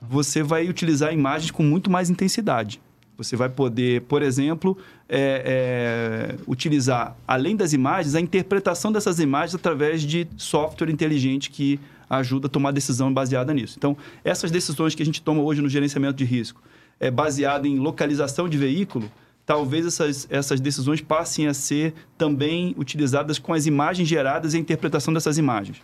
Você 0.00 0.40
vai 0.40 0.68
utilizar 0.68 1.12
imagens 1.12 1.50
com 1.50 1.64
muito 1.64 1.90
mais 1.90 2.10
intensidade. 2.10 2.80
Você 3.16 3.36
vai 3.36 3.48
poder, 3.48 4.02
por 4.02 4.22
exemplo, 4.22 4.76
é, 5.08 6.36
é, 6.36 6.36
utilizar, 6.46 7.16
além 7.26 7.56
das 7.56 7.72
imagens, 7.72 8.14
a 8.14 8.20
interpretação 8.20 8.90
dessas 8.92 9.18
imagens 9.18 9.54
através 9.54 10.02
de 10.02 10.26
software 10.36 10.90
inteligente 10.90 11.50
que 11.50 11.80
ajuda 12.08 12.46
a 12.46 12.50
tomar 12.50 12.72
decisão 12.72 13.12
baseada 13.12 13.52
nisso. 13.54 13.74
Então, 13.78 13.96
essas 14.24 14.50
decisões 14.50 14.94
que 14.94 15.02
a 15.02 15.06
gente 15.06 15.22
toma 15.22 15.42
hoje 15.42 15.60
no 15.60 15.68
gerenciamento 15.68 16.16
de 16.16 16.24
risco, 16.24 16.62
é 16.98 17.10
baseada 17.10 17.66
em 17.66 17.78
localização 17.78 18.48
de 18.48 18.56
veículo, 18.56 19.10
talvez 19.46 19.86
essas, 19.86 20.26
essas 20.30 20.60
decisões 20.60 21.00
passem 21.00 21.46
a 21.46 21.54
ser 21.54 21.94
também 22.16 22.74
utilizadas 22.78 23.38
com 23.38 23.52
as 23.52 23.66
imagens 23.66 24.08
geradas 24.08 24.54
e 24.54 24.56
a 24.56 24.60
interpretação 24.60 25.12
dessas 25.12 25.38
imagens. 25.38 25.80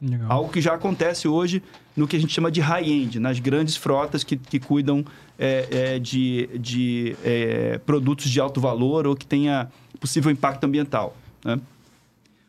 Legal. 0.00 0.32
Algo 0.32 0.50
que 0.50 0.60
já 0.60 0.74
acontece 0.74 1.28
hoje 1.28 1.62
no 1.96 2.08
que 2.08 2.16
a 2.16 2.18
gente 2.18 2.32
chama 2.32 2.50
de 2.50 2.60
high-end, 2.60 3.20
nas 3.20 3.38
grandes 3.38 3.76
frotas 3.76 4.24
que, 4.24 4.36
que 4.36 4.58
cuidam 4.58 5.04
é, 5.38 5.68
é, 5.70 5.98
de, 5.98 6.48
de 6.58 7.16
é, 7.22 7.78
produtos 7.78 8.28
de 8.28 8.40
alto 8.40 8.60
valor 8.60 9.06
ou 9.06 9.14
que 9.14 9.24
tenha 9.24 9.68
possível 10.00 10.30
impacto 10.30 10.64
ambiental. 10.64 11.16
Né? 11.44 11.60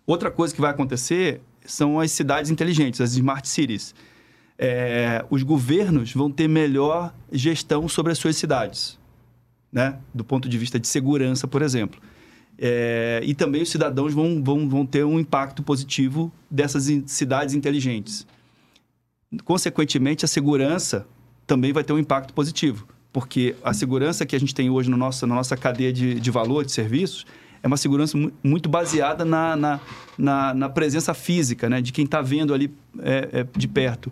Outra 0.07 0.31
coisa 0.31 0.53
que 0.53 0.59
vai 0.59 0.71
acontecer 0.71 1.41
são 1.63 1.99
as 1.99 2.11
cidades 2.11 2.49
inteligentes, 2.49 2.99
as 2.99 3.13
smart 3.13 3.47
cities. 3.47 3.93
É, 4.57 5.23
os 5.29 5.43
governos 5.43 6.11
vão 6.13 6.31
ter 6.31 6.47
melhor 6.47 7.13
gestão 7.31 7.87
sobre 7.87 8.11
as 8.11 8.17
suas 8.17 8.35
cidades 8.35 8.97
né? 9.73 9.97
do 10.13 10.23
ponto 10.23 10.47
de 10.47 10.57
vista 10.57 10.79
de 10.79 10.87
segurança, 10.87 11.47
por 11.47 11.63
exemplo. 11.63 11.99
É, 12.57 13.19
e 13.23 13.33
também 13.33 13.63
os 13.63 13.69
cidadãos 13.69 14.13
vão, 14.13 14.41
vão, 14.43 14.69
vão 14.69 14.85
ter 14.85 15.03
um 15.03 15.19
impacto 15.19 15.63
positivo 15.63 16.31
dessas 16.49 16.87
cidades 17.07 17.55
inteligentes. 17.55 18.27
Consequentemente, 19.43 20.23
a 20.23 20.27
segurança 20.27 21.07
também 21.47 21.73
vai 21.73 21.83
ter 21.83 21.91
um 21.91 21.97
impacto 21.97 22.33
positivo, 22.33 22.87
porque 23.11 23.55
a 23.63 23.73
segurança 23.73 24.25
que 24.25 24.35
a 24.35 24.39
gente 24.39 24.53
tem 24.53 24.69
hoje 24.69 24.89
no 24.89 24.95
nosso, 24.95 25.25
na 25.25 25.33
nossa 25.33 25.57
cadeia 25.57 25.91
de, 25.91 26.19
de 26.19 26.31
valor, 26.31 26.63
de 26.63 26.71
serviços, 26.71 27.25
é 27.63 27.67
uma 27.67 27.77
segurança 27.77 28.17
muito 28.43 28.69
baseada 28.69 29.25
na, 29.25 29.55
na, 29.55 29.79
na, 30.17 30.53
na 30.53 30.69
presença 30.69 31.13
física, 31.13 31.69
né? 31.69 31.81
de 31.81 31.91
quem 31.91 32.05
está 32.05 32.21
vendo 32.21 32.53
ali 32.53 32.71
é, 32.99 33.29
é, 33.31 33.47
de 33.57 33.67
perto. 33.67 34.11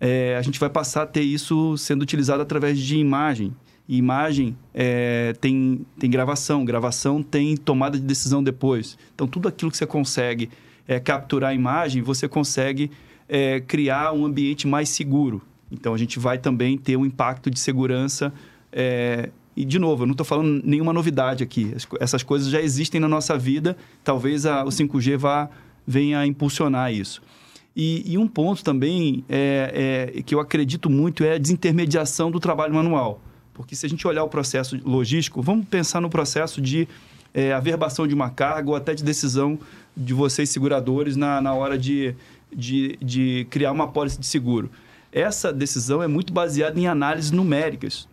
É, 0.00 0.36
a 0.36 0.42
gente 0.42 0.58
vai 0.58 0.68
passar 0.68 1.02
a 1.02 1.06
ter 1.06 1.22
isso 1.22 1.76
sendo 1.76 2.02
utilizado 2.02 2.42
através 2.42 2.78
de 2.78 2.96
imagem. 2.96 3.54
Imagem 3.88 4.56
é, 4.74 5.32
tem, 5.40 5.86
tem 5.98 6.10
gravação, 6.10 6.64
gravação 6.64 7.22
tem 7.22 7.56
tomada 7.56 7.98
de 7.98 8.04
decisão 8.04 8.42
depois. 8.42 8.98
Então, 9.14 9.28
tudo 9.28 9.46
aquilo 9.46 9.70
que 9.70 9.76
você 9.76 9.86
consegue 9.86 10.50
é, 10.88 10.98
capturar 10.98 11.50
a 11.50 11.54
imagem, 11.54 12.02
você 12.02 12.26
consegue 12.28 12.90
é, 13.28 13.60
criar 13.60 14.12
um 14.12 14.24
ambiente 14.26 14.66
mais 14.66 14.88
seguro. 14.88 15.40
Então, 15.70 15.94
a 15.94 15.98
gente 15.98 16.18
vai 16.18 16.38
também 16.38 16.76
ter 16.76 16.96
um 16.96 17.06
impacto 17.06 17.50
de 17.50 17.60
segurança. 17.60 18.32
É, 18.72 19.30
e, 19.56 19.64
de 19.64 19.78
novo, 19.78 20.02
eu 20.02 20.06
não 20.06 20.12
estou 20.12 20.26
falando 20.26 20.62
nenhuma 20.64 20.92
novidade 20.92 21.44
aqui. 21.44 21.72
Essas 22.00 22.22
coisas 22.22 22.48
já 22.48 22.60
existem 22.60 23.00
na 23.00 23.08
nossa 23.08 23.38
vida. 23.38 23.76
Talvez 24.02 24.46
a, 24.46 24.64
o 24.64 24.68
5G 24.68 25.16
vá, 25.16 25.48
venha 25.86 26.18
a 26.18 26.26
impulsionar 26.26 26.92
isso. 26.92 27.22
E, 27.74 28.02
e 28.10 28.18
um 28.18 28.26
ponto 28.26 28.64
também 28.64 29.24
é, 29.28 30.12
é, 30.16 30.22
que 30.22 30.34
eu 30.34 30.40
acredito 30.40 30.88
muito 30.88 31.22
é 31.22 31.34
a 31.34 31.38
desintermediação 31.38 32.30
do 32.30 32.40
trabalho 32.40 32.74
manual. 32.74 33.20
Porque 33.56 33.74
se 33.74 33.86
a 33.86 33.88
gente 33.88 34.06
olhar 34.06 34.22
o 34.22 34.28
processo 34.28 34.78
logístico, 34.84 35.40
vamos 35.40 35.66
pensar 35.66 36.00
no 36.00 36.10
processo 36.10 36.60
de 36.60 36.86
é, 37.32 37.54
averbação 37.54 38.06
de 38.06 38.14
uma 38.14 38.28
carga 38.28 38.68
ou 38.68 38.76
até 38.76 38.94
de 38.94 39.02
decisão 39.02 39.58
de 39.96 40.12
vocês, 40.12 40.50
seguradores, 40.50 41.16
na, 41.16 41.40
na 41.40 41.54
hora 41.54 41.78
de, 41.78 42.14
de, 42.54 42.98
de 43.00 43.46
criar 43.48 43.72
uma 43.72 43.88
pólice 43.88 44.20
de 44.20 44.26
seguro. 44.26 44.70
Essa 45.10 45.50
decisão 45.52 46.02
é 46.02 46.06
muito 46.06 46.32
baseada 46.32 46.78
em 46.78 46.86
análises 46.86 47.30
numéricas. 47.30 48.06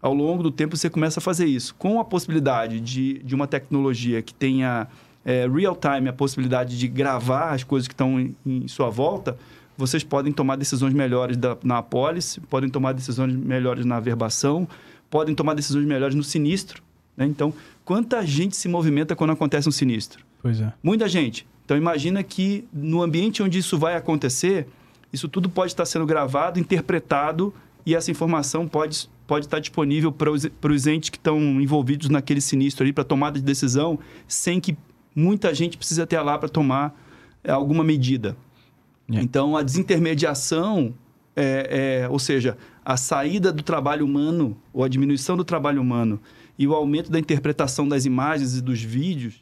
Ao 0.00 0.14
longo 0.14 0.42
do 0.42 0.50
tempo, 0.50 0.76
você 0.76 0.88
começa 0.88 1.20
a 1.20 1.22
fazer 1.22 1.44
isso. 1.44 1.74
Com 1.74 2.00
a 2.00 2.04
possibilidade 2.04 2.80
de, 2.80 3.18
de 3.22 3.34
uma 3.34 3.46
tecnologia 3.46 4.22
que 4.22 4.32
tenha 4.32 4.88
é, 5.26 5.46
real-time, 5.46 6.08
a 6.08 6.12
possibilidade 6.12 6.78
de 6.78 6.88
gravar 6.88 7.50
as 7.50 7.62
coisas 7.62 7.86
que 7.86 7.92
estão 7.92 8.18
em, 8.18 8.34
em 8.46 8.66
sua 8.66 8.88
volta, 8.88 9.36
vocês 9.76 10.02
podem 10.02 10.32
tomar 10.32 10.56
decisões 10.56 10.94
melhores 10.94 11.36
da, 11.36 11.56
na 11.62 11.78
apólice, 11.78 12.40
podem 12.40 12.70
tomar 12.70 12.92
decisões 12.92 13.34
melhores 13.34 13.84
na 13.84 13.96
averbação, 13.96 14.66
podem 15.10 15.34
tomar 15.34 15.54
decisões 15.54 15.84
melhores 15.84 16.14
no 16.14 16.22
sinistro. 16.22 16.82
Né? 17.16 17.26
Então, 17.26 17.52
quanta 17.84 18.24
gente 18.24 18.56
se 18.56 18.68
movimenta 18.68 19.14
quando 19.14 19.30
acontece 19.30 19.68
um 19.68 19.72
sinistro? 19.72 20.24
Pois 20.42 20.60
é. 20.60 20.72
Muita 20.82 21.08
gente. 21.08 21.46
Então, 21.64 21.76
imagina 21.76 22.22
que 22.22 22.64
no 22.72 23.02
ambiente 23.02 23.42
onde 23.42 23.58
isso 23.58 23.78
vai 23.78 23.96
acontecer, 23.96 24.66
isso 25.12 25.28
tudo 25.28 25.48
pode 25.48 25.72
estar 25.72 25.84
sendo 25.84 26.06
gravado, 26.06 26.60
interpretado 26.60 27.52
e 27.84 27.94
essa 27.94 28.10
informação 28.10 28.66
pode, 28.68 29.08
pode 29.26 29.46
estar 29.46 29.58
disponível 29.58 30.12
para 30.12 30.30
os, 30.30 30.46
para 30.46 30.72
os 30.72 30.86
entes 30.86 31.10
que 31.10 31.16
estão 31.16 31.38
envolvidos 31.60 32.08
naquele 32.08 32.40
sinistro 32.40 32.84
ali, 32.84 32.92
para 32.92 33.04
tomada 33.04 33.38
de 33.38 33.44
decisão, 33.44 33.98
sem 34.28 34.60
que 34.60 34.76
muita 35.14 35.54
gente 35.54 35.76
precise 35.76 36.02
até 36.02 36.20
lá 36.20 36.38
para 36.38 36.48
tomar 36.48 36.94
é, 37.42 37.50
alguma 37.50 37.82
medida. 37.82 38.36
É. 39.12 39.20
Então, 39.20 39.56
a 39.56 39.62
desintermediação, 39.62 40.94
é, 41.34 42.02
é, 42.02 42.08
ou 42.08 42.18
seja, 42.18 42.56
a 42.84 42.96
saída 42.96 43.52
do 43.52 43.62
trabalho 43.62 44.04
humano, 44.04 44.56
ou 44.72 44.84
a 44.84 44.88
diminuição 44.88 45.36
do 45.36 45.44
trabalho 45.44 45.80
humano, 45.80 46.20
e 46.58 46.66
o 46.66 46.74
aumento 46.74 47.10
da 47.10 47.18
interpretação 47.18 47.86
das 47.86 48.04
imagens 48.04 48.56
e 48.56 48.62
dos 48.62 48.82
vídeos, 48.82 49.34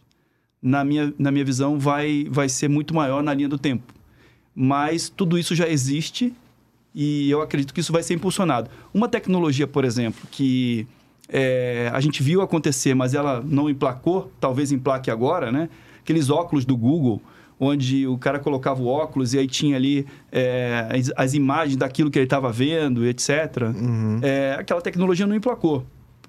na 0.61 0.85
minha, 0.85 1.13
na 1.19 1.31
minha 1.31 1.45
visão, 1.45 1.79
vai, 1.79 2.27
vai 2.31 2.49
ser 2.49 2.69
muito 2.69 2.95
maior 2.95 3.23
na 3.23 3.33
linha 3.33 3.49
do 3.49 3.59
tempo. 3.59 3.93
Mas 4.55 5.09
tudo 5.09 5.39
isso 5.39 5.55
já 5.55 5.69
existe 5.69 6.33
e 6.95 7.29
eu 7.29 7.43
acredito 7.43 7.75
que 7.75 7.81
isso 7.81 7.93
vai 7.93 8.03
ser 8.03 8.15
impulsionado. 8.15 8.71
Uma 8.93 9.09
tecnologia, 9.09 9.67
por 9.67 9.85
exemplo, 9.85 10.27
que 10.31 10.87
é, 11.29 11.91
a 11.93 12.01
gente 12.01 12.23
viu 12.23 12.41
acontecer, 12.41 12.95
mas 12.95 13.15
ela 13.15 13.43
não 13.45 13.69
emplacou, 13.69 14.33
talvez 14.41 14.71
emplaque 14.71 15.11
agora, 15.11 15.51
né? 15.51 15.69
Aqueles 16.01 16.31
óculos 16.31 16.65
do 16.65 16.77
Google, 16.77 17.21
onde 17.59 18.07
o 18.07 18.19
cara 18.19 18.39
colocava 18.39 18.83
o 18.83 18.87
óculos 18.87 19.35
e 19.35 19.39
aí 19.39 19.47
tinha 19.47 19.77
ali 19.77 20.07
é, 20.31 20.89
as, 20.91 21.13
as, 21.17 21.35
imagens 21.35 21.77
daquilo 21.77 22.11
que 22.11 22.19
ele 22.19 22.27
estava 22.27 22.51
vendo, 22.51 23.07
etc. 23.07 23.31
Uhum. 23.75 24.21
É, 24.23 24.57
aquela 24.59 24.81
tecnologia 24.81 25.27
não 25.27 25.35
emplacou. 25.35 25.85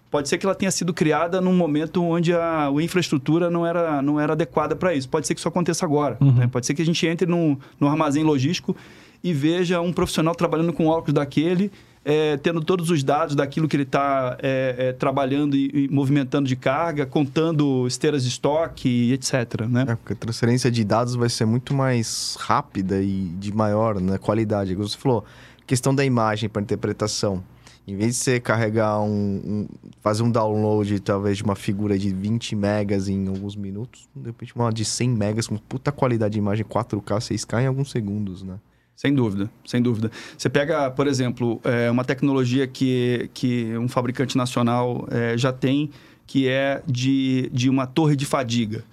Pode 0.09 0.29
ser 0.29 0.37
que 0.37 0.45
ela 0.45 0.55
tenha 0.55 0.71
sido 0.71 0.93
criada 0.93 1.41
num 1.41 1.53
momento 1.53 2.01
onde 2.03 2.31
a, 2.31 2.67
a 2.67 2.71
infraestrutura 2.81 3.49
não 3.49 3.65
era, 3.65 4.01
não 4.01 4.19
era 4.19 4.33
adequada 4.33 4.75
para 4.75 4.93
isso. 4.93 5.09
Pode 5.09 5.27
ser 5.27 5.33
que 5.33 5.39
isso 5.39 5.47
aconteça 5.47 5.85
agora. 5.85 6.17
Uhum. 6.21 6.31
Né? 6.31 6.47
Pode 6.47 6.65
ser 6.65 6.73
que 6.73 6.81
a 6.81 6.85
gente 6.85 7.05
entre 7.05 7.27
num, 7.27 7.57
num 7.79 7.87
armazém 7.87 8.23
logístico 8.23 8.75
e 9.23 9.33
veja 9.33 9.81
um 9.81 9.91
profissional 9.91 10.35
trabalhando 10.35 10.71
com 10.71 10.85
óculos 10.85 11.13
daquele, 11.13 11.71
é, 12.07 12.37
tendo 12.37 12.63
todos 12.63 12.91
os 12.91 13.03
dados 13.03 13.35
daquilo 13.35 13.67
que 13.67 13.75
ele 13.75 13.83
está 13.83 14.37
é, 14.39 14.75
é, 14.77 14.93
trabalhando 14.93 15.57
e, 15.57 15.71
e, 15.73 15.89
movimentando 15.89 16.47
de 16.47 16.55
carga, 16.55 17.03
contando 17.03 17.87
esteiras 17.87 18.21
de 18.21 18.29
estoque, 18.29 19.11
etc. 19.11 19.61
Né? 19.67 19.85
É, 19.89 19.95
porque 19.95 20.13
a 20.13 20.15
transferência 20.15 20.69
de 20.69 20.83
dados 20.83 21.15
vai 21.15 21.29
ser 21.29 21.45
muito 21.45 21.73
mais 21.73 22.37
rápida 22.39 23.01
e 23.01 23.23
de 23.39 23.51
maior 23.51 23.99
né, 23.99 24.19
qualidade. 24.19 24.75
Você 24.75 24.95
falou, 24.95 25.25
questão 25.65 25.95
da 25.95 26.05
imagem 26.05 26.47
para 26.47 26.61
interpretação. 26.61 27.43
Em 27.87 27.95
vez 27.95 28.15
de 28.15 28.17
você 28.17 28.39
carregar 28.39 28.99
um, 29.01 29.07
um, 29.11 29.67
fazer 30.01 30.21
um 30.21 30.31
download, 30.31 30.99
talvez, 30.99 31.37
de 31.37 31.43
uma 31.43 31.55
figura 31.55 31.97
de 31.97 32.13
20 32.13 32.55
megas 32.55 33.07
em 33.07 33.27
alguns 33.27 33.55
minutos, 33.55 34.07
de 34.15 34.27
repente 34.27 34.55
uma 34.55 34.71
de 34.71 34.85
100 34.85 35.09
megas 35.09 35.47
com 35.47 35.57
puta 35.57 35.91
qualidade 35.91 36.33
de 36.33 36.39
imagem 36.39 36.65
4K, 36.65 37.17
6K 37.17 37.63
em 37.63 37.67
alguns 37.67 37.91
segundos, 37.91 38.43
né? 38.43 38.59
Sem 38.95 39.13
dúvida, 39.13 39.49
sem 39.65 39.81
dúvida. 39.81 40.09
Você 40.37 40.49
pega, 40.49 40.89
por 40.89 41.05
exemplo, 41.05 41.59
é, 41.63 41.91
uma 41.91 42.05
tecnologia 42.05 42.65
que, 42.65 43.29
que 43.33 43.77
um 43.77 43.89
fabricante 43.89 44.37
nacional 44.37 45.07
é, 45.11 45.37
já 45.37 45.51
tem, 45.51 45.89
que 46.25 46.47
é 46.47 46.81
de, 46.87 47.49
de 47.51 47.69
uma 47.69 47.85
torre 47.85 48.15
de 48.15 48.25
fadiga. 48.25 48.83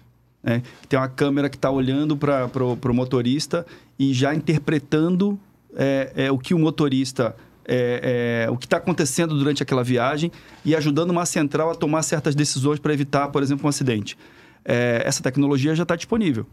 Né? 0.42 0.62
Tem 0.88 0.98
uma 0.98 1.08
câmera 1.08 1.48
que 1.48 1.56
está 1.56 1.70
olhando 1.70 2.16
para 2.16 2.64
o 2.64 2.94
motorista 2.94 3.64
e 3.96 4.12
já 4.12 4.34
interpretando 4.34 5.38
é, 5.76 6.12
é, 6.16 6.32
o 6.32 6.38
que 6.38 6.52
o 6.52 6.58
motorista 6.58 7.36
é, 7.64 8.44
é, 8.46 8.50
o 8.50 8.56
que 8.56 8.66
está 8.66 8.78
acontecendo 8.78 9.38
durante 9.38 9.62
aquela 9.62 9.84
viagem 9.84 10.32
e 10.64 10.74
ajudando 10.74 11.10
uma 11.10 11.24
central 11.24 11.70
a 11.70 11.74
tomar 11.76 12.02
certas 12.02 12.34
decisões 12.34 12.80
para 12.80 12.92
evitar, 12.92 13.28
por 13.28 13.40
exemplo, 13.40 13.66
um 13.66 13.68
acidente. 13.68 14.18
É, 14.64 15.02
essa 15.04 15.22
tecnologia 15.22 15.74
já 15.74 15.84
está 15.84 15.94
disponível. 15.94 16.44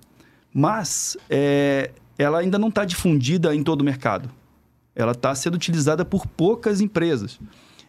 Mas 0.53 1.17
é, 1.29 1.91
ela 2.19 2.39
ainda 2.39 2.59
não 2.59 2.67
está 2.67 2.83
difundida 2.83 3.55
em 3.55 3.63
todo 3.63 3.81
o 3.81 3.83
mercado. 3.83 4.29
Ela 4.93 5.13
está 5.13 5.33
sendo 5.33 5.55
utilizada 5.55 6.03
por 6.03 6.27
poucas 6.27 6.81
empresas. 6.81 7.39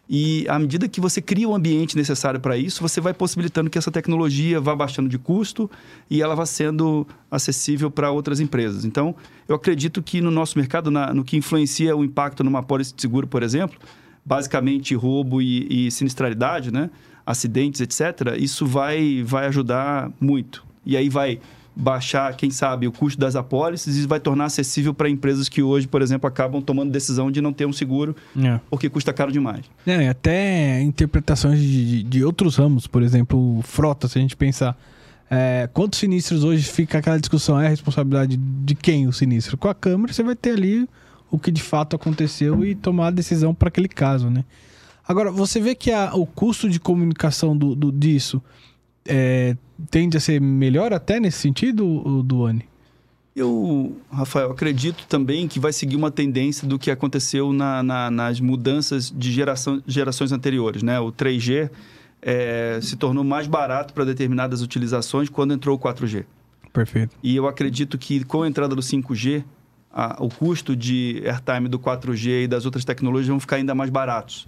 E 0.09 0.45
à 0.49 0.57
medida 0.57 0.87
que 0.87 1.01
você 1.01 1.21
cria 1.21 1.47
o 1.47 1.53
ambiente 1.53 1.97
necessário 1.97 2.39
para 2.39 2.57
isso, 2.57 2.81
você 2.81 2.99
vai 2.99 3.13
possibilitando 3.13 3.69
que 3.69 3.77
essa 3.77 3.91
tecnologia 3.91 4.59
vá 4.59 4.73
baixando 4.73 5.09
de 5.09 5.17
custo 5.17 5.69
e 6.09 6.21
ela 6.21 6.33
vá 6.33 6.45
sendo 6.45 7.05
acessível 7.29 7.91
para 7.91 8.09
outras 8.09 8.39
empresas. 8.39 8.85
Então, 8.85 9.13
eu 9.47 9.55
acredito 9.55 10.01
que 10.01 10.21
no 10.21 10.31
nosso 10.31 10.57
mercado, 10.57 10.89
na, 10.89 11.13
no 11.13 11.23
que 11.23 11.35
influencia 11.35 11.95
o 11.95 12.03
impacto 12.03 12.43
numa 12.43 12.63
pólice 12.63 12.93
de 12.95 13.01
seguro, 13.01 13.27
por 13.27 13.43
exemplo, 13.43 13.77
basicamente 14.25 14.95
roubo 14.95 15.41
e, 15.41 15.87
e 15.87 15.91
sinistralidade, 15.91 16.71
né? 16.71 16.89
acidentes, 17.25 17.81
etc., 17.81 18.35
isso 18.37 18.65
vai, 18.65 19.23
vai 19.23 19.47
ajudar 19.47 20.09
muito. 20.19 20.65
E 20.85 20.97
aí 20.97 21.09
vai 21.09 21.39
baixar, 21.75 22.35
quem 22.35 22.51
sabe, 22.51 22.87
o 22.87 22.91
custo 22.91 23.19
das 23.19 23.35
apólices 23.35 23.97
e 23.97 24.05
vai 24.05 24.19
tornar 24.19 24.45
acessível 24.45 24.93
para 24.93 25.09
empresas 25.09 25.47
que 25.47 25.63
hoje, 25.63 25.87
por 25.87 26.01
exemplo, 26.01 26.27
acabam 26.27 26.61
tomando 26.61 26.91
decisão 26.91 27.31
de 27.31 27.41
não 27.41 27.53
ter 27.53 27.65
um 27.65 27.73
seguro 27.73 28.15
É. 28.37 28.59
porque 28.69 28.89
custa 28.89 29.13
caro 29.13 29.31
demais. 29.31 29.65
É, 29.85 30.09
até 30.09 30.81
interpretações 30.81 31.59
de, 31.59 32.03
de 32.03 32.23
outros 32.23 32.57
ramos, 32.57 32.87
por 32.87 33.01
exemplo, 33.01 33.61
frota, 33.63 34.07
se 34.07 34.17
a 34.17 34.21
gente 34.21 34.35
pensar. 34.35 34.77
É, 35.29 35.69
quantos 35.71 35.99
sinistros 35.99 36.43
hoje 36.43 36.63
fica 36.63 36.97
aquela 36.97 37.17
discussão? 37.17 37.59
É 37.59 37.67
a 37.67 37.69
responsabilidade 37.69 38.35
de 38.35 38.75
quem 38.75 39.07
o 39.07 39.13
sinistro? 39.13 39.57
Com 39.57 39.69
a 39.69 39.73
câmera, 39.73 40.11
você 40.11 40.23
vai 40.23 40.35
ter 40.35 40.51
ali 40.51 40.89
o 41.31 41.39
que 41.39 41.49
de 41.49 41.61
fato 41.61 41.95
aconteceu 41.95 42.65
e 42.65 42.75
tomar 42.75 43.07
a 43.07 43.11
decisão 43.11 43.53
para 43.55 43.69
aquele 43.69 43.87
caso, 43.87 44.29
né? 44.29 44.43
Agora, 45.07 45.31
você 45.31 45.59
vê 45.61 45.73
que 45.73 45.89
a, 45.89 46.13
o 46.13 46.25
custo 46.25 46.69
de 46.69 46.79
comunicação 46.81 47.55
do, 47.55 47.73
do 47.73 47.91
disso 47.93 48.41
é, 49.05 49.55
tende 49.89 50.17
a 50.17 50.19
ser 50.19 50.39
melhor 50.39 50.93
até 50.93 51.19
nesse 51.19 51.39
sentido, 51.39 52.23
Duane? 52.23 52.69
Eu, 53.35 53.97
Rafael, 54.11 54.51
acredito 54.51 55.05
também 55.07 55.47
que 55.47 55.59
vai 55.59 55.71
seguir 55.71 55.95
uma 55.95 56.11
tendência 56.11 56.67
do 56.67 56.77
que 56.77 56.91
aconteceu 56.91 57.53
na, 57.53 57.81
na, 57.81 58.11
nas 58.11 58.41
mudanças 58.41 59.09
de 59.09 59.31
geração, 59.31 59.81
gerações 59.87 60.33
anteriores. 60.33 60.83
Né? 60.83 60.99
O 60.99 61.13
3G 61.13 61.69
é, 62.21 62.79
se 62.81 62.97
tornou 62.97 63.23
mais 63.23 63.47
barato 63.47 63.93
para 63.93 64.03
determinadas 64.03 64.61
utilizações 64.61 65.29
quando 65.29 65.53
entrou 65.53 65.77
o 65.77 65.79
4G. 65.79 66.25
Perfeito. 66.73 67.15
E 67.23 67.35
eu 67.35 67.47
acredito 67.47 67.97
que 67.97 68.23
com 68.25 68.43
a 68.43 68.47
entrada 68.47 68.75
do 68.75 68.81
5G, 68.81 69.43
a, 69.93 70.21
o 70.21 70.29
custo 70.29 70.75
de 70.75 71.23
airtime 71.25 71.69
do 71.69 71.79
4G 71.79 72.43
e 72.43 72.47
das 72.47 72.65
outras 72.65 72.83
tecnologias 72.83 73.29
vão 73.29 73.39
ficar 73.39 73.57
ainda 73.57 73.73
mais 73.73 73.89
baratos. 73.89 74.47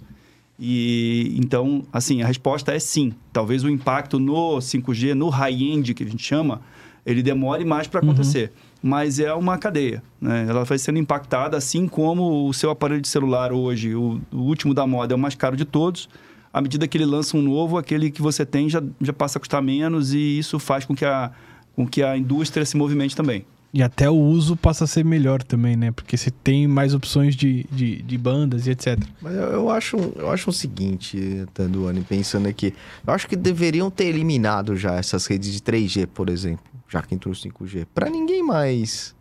E 0.58 1.34
então, 1.38 1.82
assim, 1.92 2.22
a 2.22 2.26
resposta 2.26 2.72
é 2.72 2.78
sim. 2.78 3.12
Talvez 3.32 3.64
o 3.64 3.68
impacto 3.68 4.18
no 4.18 4.58
5G, 4.58 5.14
no 5.14 5.28
high-end 5.28 5.94
que 5.94 6.04
a 6.04 6.06
gente 6.06 6.22
chama, 6.22 6.60
ele 7.04 7.22
demore 7.22 7.64
mais 7.64 7.86
para 7.86 8.00
acontecer. 8.00 8.52
Uhum. 8.54 8.90
Mas 8.90 9.18
é 9.18 9.32
uma 9.34 9.58
cadeia. 9.58 10.02
Né? 10.20 10.46
Ela 10.48 10.64
vai 10.64 10.78
sendo 10.78 10.98
impactada, 10.98 11.56
assim 11.56 11.88
como 11.88 12.48
o 12.48 12.54
seu 12.54 12.70
aparelho 12.70 13.00
de 13.00 13.08
celular 13.08 13.52
hoje, 13.52 13.94
o, 13.94 14.20
o, 14.32 14.38
último 14.38 14.72
da 14.72 14.86
moda, 14.86 15.14
é 15.14 15.16
o 15.16 15.18
mais 15.18 15.34
caro 15.34 15.56
de 15.56 15.64
todos. 15.64 16.08
À 16.52 16.60
medida 16.60 16.86
que 16.86 16.96
ele 16.96 17.06
lança 17.06 17.36
um 17.36 17.42
novo, 17.42 17.76
aquele 17.76 18.10
que 18.10 18.22
você 18.22 18.46
tem 18.46 18.68
já, 18.68 18.82
já 19.00 19.12
passa 19.12 19.38
a 19.38 19.40
custar 19.40 19.60
menos 19.60 20.14
e 20.14 20.38
isso 20.38 20.58
faz 20.58 20.84
com 20.84 20.94
que 20.94 21.04
a, 21.04 21.32
com 21.74 21.86
que 21.86 22.02
a 22.02 22.16
indústria 22.16 22.64
se 22.64 22.76
movimente 22.76 23.16
também. 23.16 23.44
E 23.74 23.82
até 23.82 24.08
o 24.08 24.14
uso 24.14 24.54
passa 24.54 24.84
a 24.84 24.86
ser 24.86 25.04
melhor 25.04 25.42
também, 25.42 25.74
né? 25.74 25.90
Porque 25.90 26.16
você 26.16 26.30
tem 26.30 26.68
mais 26.68 26.94
opções 26.94 27.34
de, 27.34 27.66
de, 27.72 28.02
de 28.02 28.16
bandas 28.16 28.68
e 28.68 28.70
etc. 28.70 28.96
Mas 29.20 29.34
eu, 29.34 29.42
eu, 29.42 29.68
acho, 29.68 29.96
eu 30.14 30.30
acho 30.30 30.50
o 30.50 30.52
seguinte, 30.52 31.44
Tanduane, 31.52 32.00
pensando 32.02 32.46
aqui. 32.46 32.72
Eu 33.04 33.12
acho 33.12 33.26
que 33.26 33.34
deveriam 33.34 33.90
ter 33.90 34.04
eliminado 34.04 34.76
já 34.76 34.94
essas 34.94 35.26
redes 35.26 35.52
de 35.52 35.58
3G, 35.58 36.06
por 36.06 36.30
exemplo, 36.30 36.64
já 36.88 37.02
que 37.02 37.16
entrou 37.16 37.34
o 37.34 37.36
5G. 37.36 37.84
Para 37.92 38.08
ninguém 38.08 38.44
mais 38.44 39.12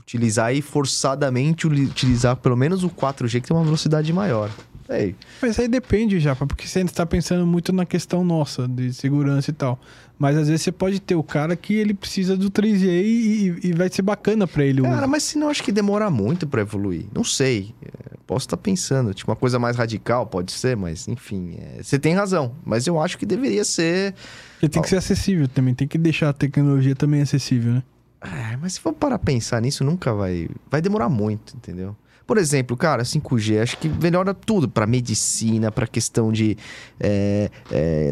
utilizar 0.00 0.52
e 0.52 0.60
forçadamente 0.60 1.64
utilizar 1.68 2.34
pelo 2.34 2.56
menos 2.56 2.82
o 2.82 2.90
4G, 2.90 3.40
que 3.40 3.46
tem 3.46 3.56
uma 3.56 3.64
velocidade 3.64 4.12
maior. 4.12 4.50
Ei. 4.88 5.14
Mas 5.40 5.58
aí 5.60 5.68
depende 5.68 6.18
já, 6.18 6.34
porque 6.34 6.66
você 6.66 6.80
ainda 6.80 6.90
está 6.90 7.06
pensando 7.06 7.46
muito 7.46 7.72
na 7.72 7.86
questão 7.86 8.24
nossa, 8.24 8.66
de 8.66 8.92
segurança 8.92 9.50
e 9.50 9.54
tal. 9.54 9.78
Mas 10.18 10.36
às 10.36 10.48
vezes 10.48 10.62
você 10.62 10.72
pode 10.72 11.00
ter 11.00 11.16
o 11.16 11.22
cara 11.22 11.56
que 11.56 11.74
ele 11.74 11.92
precisa 11.92 12.36
do 12.36 12.50
3G 12.50 12.86
e, 12.86 13.58
e 13.64 13.72
vai 13.72 13.88
ser 13.88 14.02
bacana 14.02 14.46
para 14.46 14.64
ele. 14.64 14.80
Cara, 14.82 15.06
mas 15.06 15.24
se 15.24 15.38
não 15.38 15.48
acho 15.48 15.62
que 15.62 15.72
demora 15.72 16.08
muito 16.08 16.46
para 16.46 16.60
evoluir. 16.60 17.06
Não 17.12 17.24
sei. 17.24 17.74
É, 17.82 18.16
posso 18.26 18.46
estar 18.46 18.56
tá 18.56 18.62
pensando. 18.62 19.12
Tipo, 19.12 19.30
uma 19.32 19.36
coisa 19.36 19.58
mais 19.58 19.76
radical, 19.76 20.26
pode 20.26 20.52
ser, 20.52 20.76
mas 20.76 21.08
enfim. 21.08 21.56
É... 21.58 21.82
Você 21.82 21.98
tem 21.98 22.14
razão. 22.14 22.54
Mas 22.64 22.86
eu 22.86 23.00
acho 23.00 23.18
que 23.18 23.26
deveria 23.26 23.64
ser. 23.64 24.14
Porque 24.54 24.68
tem 24.68 24.82
que 24.82 24.88
ser 24.88 24.96
acessível 24.96 25.48
também. 25.48 25.74
Tem 25.74 25.88
que 25.88 25.98
deixar 25.98 26.28
a 26.28 26.32
tecnologia 26.32 26.94
também 26.94 27.20
acessível, 27.20 27.74
né? 27.74 27.82
É, 28.20 28.56
mas 28.56 28.74
se 28.74 28.80
for 28.80 28.92
para 28.92 29.18
pensar 29.18 29.60
nisso, 29.60 29.84
nunca 29.84 30.14
vai. 30.14 30.48
Vai 30.70 30.80
demorar 30.80 31.08
muito, 31.08 31.56
entendeu? 31.56 31.96
Por 32.26 32.38
exemplo, 32.38 32.76
cara, 32.76 33.02
5G, 33.02 33.60
acho 33.60 33.76
que 33.78 33.88
melhora 33.88 34.32
tudo 34.32 34.66
para 34.66 34.86
medicina, 34.86 35.70
para 35.70 35.86
questão 35.86 36.32
de. 36.32 36.56
É, 36.98 37.50
é, 37.70 38.10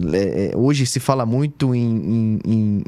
é, 0.52 0.56
hoje 0.56 0.84
se 0.84 1.00
fala 1.00 1.24
muito 1.24 1.74
em, 1.74 1.80
em, 1.80 2.40
em, 2.46 2.82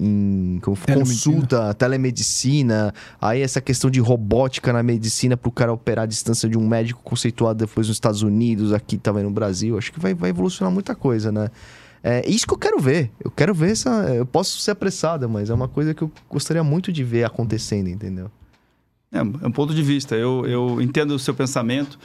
em 0.56 0.60
consulta, 0.60 1.72
telemedicina, 1.72 2.92
aí 3.20 3.40
essa 3.40 3.60
questão 3.60 3.90
de 3.90 4.00
robótica 4.00 4.70
na 4.72 4.82
medicina 4.82 5.34
para 5.36 5.48
o 5.48 5.52
cara 5.52 5.72
operar 5.72 6.02
a 6.02 6.06
distância 6.06 6.46
de 6.48 6.58
um 6.58 6.68
médico 6.68 7.00
conceituado 7.02 7.58
depois 7.58 7.88
nos 7.88 7.96
Estados 7.96 8.22
Unidos, 8.22 8.72
aqui 8.72 8.98
também 8.98 9.24
no 9.24 9.30
Brasil. 9.30 9.78
Acho 9.78 9.92
que 9.92 10.00
vai, 10.00 10.12
vai 10.12 10.28
evolucionar 10.28 10.72
muita 10.72 10.94
coisa, 10.94 11.32
né? 11.32 11.48
É 12.02 12.28
isso 12.28 12.46
que 12.46 12.52
eu 12.52 12.58
quero 12.58 12.78
ver. 12.78 13.10
Eu 13.18 13.30
quero 13.30 13.54
ver 13.54 13.70
essa. 13.70 13.88
Eu 14.14 14.26
posso 14.26 14.60
ser 14.60 14.72
apressada, 14.72 15.26
mas 15.26 15.48
é 15.48 15.54
uma 15.54 15.68
coisa 15.68 15.94
que 15.94 16.02
eu 16.02 16.12
gostaria 16.28 16.62
muito 16.62 16.92
de 16.92 17.02
ver 17.02 17.24
acontecendo, 17.24 17.88
entendeu? 17.88 18.30
É, 19.14 19.18
é 19.18 19.46
um 19.46 19.52
ponto 19.52 19.72
de 19.72 19.82
vista. 19.82 20.16
Eu, 20.16 20.44
eu 20.46 20.82
entendo 20.82 21.12
o 21.12 21.18
seu 21.18 21.32
pensamento 21.32 21.98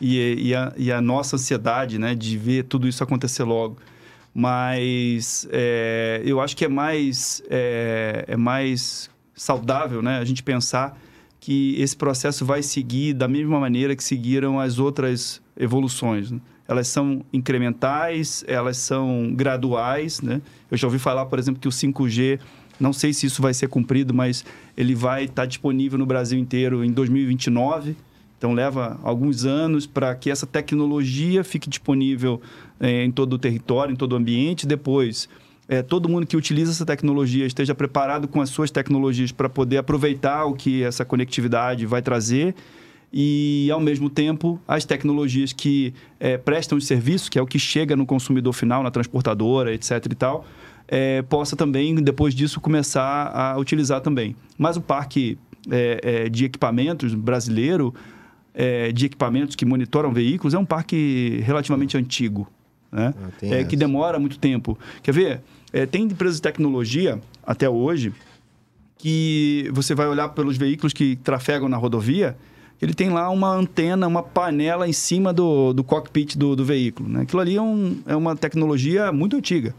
e, 0.00 0.48
e, 0.48 0.54
a, 0.54 0.72
e 0.76 0.90
a 0.90 1.00
nossa 1.00 1.36
ansiedade, 1.36 1.98
né, 1.98 2.14
de 2.14 2.36
ver 2.36 2.64
tudo 2.64 2.88
isso 2.88 3.02
acontecer 3.02 3.44
logo. 3.44 3.76
Mas 4.34 5.48
é, 5.50 6.20
eu 6.24 6.40
acho 6.40 6.56
que 6.56 6.64
é 6.64 6.68
mais, 6.68 7.42
é, 7.48 8.24
é 8.26 8.36
mais 8.36 9.08
saudável, 9.34 10.02
né, 10.02 10.18
a 10.18 10.24
gente 10.24 10.42
pensar 10.42 10.98
que 11.40 11.80
esse 11.80 11.96
processo 11.96 12.44
vai 12.44 12.62
seguir 12.62 13.14
da 13.14 13.28
mesma 13.28 13.60
maneira 13.60 13.94
que 13.94 14.02
seguiram 14.02 14.58
as 14.58 14.78
outras 14.80 15.40
evoluções. 15.56 16.32
Né? 16.32 16.40
Elas 16.66 16.88
são 16.88 17.24
incrementais, 17.32 18.44
elas 18.48 18.76
são 18.78 19.32
graduais, 19.32 20.20
né? 20.20 20.42
Eu 20.68 20.76
já 20.76 20.88
ouvi 20.88 20.98
falar, 20.98 21.26
por 21.26 21.38
exemplo, 21.38 21.60
que 21.60 21.68
o 21.68 21.70
5G 21.70 22.40
não 22.78 22.92
sei 22.92 23.12
se 23.12 23.26
isso 23.26 23.40
vai 23.40 23.54
ser 23.54 23.68
cumprido, 23.68 24.12
mas 24.12 24.44
ele 24.76 24.94
vai 24.94 25.24
estar 25.24 25.46
disponível 25.46 25.98
no 25.98 26.06
Brasil 26.06 26.38
inteiro 26.38 26.84
em 26.84 26.90
2029. 26.90 27.96
Então 28.38 28.52
leva 28.52 28.98
alguns 29.02 29.44
anos 29.44 29.86
para 29.86 30.14
que 30.14 30.30
essa 30.30 30.46
tecnologia 30.46 31.42
fique 31.42 31.68
disponível 31.68 32.40
é, 32.78 33.04
em 33.04 33.10
todo 33.10 33.32
o 33.34 33.38
território, 33.38 33.92
em 33.92 33.96
todo 33.96 34.12
o 34.12 34.16
ambiente. 34.16 34.66
Depois, 34.66 35.28
é, 35.68 35.82
todo 35.82 36.08
mundo 36.08 36.26
que 36.26 36.36
utiliza 36.36 36.70
essa 36.70 36.86
tecnologia 36.86 37.46
esteja 37.46 37.74
preparado 37.74 38.28
com 38.28 38.40
as 38.40 38.50
suas 38.50 38.70
tecnologias 38.70 39.32
para 39.32 39.48
poder 39.48 39.78
aproveitar 39.78 40.44
o 40.44 40.54
que 40.54 40.82
essa 40.82 41.04
conectividade 41.04 41.86
vai 41.86 42.02
trazer. 42.02 42.54
E, 43.12 43.70
ao 43.70 43.80
mesmo 43.80 44.10
tempo, 44.10 44.60
as 44.66 44.84
tecnologias 44.84 45.52
que 45.52 45.94
é, 46.20 46.36
prestam 46.36 46.76
os 46.76 46.86
serviços, 46.86 47.28
que 47.28 47.38
é 47.38 47.42
o 47.42 47.46
que 47.46 47.58
chega 47.58 47.96
no 47.96 48.04
consumidor 48.04 48.52
final, 48.52 48.82
na 48.82 48.90
transportadora, 48.90 49.72
etc. 49.72 50.06
e 50.10 50.14
tal, 50.14 50.44
é, 50.88 51.22
possa 51.22 51.56
também, 51.56 51.94
depois 51.96 52.34
disso, 52.34 52.60
começar 52.60 53.30
a 53.34 53.58
utilizar 53.58 54.00
também. 54.00 54.36
Mas 54.56 54.76
o 54.76 54.80
parque 54.80 55.38
é, 55.70 56.00
é, 56.02 56.28
de 56.28 56.44
equipamentos 56.44 57.14
brasileiro, 57.14 57.94
é, 58.54 58.92
de 58.92 59.06
equipamentos 59.06 59.56
que 59.56 59.64
monitoram 59.64 60.12
veículos, 60.12 60.54
é 60.54 60.58
um 60.58 60.64
parque 60.64 61.40
relativamente 61.44 61.96
antigo, 61.96 62.48
né? 62.90 63.12
Ah, 63.16 63.30
é, 63.42 63.64
que 63.64 63.76
demora 63.76 64.18
muito 64.18 64.38
tempo. 64.38 64.78
Quer 65.02 65.12
ver? 65.12 65.40
Tem 65.90 66.04
empresas 66.04 66.36
de 66.36 66.42
tecnologia, 66.42 67.20
até 67.44 67.68
hoje, 67.68 68.10
que 68.96 69.68
você 69.74 69.94
vai 69.94 70.06
olhar 70.06 70.30
pelos 70.30 70.56
veículos 70.56 70.94
que 70.94 71.16
trafegam 71.16 71.68
na 71.68 71.76
rodovia, 71.76 72.34
ele 72.80 72.94
tem 72.94 73.10
lá 73.10 73.28
uma 73.28 73.52
antena, 73.52 74.06
uma 74.06 74.22
panela 74.22 74.88
em 74.88 74.92
cima 74.92 75.34
do, 75.34 75.74
do 75.74 75.84
cockpit 75.84 76.36
do, 76.36 76.56
do 76.56 76.64
veículo. 76.64 77.08
Né? 77.08 77.22
Aquilo 77.22 77.42
ali 77.42 77.56
é, 77.56 77.60
um, 77.60 77.98
é 78.06 78.16
uma 78.16 78.34
tecnologia 78.34 79.12
muito 79.12 79.36
antiga 79.36 79.74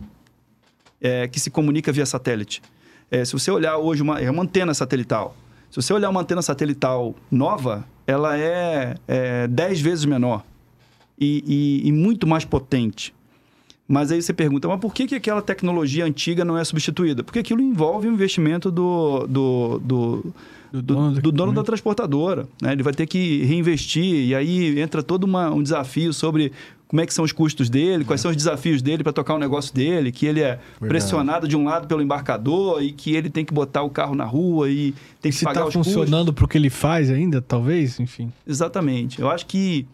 é, 1.02 1.28
que 1.28 1.40
se 1.40 1.50
comunica 1.50 1.92
via 1.92 2.06
satélite. 2.06 2.62
É, 3.10 3.24
se 3.24 3.34
você 3.34 3.50
olhar 3.52 3.78
hoje, 3.78 4.02
uma, 4.02 4.20
é 4.20 4.30
uma 4.30 4.44
antena 4.44 4.74
satelital. 4.74 5.36
Se 5.70 5.76
você 5.76 5.94
olhar 5.94 6.10
uma 6.10 6.22
antena 6.22 6.42
satelital 6.42 7.16
nova, 7.32 7.86
ela 8.06 8.38
é, 8.38 8.96
é 9.08 9.48
10 9.48 9.82
vezes 9.82 10.06
menor 10.06 10.44
e, 11.20 11.44
e, 11.84 11.88
e, 11.88 11.92
muito 11.92 12.26
mais 12.26 12.46
potente. 12.46 13.14
Mas 13.88 14.12
aí 14.12 14.22
você 14.22 14.34
pergunta, 14.34 14.68
mas 14.68 14.80
por 14.80 14.94
que, 14.94 15.08
que 15.08 15.16
aquela 15.16 15.42
tecnologia 15.42 16.06
antiga 16.06 16.44
não 16.44 16.58
é 16.58 16.64
substituída? 16.64 17.24
Porque 17.24 17.40
aquilo 17.40 17.62
envolve 17.62 18.08
o 18.08 18.12
investimento 18.12 18.70
do, 18.70 19.26
do, 19.28 19.80
do 19.80 20.34
do 20.72 20.82
dono, 20.82 21.12
do, 21.14 21.22
do 21.22 21.32
dono 21.32 21.54
da 21.54 21.64
transportadora. 21.64 22.48
Né? 22.62 22.74
Ele 22.74 22.84
vai 22.84 22.94
ter 22.94 23.06
que 23.06 23.44
reinvestir 23.44 24.28
e 24.28 24.36
aí 24.36 24.80
entra 24.80 25.02
todo 25.02 25.24
uma, 25.24 25.50
um 25.52 25.62
desafio 25.62 26.14
sobre 26.14 26.52
como 26.88 27.02
é 27.02 27.06
que 27.06 27.14
são 27.14 27.26
os 27.26 27.32
custos 27.32 27.70
dele, 27.70 28.06
quais 28.06 28.22
são 28.22 28.32
os 28.32 28.38
desafios 28.38 28.82
dele 28.82 29.04
para 29.04 29.12
tocar 29.12 29.36
o 29.36 29.40
negócio 29.40 29.74
dele, 29.74 30.12
que 30.12 30.26
ele 30.26 30.40
é 30.40 30.56
Verdade. 30.56 30.88
pressionado 30.88 31.48
de 31.48 31.58
um 31.58 31.66
lado 31.66 31.88
pelo 31.88 32.02
embarcador 32.02 32.82
e 32.82 32.94
que 32.94 33.14
ele 33.14 33.30
tem 33.30 33.44
que 33.44 33.54
botar 33.54 33.84
o 33.84 33.90
carro 33.90 34.16
na 34.16 34.24
rua 34.24 34.70
e 34.70 34.94
tem 35.22 35.32
que 35.32 35.38
Se 35.38 35.44
pagar 35.44 35.62
tá 35.62 35.68
os 35.68 35.74
funcionando 35.74 36.32
para 36.34 36.46
o 36.46 36.48
que 36.48 36.58
ele 36.58 36.70
faz 36.70 37.10
ainda, 37.10 37.42
talvez, 37.42 38.00
enfim. 38.00 38.32
Exatamente. 38.46 39.20
Eu 39.20 39.30
acho 39.30 39.46
que 39.46 39.86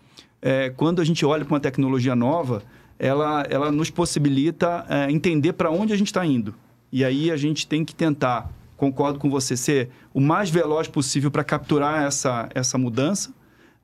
é, 0.41 0.69
quando 0.69 1.01
a 1.01 1.05
gente 1.05 1.25
olha 1.25 1.43
para 1.43 1.53
uma 1.53 1.59
tecnologia 1.59 2.15
nova, 2.15 2.61
ela, 2.99 3.43
ela 3.49 3.71
nos 3.71 3.89
possibilita 3.89 4.85
é, 4.87 5.11
entender 5.11 5.53
para 5.53 5.71
onde 5.71 5.93
a 5.93 5.97
gente 5.97 6.07
está 6.07 6.23
indo. 6.23 6.53
E 6.91 7.03
aí 7.03 7.31
a 7.31 7.37
gente 7.37 7.65
tem 7.65 7.83
que 7.83 7.95
tentar, 7.95 8.51
concordo 8.77 9.17
com 9.17 9.31
você, 9.31 9.57
ser 9.57 9.89
o 10.13 10.21
mais 10.21 10.51
veloz 10.51 10.87
possível 10.87 11.31
para 11.31 11.43
capturar 11.43 12.03
essa, 12.03 12.47
essa 12.53 12.77
mudança 12.77 13.33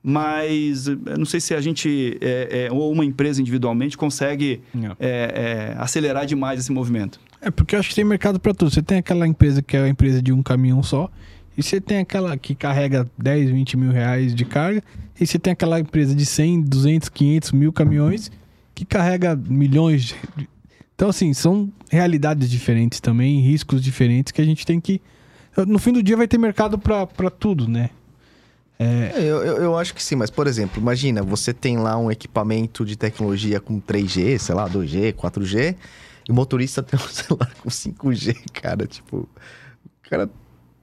mas 0.02 0.86
não 0.86 1.24
sei 1.24 1.40
se 1.40 1.54
a 1.54 1.60
gente, 1.60 2.18
é, 2.20 2.66
é, 2.66 2.72
ou 2.72 2.90
uma 2.90 3.04
empresa 3.04 3.40
individualmente, 3.40 3.96
consegue 3.96 4.62
é, 4.98 5.74
é, 5.74 5.74
acelerar 5.78 6.24
demais 6.26 6.58
esse 6.60 6.72
movimento. 6.72 7.20
É, 7.40 7.50
porque 7.50 7.74
eu 7.74 7.80
acho 7.80 7.90
que 7.90 7.94
tem 7.94 8.04
mercado 8.04 8.40
para 8.40 8.54
tudo. 8.54 8.70
Você 8.70 8.82
tem 8.82 8.98
aquela 8.98 9.26
empresa 9.26 9.62
que 9.62 9.76
é 9.76 9.82
a 9.82 9.88
empresa 9.88 10.22
de 10.22 10.32
um 10.32 10.42
caminhão 10.42 10.82
só, 10.82 11.10
e 11.56 11.62
você 11.62 11.80
tem 11.80 11.98
aquela 11.98 12.36
que 12.36 12.54
carrega 12.54 13.06
10, 13.18 13.50
20 13.50 13.76
mil 13.76 13.92
reais 13.92 14.34
de 14.34 14.44
carga, 14.44 14.82
e 15.20 15.26
você 15.26 15.38
tem 15.38 15.52
aquela 15.52 15.78
empresa 15.78 16.14
de 16.14 16.24
100, 16.24 16.62
200, 16.62 17.08
500 17.10 17.52
mil 17.52 17.72
caminhões 17.72 18.30
que 18.74 18.84
carrega 18.86 19.36
milhões. 19.36 20.14
De... 20.36 20.48
Então, 20.94 21.10
assim, 21.10 21.34
são 21.34 21.70
realidades 21.90 22.48
diferentes 22.50 23.00
também, 23.00 23.40
riscos 23.40 23.82
diferentes 23.82 24.32
que 24.32 24.40
a 24.40 24.44
gente 24.44 24.64
tem 24.64 24.80
que. 24.80 25.00
No 25.66 25.78
fim 25.78 25.92
do 25.92 26.02
dia 26.02 26.16
vai 26.16 26.28
ter 26.28 26.38
mercado 26.38 26.78
para 26.78 27.30
tudo, 27.30 27.68
né? 27.68 27.90
É... 28.82 29.12
Eu, 29.18 29.44
eu, 29.44 29.56
eu, 29.58 29.76
acho 29.76 29.94
que 29.94 30.02
sim, 30.02 30.16
mas 30.16 30.30
por 30.30 30.46
exemplo, 30.46 30.80
imagina, 30.80 31.22
você 31.22 31.52
tem 31.52 31.76
lá 31.76 31.98
um 31.98 32.10
equipamento 32.10 32.82
de 32.82 32.96
tecnologia 32.96 33.60
com 33.60 33.78
3G, 33.78 34.38
sei 34.38 34.54
lá, 34.54 34.66
2G, 34.66 35.12
4G, 35.12 35.76
e 36.26 36.32
o 36.32 36.34
motorista 36.34 36.80
tem 36.82 36.98
um 36.98 37.08
celular 37.08 37.52
com 37.60 37.68
5G, 37.68 38.34
cara, 38.54 38.86
tipo. 38.86 39.18
O 39.18 39.28
cara. 40.08 40.30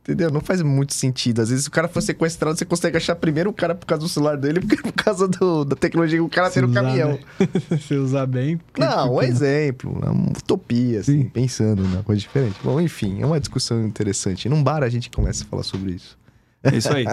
Entendeu? 0.03 0.31
Não 0.31 0.39
faz 0.39 0.61
muito 0.61 0.93
sentido. 0.93 1.41
Às 1.41 1.49
vezes, 1.49 1.65
se 1.65 1.69
o 1.69 1.71
cara 1.71 1.89
for 1.89 1.99
sequestrado, 2.01 2.57
você 2.57 2.63
consegue 2.63 2.95
achar 2.95 3.13
primeiro 3.13 3.49
o 3.49 3.53
cara 3.53 3.75
por 3.75 3.85
causa 3.85 4.03
do 4.03 4.07
celular 4.07 4.37
dele, 4.37 4.61
porque 4.61 4.77
por 4.81 4.93
causa 4.93 5.27
do, 5.27 5.65
da 5.65 5.75
tecnologia 5.75 6.17
que 6.19 6.23
o 6.23 6.29
cara 6.29 6.49
se 6.49 6.61
tem 6.61 6.69
no 6.69 6.73
caminhão. 6.73 7.19
Né? 7.39 7.77
se 7.81 7.95
usar 7.95 8.27
bem. 8.27 8.61
Não, 8.77 9.15
um 9.15 9.21
exemplo. 9.21 9.99
É 10.05 10.09
uma 10.09 10.29
utopia, 10.29 10.99
assim, 10.99 11.23
Sim. 11.23 11.29
pensando 11.29 11.81
numa 11.81 12.03
coisa 12.03 12.21
diferente. 12.21 12.57
Bom, 12.63 12.79
enfim, 12.79 13.21
é 13.21 13.25
uma 13.25 13.39
discussão 13.39 13.85
interessante. 13.85 14.47
Num 14.47 14.63
bar 14.63 14.83
a 14.83 14.87
gente 14.87 15.09
começa 15.09 15.43
a 15.43 15.47
falar 15.47 15.63
sobre 15.63 15.93
isso. 15.93 16.17
É 16.71 16.77
isso 16.77 16.93
aí. 16.93 17.05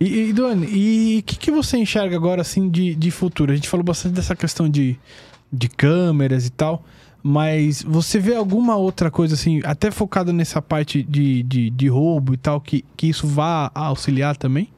e, 0.00 0.28
e 0.28 0.32
Duane, 0.32 0.66
e 0.66 1.18
o 1.20 1.22
que, 1.22 1.36
que 1.36 1.50
você 1.50 1.76
enxerga 1.78 2.16
agora, 2.16 2.42
assim, 2.42 2.68
de, 2.68 2.94
de 2.94 3.10
futuro? 3.10 3.52
A 3.52 3.54
gente 3.54 3.68
falou 3.68 3.84
bastante 3.84 4.14
dessa 4.14 4.34
questão 4.36 4.68
de, 4.68 4.98
de 5.52 5.68
câmeras 5.68 6.46
e 6.46 6.50
tal, 6.50 6.84
mas 7.22 7.82
você 7.82 8.18
vê 8.18 8.34
alguma 8.34 8.76
outra 8.76 9.10
coisa, 9.10 9.34
assim, 9.34 9.60
até 9.64 9.90
focada 9.90 10.32
nessa 10.32 10.60
parte 10.62 11.02
de, 11.02 11.42
de, 11.42 11.70
de 11.70 11.88
roubo 11.88 12.34
e 12.34 12.36
tal, 12.36 12.60
que, 12.60 12.84
que 12.96 13.08
isso 13.08 13.26
vá 13.26 13.70
auxiliar 13.74 14.36
também? 14.36 14.68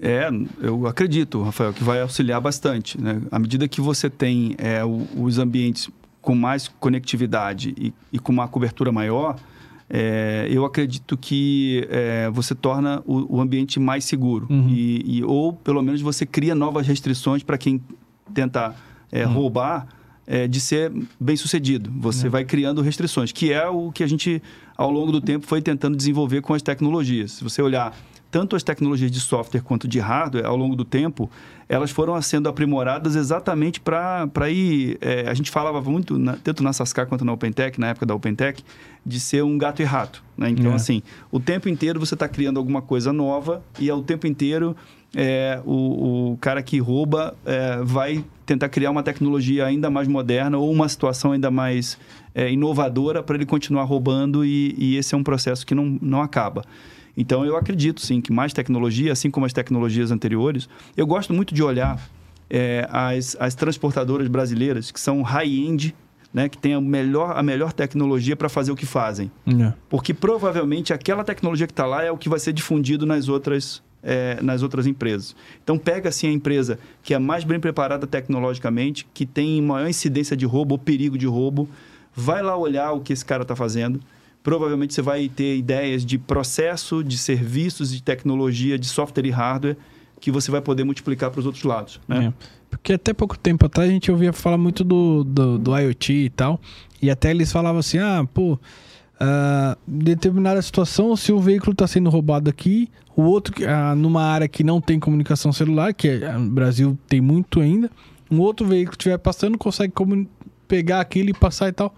É, 0.00 0.28
eu 0.60 0.86
acredito, 0.86 1.42
Rafael, 1.42 1.72
que 1.72 1.82
vai 1.82 2.02
auxiliar 2.02 2.40
bastante. 2.40 3.00
Né? 3.00 3.22
À 3.30 3.38
medida 3.38 3.66
que 3.66 3.80
você 3.80 4.10
tem 4.10 4.54
é, 4.58 4.82
os 4.84 5.38
ambientes 5.38 5.88
com 6.20 6.34
mais 6.34 6.68
conectividade 6.68 7.74
e, 7.78 7.94
e 8.12 8.18
com 8.18 8.32
uma 8.32 8.48
cobertura 8.48 8.92
maior, 8.92 9.36
é, 9.88 10.46
eu 10.50 10.64
acredito 10.64 11.16
que 11.16 11.86
é, 11.90 12.28
você 12.30 12.54
torna 12.54 13.02
o, 13.06 13.36
o, 13.36 13.40
ambiente 13.40 13.78
mais 13.78 14.04
seguro. 14.04 14.46
Uhum. 14.50 14.68
E, 14.68 15.18
e, 15.18 15.24
ou, 15.24 15.52
pelo 15.52 15.82
menos, 15.82 16.00
você 16.00 16.26
cria 16.26 16.54
novas 16.54 16.86
restrições 16.86 17.42
para 17.42 17.56
quem 17.56 17.80
tenta 18.34 18.74
é, 19.12 19.24
uhum. 19.24 19.32
roubar 19.32 19.86
é, 20.26 20.48
de 20.48 20.60
ser 20.60 20.92
bem 21.20 21.36
sucedido. 21.36 21.90
Você 21.98 22.26
uhum. 22.26 22.32
vai 22.32 22.44
criando 22.44 22.82
restrições, 22.82 23.30
que 23.30 23.52
é 23.52 23.68
o 23.68 23.92
que 23.92 24.02
a 24.02 24.06
gente, 24.08 24.42
ao 24.76 24.90
longo 24.90 25.12
do 25.12 25.20
tempo, 25.20 25.46
foi 25.46 25.62
tentando 25.62 25.96
desenvolver 25.96 26.40
com 26.42 26.52
as 26.52 26.62
tecnologias. 26.62 27.32
Se 27.32 27.44
você 27.44 27.62
olhar 27.62 27.96
tanto 28.36 28.54
as 28.54 28.62
tecnologias 28.62 29.10
de 29.10 29.18
software 29.18 29.62
quanto 29.62 29.88
de 29.88 29.98
hardware, 29.98 30.44
ao 30.44 30.54
longo 30.54 30.76
do 30.76 30.84
tempo, 30.84 31.30
elas 31.66 31.90
foram 31.90 32.20
sendo 32.20 32.50
aprimoradas 32.50 33.16
exatamente 33.16 33.80
para 33.80 34.50
ir. 34.50 34.98
É, 35.00 35.26
a 35.26 35.32
gente 35.32 35.50
falava 35.50 35.80
muito, 35.80 36.18
na, 36.18 36.36
tanto 36.36 36.62
na 36.62 36.70
Sascar 36.70 37.06
quanto 37.06 37.24
na 37.24 37.32
OpenTech, 37.32 37.80
na 37.80 37.88
época 37.88 38.04
da 38.04 38.14
OpenTech, 38.14 38.62
de 39.06 39.18
ser 39.18 39.42
um 39.42 39.56
gato 39.56 39.80
e 39.80 39.86
rato. 39.86 40.22
Né? 40.36 40.50
Então, 40.50 40.72
é. 40.72 40.74
assim, 40.74 41.02
o 41.32 41.40
tempo 41.40 41.66
inteiro 41.66 41.98
você 41.98 42.12
está 42.12 42.28
criando 42.28 42.58
alguma 42.58 42.82
coisa 42.82 43.10
nova 43.10 43.62
e 43.78 43.88
ao 43.88 44.02
tempo 44.02 44.26
inteiro 44.26 44.76
é, 45.14 45.62
o, 45.64 46.32
o 46.32 46.36
cara 46.36 46.62
que 46.62 46.78
rouba 46.78 47.34
é, 47.46 47.78
vai 47.82 48.22
tentar 48.44 48.68
criar 48.68 48.90
uma 48.90 49.02
tecnologia 49.02 49.64
ainda 49.64 49.88
mais 49.88 50.06
moderna 50.06 50.58
ou 50.58 50.70
uma 50.70 50.90
situação 50.90 51.32
ainda 51.32 51.50
mais 51.50 51.98
é, 52.34 52.52
inovadora 52.52 53.22
para 53.22 53.34
ele 53.34 53.46
continuar 53.46 53.84
roubando 53.84 54.44
e, 54.44 54.74
e, 54.76 54.96
esse 54.98 55.14
é 55.14 55.18
um 55.18 55.24
processo 55.24 55.64
que 55.64 55.74
não, 55.74 55.98
não 56.02 56.20
acaba. 56.20 56.62
Então, 57.16 57.44
eu 57.44 57.56
acredito, 57.56 58.00
sim, 58.00 58.20
que 58.20 58.32
mais 58.32 58.52
tecnologia, 58.52 59.12
assim 59.12 59.30
como 59.30 59.46
as 59.46 59.52
tecnologias 59.52 60.10
anteriores, 60.10 60.68
eu 60.96 61.06
gosto 61.06 61.32
muito 61.32 61.54
de 61.54 61.62
olhar 61.62 61.98
é, 62.50 62.86
as, 62.90 63.36
as 63.40 63.54
transportadoras 63.54 64.28
brasileiras, 64.28 64.90
que 64.90 65.00
são 65.00 65.22
high-end, 65.22 65.94
né, 66.32 66.48
que 66.48 66.58
tem 66.58 66.74
a 66.74 66.80
melhor, 66.80 67.36
a 67.36 67.42
melhor 67.42 67.72
tecnologia 67.72 68.36
para 68.36 68.48
fazer 68.48 68.70
o 68.70 68.76
que 68.76 68.84
fazem. 68.84 69.30
É. 69.46 69.72
Porque 69.88 70.12
provavelmente 70.12 70.92
aquela 70.92 71.24
tecnologia 71.24 71.66
que 71.66 71.72
está 71.72 71.86
lá 71.86 72.02
é 72.02 72.10
o 72.10 72.18
que 72.18 72.28
vai 72.28 72.38
ser 72.38 72.52
difundido 72.52 73.06
nas 73.06 73.28
outras, 73.28 73.82
é, 74.02 74.38
nas 74.42 74.62
outras 74.62 74.86
empresas. 74.86 75.34
Então, 75.64 75.78
pega 75.78 76.10
assim 76.10 76.28
a 76.28 76.32
empresa 76.32 76.78
que 77.02 77.14
é 77.14 77.18
mais 77.18 77.42
bem 77.42 77.58
preparada 77.58 78.06
tecnologicamente, 78.06 79.06
que 79.14 79.24
tem 79.24 79.62
maior 79.62 79.88
incidência 79.88 80.36
de 80.36 80.44
roubo 80.44 80.74
ou 80.74 80.78
perigo 80.78 81.16
de 81.16 81.26
roubo, 81.26 81.68
vai 82.14 82.42
lá 82.42 82.56
olhar 82.56 82.92
o 82.92 83.00
que 83.00 83.12
esse 83.12 83.24
cara 83.24 83.42
está 83.42 83.56
fazendo. 83.56 83.98
Provavelmente 84.46 84.94
você 84.94 85.02
vai 85.02 85.28
ter 85.28 85.56
ideias 85.56 86.06
de 86.06 86.18
processo, 86.18 87.02
de 87.02 87.18
serviços, 87.18 87.90
de 87.90 88.00
tecnologia, 88.00 88.78
de 88.78 88.86
software 88.86 89.26
e 89.26 89.30
hardware 89.30 89.76
que 90.20 90.30
você 90.30 90.52
vai 90.52 90.60
poder 90.60 90.84
multiplicar 90.84 91.32
para 91.32 91.40
os 91.40 91.46
outros 91.46 91.64
lados. 91.64 92.00
Né? 92.06 92.26
É. 92.26 92.46
Porque 92.70 92.92
até 92.92 93.12
pouco 93.12 93.36
tempo 93.36 93.66
atrás 93.66 93.90
a 93.90 93.92
gente 93.92 94.08
ouvia 94.08 94.32
falar 94.32 94.56
muito 94.56 94.84
do, 94.84 95.24
do, 95.24 95.58
do 95.58 95.76
IoT 95.76 96.12
e 96.12 96.30
tal. 96.30 96.60
E 97.02 97.10
até 97.10 97.32
eles 97.32 97.50
falavam 97.50 97.80
assim: 97.80 97.98
ah, 97.98 98.24
pô, 98.32 98.52
uh, 98.52 99.76
determinada 99.84 100.62
situação, 100.62 101.16
se 101.16 101.32
o 101.32 101.40
veículo 101.40 101.72
está 101.72 101.88
sendo 101.88 102.08
roubado 102.08 102.48
aqui, 102.48 102.88
o 103.16 103.22
outro, 103.22 103.52
uh, 103.64 103.96
numa 103.96 104.22
área 104.22 104.46
que 104.46 104.62
não 104.62 104.80
tem 104.80 105.00
comunicação 105.00 105.52
celular, 105.52 105.92
que 105.92 106.06
é, 106.06 106.32
no 106.38 106.50
Brasil 106.50 106.96
tem 107.08 107.20
muito 107.20 107.60
ainda, 107.60 107.90
um 108.30 108.38
outro 108.38 108.64
veículo 108.64 108.92
estiver 108.92 109.18
passando, 109.18 109.58
consegue 109.58 109.92
pegar 110.68 111.00
aquele 111.00 111.32
e 111.32 111.34
passar 111.34 111.68
e 111.68 111.72
tal. 111.72 111.92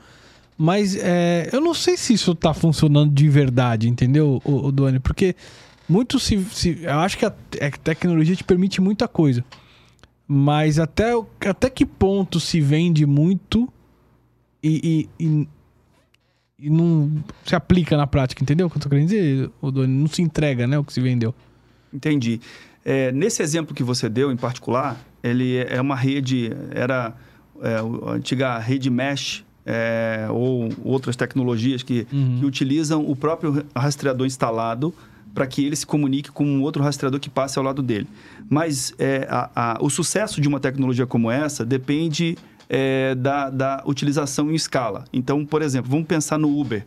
Mas 0.61 0.97
é, 0.97 1.49
eu 1.53 1.61
não 1.61 1.73
sei 1.73 1.97
se 1.97 2.13
isso 2.13 2.33
está 2.33 2.53
funcionando 2.53 3.13
de 3.13 3.29
verdade, 3.29 3.89
entendeu, 3.89 4.43
o, 4.45 4.67
o 4.67 4.73
Duane? 4.73 4.99
Porque 4.99 5.37
muito 5.89 6.19
se, 6.19 6.45
se, 6.47 6.81
Eu 6.83 6.99
acho 6.99 7.17
que 7.17 7.25
a, 7.25 7.29
a 7.29 7.71
tecnologia 7.71 8.35
te 8.35 8.43
permite 8.43 8.81
muita 8.81 9.07
coisa. 9.07 9.45
Mas 10.27 10.81
até, 10.81 11.13
até 11.49 11.71
que 11.71 11.87
ponto 11.87 12.41
se 12.41 12.61
vende 12.61 13.07
muito 13.07 13.73
e, 14.63 15.09
e, 15.19 15.25
e, 15.25 15.49
e 16.59 16.71
não 16.71 17.11
se 17.47 17.55
aplica 17.55 17.97
na 17.97 18.07
prática, 18.07 18.43
entendeu 18.43 18.67
o 18.67 18.71
que 18.71 18.77
eu 18.77 18.83
tô 18.83 18.89
querendo 18.89 19.07
dizer, 19.07 19.51
Odoni? 19.63 19.95
Não 19.95 20.09
se 20.09 20.21
entrega, 20.21 20.67
né, 20.67 20.77
o 20.77 20.85
que 20.85 20.93
se 20.93 21.01
vendeu. 21.01 21.35
Entendi. 21.95 22.41
É, 22.85 23.13
nesse 23.13 23.43
exemplo 23.43 23.75
que 23.75 23.83
você 23.83 24.09
deu, 24.09 24.31
em 24.33 24.37
particular, 24.37 25.01
ele 25.23 25.57
é 25.57 25.81
uma 25.81 25.97
rede, 25.97 26.53
era 26.73 27.15
é, 27.63 27.77
a 27.77 28.11
antiga 28.13 28.59
rede 28.59 28.91
mesh, 28.91 29.45
é, 29.71 30.27
ou 30.31 30.71
outras 30.83 31.14
tecnologias 31.14 31.83
que, 31.83 32.07
uhum. 32.11 32.39
que 32.41 32.47
utilizam 32.47 33.07
o 33.07 33.14
próprio 33.14 33.66
rastreador 33.77 34.27
instalado 34.27 34.95
para 35.35 35.47
que 35.47 35.62
ele 35.62 35.77
se 35.77 35.85
comunique 35.87 36.31
com 36.33 36.43
um 36.43 36.62
outro 36.62 36.83
rastreador 36.83 37.21
que 37.21 37.29
passe 37.29 37.59
ao 37.59 37.64
lado 37.64 37.83
dele. 37.83 38.09
Mas 38.49 38.95
é, 38.99 39.27
a, 39.31 39.51
a, 39.55 39.79
o 39.83 39.91
sucesso 39.91 40.41
de 40.41 40.49
uma 40.49 40.59
tecnologia 40.59 41.07
como 41.07 41.31
essa 41.31 41.66
depende 41.66 42.39
é, 42.66 43.14
da, 43.14 43.51
da 43.51 43.83
utilização 43.85 44.51
em 44.51 44.55
escala. 44.55 45.05
Então, 45.12 45.45
por 45.45 45.61
exemplo, 45.61 45.91
vamos 45.91 46.07
pensar 46.07 46.39
no 46.39 46.59
Uber. 46.59 46.87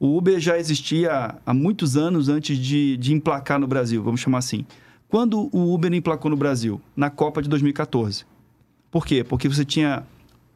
O 0.00 0.16
Uber 0.16 0.40
já 0.40 0.58
existia 0.58 1.34
há 1.44 1.52
muitos 1.52 1.98
anos 1.98 2.30
antes 2.30 2.56
de, 2.56 2.96
de 2.96 3.12
emplacar 3.12 3.58
no 3.58 3.66
Brasil, 3.66 4.02
vamos 4.02 4.20
chamar 4.20 4.38
assim. 4.38 4.64
Quando 5.06 5.50
o 5.52 5.74
Uber 5.74 5.92
emplacou 5.92 6.30
no 6.30 6.36
Brasil? 6.36 6.80
Na 6.96 7.10
Copa 7.10 7.42
de 7.42 7.48
2014. 7.50 8.24
Por 8.90 9.06
quê? 9.06 9.22
Porque 9.22 9.48
você 9.48 9.64
tinha 9.64 10.02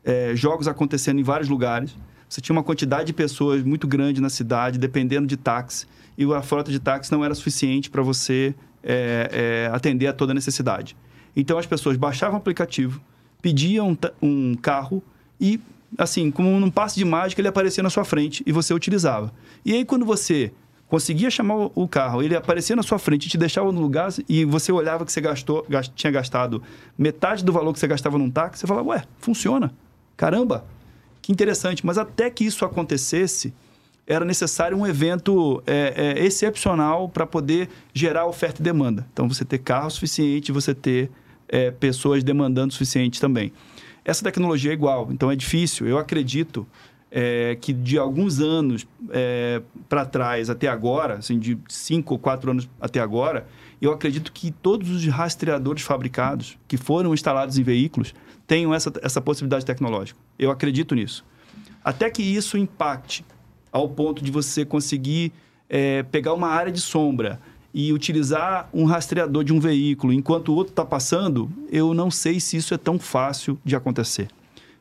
é, 0.05 0.35
jogos 0.35 0.69
acontecendo 0.69 1.21
em 1.21 1.23
vários 1.23 1.49
lugares, 1.49 1.95
você 2.29 2.41
tinha 2.41 2.55
uma 2.55 2.63
quantidade 2.63 3.07
de 3.07 3.13
pessoas 3.13 3.63
muito 3.63 3.87
grande 3.89 4.21
na 4.21 4.31
cidade, 4.31 4.79
dependendo 4.79 5.27
de 5.27 5.37
táxi 5.37 5.87
e 6.17 6.25
a 6.35 6.43
frota 6.43 6.71
de 6.71 6.79
táxi 6.79 7.11
não 7.11 7.25
era 7.25 7.35
suficiente 7.35 7.89
para 7.89 8.03
você 8.03 8.55
é, 8.83 9.67
é, 9.69 9.75
atender 9.75 10.07
a 10.07 10.13
toda 10.13 10.33
a 10.33 10.35
necessidade. 10.35 10.97
Então 11.35 11.59
as 11.59 11.67
pessoas 11.67 11.97
baixavam 11.97 12.35
o 12.35 12.39
aplicativo, 12.39 13.01
pediam 13.41 13.97
um 14.21 14.55
carro 14.55 15.03
e, 15.41 15.59
assim, 15.97 16.31
como 16.31 16.61
num 16.61 16.71
passe 16.71 16.97
de 16.97 17.05
mágica, 17.05 17.41
ele 17.41 17.49
aparecia 17.49 17.83
na 17.83 17.91
sua 17.91 18.05
frente 18.05 18.43
e 18.47 18.53
você 18.53 18.75
utilizava. 18.75 19.33
E 19.65 19.73
aí, 19.73 19.85
quando 19.85 20.05
você 20.05 20.53
conseguia 20.89 21.31
chamar 21.31 21.71
o 21.75 21.89
carro, 21.89 22.23
ele 22.23 22.37
aparecia 22.37 22.77
na 22.77 22.83
sua 22.83 22.99
frente 22.99 23.27
e 23.27 23.29
te 23.31 23.39
deixava 23.39 23.73
no 23.73 23.81
lugar 23.81 24.11
e 24.29 24.45
você 24.45 24.71
olhava 24.73 25.07
que 25.07 25.13
você 25.13 25.21
gastou, 25.21 25.65
gast, 25.69 25.93
tinha 25.95 26.11
gastado 26.11 26.63
metade 26.99 27.45
do 27.45 27.53
valor 27.53 27.73
que 27.73 27.79
você 27.79 27.87
gastava 27.87 28.19
num 28.19 28.31
táxi, 28.31 28.61
você 28.61 28.67
falava, 28.67 28.89
ué, 28.89 29.05
funciona. 29.19 29.73
Caramba, 30.21 30.67
que 31.23 31.33
interessante. 31.33 31.87
Mas 31.87 31.97
até 31.97 32.29
que 32.29 32.45
isso 32.45 32.63
acontecesse, 32.67 33.55
era 34.07 34.23
necessário 34.23 34.77
um 34.77 34.87
evento 34.87 35.63
é, 35.67 35.95
é, 36.19 36.27
excepcional 36.27 37.09
para 37.09 37.27
poder 37.27 37.71
gerar 37.95 38.27
oferta 38.27 38.61
e 38.61 38.63
demanda. 38.63 39.09
Então, 39.15 39.27
você 39.27 39.47
ter 39.47 39.57
carro 39.57 39.91
suficiente, 39.91 40.53
você 40.53 40.75
ter 40.75 41.11
é, 41.49 41.71
pessoas 41.71 42.23
demandando 42.23 42.69
o 42.69 42.73
suficiente 42.73 43.19
também. 43.19 43.51
Essa 44.05 44.23
tecnologia 44.23 44.73
é 44.73 44.75
igual, 44.75 45.09
então 45.11 45.31
é 45.31 45.37
difícil. 45.37 45.89
Eu 45.89 45.97
acredito 45.97 46.67
é, 47.11 47.57
que 47.59 47.73
de 47.73 47.97
alguns 47.97 48.41
anos 48.41 48.87
é, 49.09 49.63
para 49.89 50.05
trás 50.05 50.51
até 50.51 50.69
agora, 50.69 51.15
assim, 51.15 51.39
de 51.39 51.57
cinco 51.67 52.13
ou 52.13 52.19
quatro 52.19 52.51
anos 52.51 52.69
até 52.79 53.01
agora, 53.01 53.47
eu 53.81 53.91
acredito 53.91 54.33
que 54.33 54.51
todos 54.51 54.91
os 54.91 55.07
rastreadores 55.07 55.83
fabricados 55.83 56.59
que 56.69 56.77
foram 56.77 57.15
instalados 57.15 57.57
em 57.57 57.63
veículos 57.63 58.13
tenham 58.51 58.75
essa, 58.75 58.93
essa 59.01 59.21
possibilidade 59.21 59.65
tecnológica. 59.65 60.19
Eu 60.37 60.51
acredito 60.51 60.93
nisso. 60.93 61.25
Até 61.85 62.11
que 62.11 62.21
isso 62.21 62.59
impacte 62.59 63.25
ao 63.71 63.89
ponto 63.89 64.25
de 64.25 64.33
você 64.33 64.65
conseguir 64.65 65.33
é, 65.69 66.03
pegar 66.03 66.35
uma 66.35 66.49
área 66.49 66.73
de 66.73 66.81
sombra 66.81 67.41
e 67.73 67.93
utilizar 67.93 68.69
um 68.75 68.85
rastreador 68.87 69.45
de 69.45 69.53
um 69.53 69.61
veículo 69.61 70.13
enquanto 70.13 70.49
o 70.49 70.57
outro 70.57 70.73
está 70.73 70.85
passando, 70.85 71.49
eu 71.71 71.95
não 71.95 72.11
sei 72.11 72.41
se 72.41 72.57
isso 72.57 72.75
é 72.75 72.77
tão 72.77 72.99
fácil 72.99 73.57
de 73.65 73.77
acontecer. 73.77 74.27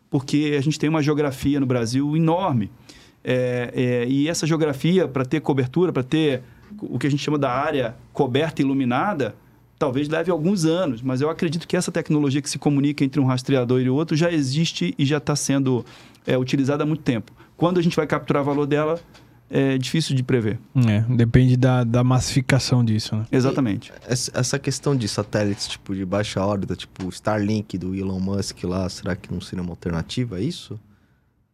Porque 0.10 0.56
a 0.58 0.62
gente 0.62 0.80
tem 0.80 0.90
uma 0.90 1.04
geografia 1.04 1.60
no 1.60 1.68
Brasil 1.68 2.18
enorme. 2.18 2.72
É, 3.24 3.72
é, 3.76 4.08
e 4.10 4.28
essa 4.28 4.48
geografia, 4.48 5.08
para 5.08 5.24
ter 5.24 5.42
cobertura, 5.42 5.94
para 5.94 6.02
ter 6.02 6.42
o 6.82 6.98
que 6.98 7.06
a 7.06 7.12
gente 7.12 7.22
chama 7.22 7.38
da 7.38 7.52
área 7.52 7.96
coberta 8.14 8.64
e 8.64 8.66
iluminada, 8.66 9.36
talvez 9.80 10.10
leve 10.10 10.30
alguns 10.30 10.66
anos, 10.66 11.02
mas 11.02 11.22
eu 11.22 11.30
acredito 11.30 11.66
que 11.66 11.78
essa 11.78 11.92
tecnologia 11.92 12.42
que 12.42 12.50
se 12.50 12.60
comunica 12.60 13.04
entre 13.04 13.20
um 13.20 13.26
rastreador 13.26 13.80
e 13.80 13.90
o 13.90 13.96
outro 13.96 14.16
já 14.16 14.30
existe 14.30 14.94
e 15.00 15.06
já 15.06 15.18
está 15.18 15.36
sendo 15.36 15.86
é, 16.28 16.38
utilizada 16.38 16.84
há 16.84 16.86
muito 16.86 17.02
tempo. 17.02 17.32
Quando 17.56 17.80
a 17.80 17.82
gente 17.82 17.96
vai 17.96 18.06
capturar 18.06 18.44
o 18.44 18.46
valor 18.46 18.66
dela, 18.66 19.00
é 19.50 19.78
difícil 19.78 20.16
de 20.16 20.22
prever. 20.22 20.60
É, 20.88 21.02
depende 21.16 21.58
da, 21.58 21.84
da 21.84 22.04
massificação 22.04 22.84
disso, 22.84 23.16
né? 23.16 23.26
Exatamente. 23.32 23.92
E 23.92 24.12
essa 24.12 24.60
questão 24.60 24.96
de 24.96 25.08
satélites, 25.08 25.68
tipo, 25.68 25.96
de 25.96 26.06
baixa 26.06 26.46
órbita, 26.46 26.76
tipo 26.76 27.10
Starlink 27.10 27.78
do 27.78 27.96
Elon 27.96 28.20
Musk 28.20 28.64
lá, 28.66 28.88
será 28.90 29.16
que 29.16 29.32
não 29.34 29.42
seria 29.42 29.64
uma 29.64 29.72
alternativa 29.72 30.36
a 30.36 30.42
isso? 30.42 30.80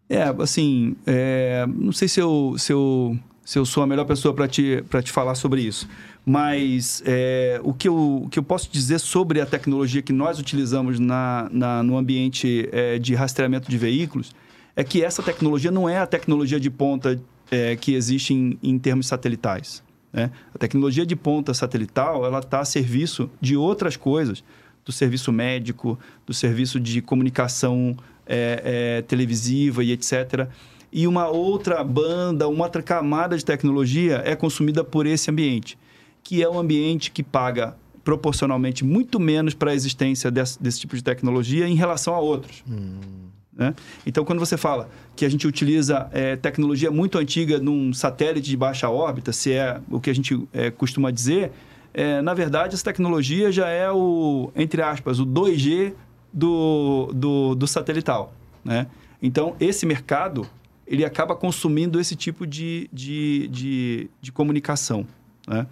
É, 0.09 0.23
assim, 0.39 0.95
é, 1.05 1.65
não 1.67 1.91
sei 1.91 2.07
se 2.07 2.19
eu, 2.19 2.55
se, 2.57 2.71
eu, 2.73 3.17
se 3.45 3.59
eu 3.59 3.65
sou 3.65 3.83
a 3.83 3.87
melhor 3.87 4.05
pessoa 4.05 4.33
para 4.33 4.47
te, 4.47 4.83
te 5.03 5.11
falar 5.11 5.35
sobre 5.35 5.61
isso, 5.61 5.87
mas 6.25 7.03
é, 7.05 7.61
o, 7.63 7.73
que 7.73 7.87
eu, 7.87 8.23
o 8.25 8.29
que 8.29 8.39
eu 8.39 8.43
posso 8.43 8.69
dizer 8.71 8.99
sobre 8.99 9.39
a 9.39 9.45
tecnologia 9.45 10.01
que 10.01 10.11
nós 10.11 10.39
utilizamos 10.39 10.99
na, 10.99 11.47
na 11.51 11.83
no 11.83 11.95
ambiente 11.95 12.67
é, 12.71 12.97
de 12.97 13.13
rastreamento 13.13 13.69
de 13.69 13.77
veículos 13.77 14.35
é 14.75 14.83
que 14.83 15.03
essa 15.03 15.21
tecnologia 15.21 15.69
não 15.69 15.87
é 15.87 15.99
a 15.99 16.07
tecnologia 16.07 16.59
de 16.59 16.71
ponta 16.71 17.21
é, 17.51 17.75
que 17.75 17.93
existe 17.93 18.33
em, 18.33 18.57
em 18.61 18.79
termos 18.79 19.05
satelitais. 19.05 19.83
Né? 20.11 20.31
A 20.53 20.57
tecnologia 20.57 21.05
de 21.05 21.15
ponta 21.15 21.53
satelital 21.53 22.25
ela 22.25 22.39
está 22.39 22.61
a 22.61 22.65
serviço 22.65 23.29
de 23.39 23.55
outras 23.55 23.95
coisas, 23.95 24.43
do 24.83 24.91
serviço 24.91 25.31
médico, 25.31 25.99
do 26.25 26.33
serviço 26.33 26.79
de 26.79 27.01
comunicação 27.01 27.95
é, 28.25 28.97
é, 28.97 29.01
televisiva 29.03 29.83
e 29.83 29.91
etc. 29.91 30.47
E 30.95 31.09
uma 31.09 31.27
outra 31.27 31.83
banda, 31.83 32.47
uma 32.47 32.63
outra 32.63 32.81
camada 32.81 33.37
de 33.37 33.43
tecnologia 33.43 34.21
é 34.23 34.33
consumida 34.33 34.81
por 34.81 35.05
esse 35.05 35.29
ambiente, 35.29 35.77
que 36.23 36.41
é 36.41 36.49
um 36.49 36.57
ambiente 36.57 37.11
que 37.11 37.21
paga 37.21 37.75
proporcionalmente 38.01 38.85
muito 38.85 39.19
menos 39.19 39.53
para 39.53 39.71
a 39.71 39.75
existência 39.75 40.31
desse, 40.31 40.63
desse, 40.63 40.79
tipo 40.79 40.95
de 40.95 41.03
tecnologia 41.03 41.67
em 41.67 41.75
relação 41.75 42.15
a 42.15 42.19
outros. 42.19 42.63
Hum. 42.65 43.27
Né? 43.53 43.75
Então, 44.07 44.23
quando 44.23 44.39
você 44.39 44.55
fala 44.55 44.89
que 45.17 45.25
a 45.25 45.29
gente 45.29 45.45
utiliza 45.45 46.09
é, 46.13 46.37
tecnologia 46.37 46.89
muito 46.89 47.17
antiga 47.17 47.59
num 47.59 47.91
satélite 47.91 48.49
de 48.49 48.55
baixa 48.55 48.89
órbita, 48.89 49.33
se 49.33 49.51
é 49.51 49.81
o 49.91 49.99
que 49.99 50.09
a 50.09 50.15
gente 50.15 50.47
é, 50.53 50.71
costuma 50.71 51.11
dizer, 51.11 51.51
é, 51.93 52.21
na 52.21 52.33
verdade, 52.33 52.73
essa 52.73 52.85
tecnologia 52.85 53.51
já 53.51 53.67
é 53.67 53.91
o, 53.91 54.49
entre 54.55 54.81
aspas, 54.81 55.19
o 55.19 55.25
2G 55.25 55.91
do, 56.31 57.11
do, 57.13 57.53
do 57.53 57.67
satelital. 57.67 58.33
Né? 58.63 58.87
Então, 59.21 59.57
esse 59.59 59.85
mercado 59.85 60.47
ele 60.87 61.03
acaba 61.03 61.35
consumindo 61.35 61.99
esse 61.99 62.15
tipo 62.15 62.45
de, 62.45 62.89
de, 62.91 63.47
de, 63.47 64.09
de 64.21 64.31
comunicação. 64.31 65.05
Né? 65.47 65.65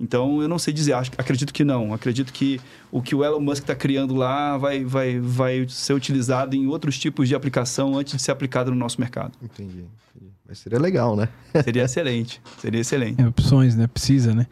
Então, 0.00 0.40
eu 0.40 0.48
não 0.48 0.58
sei 0.58 0.72
dizer, 0.72 0.92
acho, 0.92 1.10
acredito 1.18 1.52
que 1.52 1.64
não. 1.64 1.92
Acredito 1.92 2.32
que 2.32 2.60
o 2.90 3.02
que 3.02 3.14
o 3.14 3.24
Elon 3.24 3.40
Musk 3.40 3.64
está 3.64 3.74
criando 3.74 4.14
lá 4.14 4.56
vai, 4.56 4.84
vai, 4.84 5.18
vai 5.18 5.66
ser 5.68 5.92
utilizado 5.92 6.54
em 6.54 6.66
outros 6.68 6.98
tipos 6.98 7.28
de 7.28 7.34
aplicação 7.34 7.96
antes 7.96 8.14
de 8.14 8.22
ser 8.22 8.30
aplicado 8.30 8.70
no 8.70 8.76
nosso 8.76 9.00
mercado. 9.00 9.32
Entendi. 9.42 9.84
entendi. 10.14 10.32
Mas 10.48 10.58
seria 10.58 10.78
legal, 10.78 11.16
né? 11.16 11.28
Seria 11.64 11.82
excelente. 11.82 12.40
Seria 12.58 12.80
excelente. 12.80 13.20
É, 13.20 13.26
opções, 13.26 13.76
né? 13.76 13.86
Precisa, 13.86 14.34
né? 14.34 14.46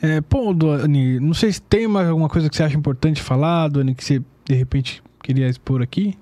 É, 0.00 0.20
pô, 0.20 0.52
Duane, 0.52 1.20
não 1.20 1.34
sei 1.34 1.52
se 1.52 1.62
tem 1.62 1.86
mais 1.86 2.08
alguma 2.08 2.28
coisa 2.28 2.50
que 2.50 2.56
você 2.56 2.62
acha 2.62 2.76
importante 2.76 3.22
falar, 3.22 3.68
Duane, 3.68 3.94
que 3.94 4.04
você 4.04 4.22
de 4.44 4.54
repente 4.54 5.02
queria 5.22 5.48
expor 5.48 5.82
aqui. 5.82 6.16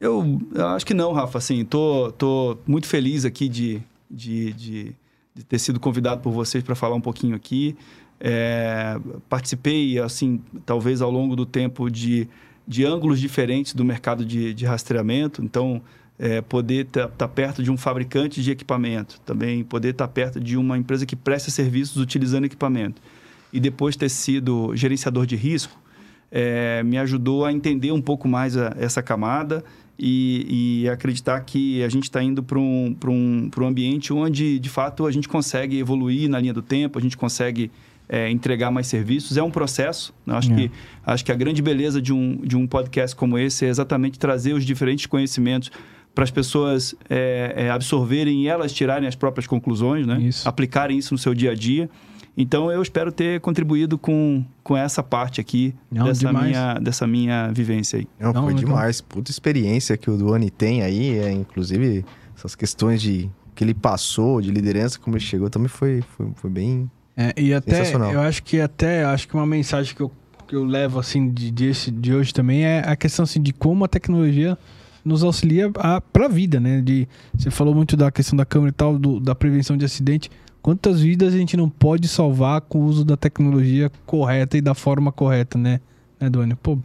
Eu, 0.00 0.40
eu 0.54 0.66
acho 0.68 0.86
que 0.86 0.94
não, 0.94 1.12
Rafa. 1.12 1.38
Assim, 1.38 1.64
tô, 1.64 2.10
tô 2.12 2.56
muito 2.66 2.86
feliz 2.86 3.24
aqui 3.24 3.48
de, 3.48 3.82
de, 4.10 4.52
de, 4.54 4.96
de 5.34 5.44
ter 5.44 5.58
sido 5.58 5.78
convidado 5.78 6.22
por 6.22 6.32
vocês 6.32 6.64
para 6.64 6.74
falar 6.74 6.96
um 6.96 7.00
pouquinho 7.00 7.36
aqui. 7.36 7.76
É, 8.18 8.98
participei, 9.28 9.98
assim, 9.98 10.40
talvez 10.64 11.02
ao 11.02 11.10
longo 11.10 11.36
do 11.36 11.44
tempo 11.44 11.90
de, 11.90 12.26
de 12.66 12.84
ângulos 12.84 13.20
diferentes 13.20 13.74
do 13.74 13.84
mercado 13.84 14.24
de, 14.24 14.54
de 14.54 14.64
rastreamento. 14.64 15.44
Então, 15.44 15.82
é, 16.18 16.40
poder 16.40 16.86
estar 16.86 17.08
tá, 17.08 17.14
tá 17.18 17.28
perto 17.28 17.62
de 17.62 17.70
um 17.70 17.76
fabricante 17.76 18.42
de 18.42 18.50
equipamento, 18.50 19.20
também 19.24 19.64
poder 19.64 19.90
estar 19.90 20.06
tá 20.06 20.12
perto 20.12 20.40
de 20.40 20.56
uma 20.56 20.76
empresa 20.76 21.04
que 21.04 21.16
presta 21.16 21.50
serviços 21.50 21.96
utilizando 21.98 22.44
equipamento. 22.44 23.02
E 23.52 23.60
depois 23.60 23.96
ter 23.96 24.08
sido 24.08 24.74
gerenciador 24.76 25.26
de 25.26 25.36
risco, 25.36 25.78
é, 26.30 26.82
me 26.84 26.96
ajudou 26.98 27.44
a 27.44 27.52
entender 27.52 27.90
um 27.90 28.00
pouco 28.00 28.28
mais 28.28 28.56
a, 28.56 28.74
essa 28.78 29.02
camada 29.02 29.64
e, 30.02 30.82
e 30.82 30.88
acreditar 30.88 31.38
que 31.40 31.82
a 31.82 31.88
gente 31.90 32.04
está 32.04 32.22
indo 32.22 32.42
para 32.42 32.58
um, 32.58 32.96
um, 33.06 33.50
um 33.54 33.66
ambiente 33.66 34.14
onde, 34.14 34.58
de 34.58 34.68
fato, 34.70 35.06
a 35.06 35.12
gente 35.12 35.28
consegue 35.28 35.78
evoluir 35.78 36.28
na 36.30 36.40
linha 36.40 36.54
do 36.54 36.62
tempo, 36.62 36.98
a 36.98 37.02
gente 37.02 37.18
consegue 37.18 37.70
é, 38.08 38.30
entregar 38.30 38.70
mais 38.70 38.86
serviços. 38.86 39.36
É 39.36 39.42
um 39.42 39.50
processo. 39.50 40.14
Né? 40.24 40.34
Acho, 40.34 40.52
é. 40.52 40.54
que, 40.54 40.70
acho 41.04 41.24
que 41.24 41.30
a 41.30 41.34
grande 41.34 41.60
beleza 41.60 42.00
de 42.00 42.14
um, 42.14 42.36
de 42.36 42.56
um 42.56 42.66
podcast 42.66 43.14
como 43.14 43.38
esse 43.38 43.66
é 43.66 43.68
exatamente 43.68 44.18
trazer 44.18 44.54
os 44.54 44.64
diferentes 44.64 45.04
conhecimentos 45.04 45.70
para 46.14 46.24
as 46.24 46.30
pessoas 46.30 46.94
é, 47.08 47.52
é, 47.54 47.70
absorverem 47.70 48.44
e 48.44 48.48
elas 48.48 48.72
tirarem 48.72 49.06
as 49.06 49.14
próprias 49.14 49.46
conclusões, 49.46 50.06
né? 50.06 50.18
Isso. 50.20 50.48
aplicarem 50.48 50.98
isso 50.98 51.12
no 51.14 51.18
seu 51.18 51.34
dia 51.34 51.52
a 51.52 51.54
dia. 51.54 51.90
Então 52.40 52.70
eu 52.70 52.82
espero 52.82 53.12
ter 53.12 53.40
contribuído 53.40 53.98
com, 53.98 54.44
com 54.62 54.76
essa 54.76 55.02
parte 55.02 55.40
aqui 55.40 55.74
Não, 55.90 56.06
dessa, 56.06 56.32
minha, 56.32 56.74
dessa 56.74 57.06
minha 57.06 57.50
vivência 57.52 57.98
aí. 57.98 58.08
Não, 58.18 58.32
Não 58.32 58.44
foi 58.44 58.54
demais. 58.54 59.00
Puta 59.00 59.30
experiência 59.30 59.96
que 59.96 60.10
o 60.10 60.16
Duane 60.16 60.50
tem 60.50 60.82
aí, 60.82 61.18
é, 61.18 61.30
inclusive 61.30 62.04
essas 62.36 62.54
questões 62.54 63.00
de 63.02 63.30
que 63.54 63.64
ele 63.64 63.74
passou, 63.74 64.40
de 64.40 64.50
liderança, 64.50 64.98
como 64.98 65.16
ele 65.16 65.24
chegou, 65.24 65.50
também 65.50 65.68
foi, 65.68 66.02
foi, 66.16 66.28
foi 66.34 66.50
bem 66.50 66.90
é, 67.16 67.34
e 67.36 67.52
até, 67.52 67.82
eu 67.94 68.20
acho 68.20 68.42
que 68.42 68.60
até, 68.60 69.04
acho 69.04 69.28
que 69.28 69.34
uma 69.34 69.44
mensagem 69.44 69.94
que 69.94 70.00
eu, 70.00 70.10
que 70.48 70.56
eu 70.56 70.64
levo, 70.64 70.98
assim, 70.98 71.30
de, 71.30 71.50
de, 71.50 71.90
de 71.90 72.14
hoje 72.14 72.32
também 72.32 72.64
é 72.64 72.82
a 72.86 72.96
questão, 72.96 73.24
assim, 73.24 73.42
de 73.42 73.52
como 73.52 73.84
a 73.84 73.88
tecnologia 73.88 74.56
nos 75.04 75.22
auxilia 75.22 75.70
para 75.70 76.24
a 76.24 76.28
vida, 76.28 76.58
né? 76.58 76.80
De, 76.80 77.06
você 77.34 77.50
falou 77.50 77.74
muito 77.74 77.94
da 77.94 78.10
questão 78.10 78.36
da 78.36 78.46
câmera 78.46 78.70
e 78.70 78.74
tal, 78.74 78.98
do, 78.98 79.20
da 79.20 79.34
prevenção 79.34 79.76
de 79.76 79.84
acidente. 79.84 80.30
Quantas 80.62 81.00
vidas 81.00 81.34
a 81.34 81.36
gente 81.36 81.56
não 81.56 81.68
pode 81.68 82.06
salvar 82.06 82.60
com 82.60 82.80
o 82.80 82.84
uso 82.84 83.04
da 83.04 83.16
tecnologia 83.16 83.90
correta 84.04 84.58
e 84.58 84.60
da 84.60 84.74
forma 84.74 85.10
correta, 85.10 85.56
né, 85.56 85.80
né 86.20 86.28
Duane? 86.28 86.54
Pô, 86.54 86.78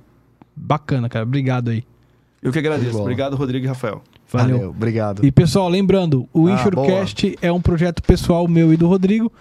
bacana, 0.55 1.09
cara. 1.09 1.25
Obrigado 1.25 1.69
aí. 1.69 1.83
Eu 2.41 2.51
que 2.51 2.59
agradeço. 2.59 2.99
Obrigado, 2.99 3.35
Rodrigo 3.35 3.65
e 3.65 3.67
Rafael. 3.67 4.01
Valeu. 4.31 4.55
Valeu. 4.55 4.69
obrigado. 4.69 5.25
E 5.25 5.31
pessoal, 5.31 5.67
lembrando, 5.67 6.27
o 6.33 6.47
ah, 6.47 6.51
Insurecast 6.51 7.37
é 7.41 7.51
um 7.51 7.59
projeto 7.59 8.01
pessoal 8.03 8.47
meu 8.47 8.73
e 8.73 8.77
do 8.77 8.87
Rodrigo. 8.87 9.31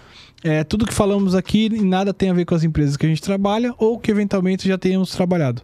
É, 0.43 0.63
tudo 0.65 0.87
que 0.87 0.93
falamos 0.93 1.35
aqui 1.35 1.69
nada 1.83 2.13
tem 2.13 2.31
a 2.31 2.35
ver 2.35 2.45
com 2.45 2.55
as 2.55 2.65
empresas 2.65 2.97
que 2.97 3.07
a 3.07 3.09
gente 3.09 3.23
trabalha 3.23 3.75
ou 3.79 3.99
que 3.99 4.11
eventualmente 4.11 4.69
já 4.69 4.77
tenhamos 4.77 5.11
trabalhado. 5.11 5.63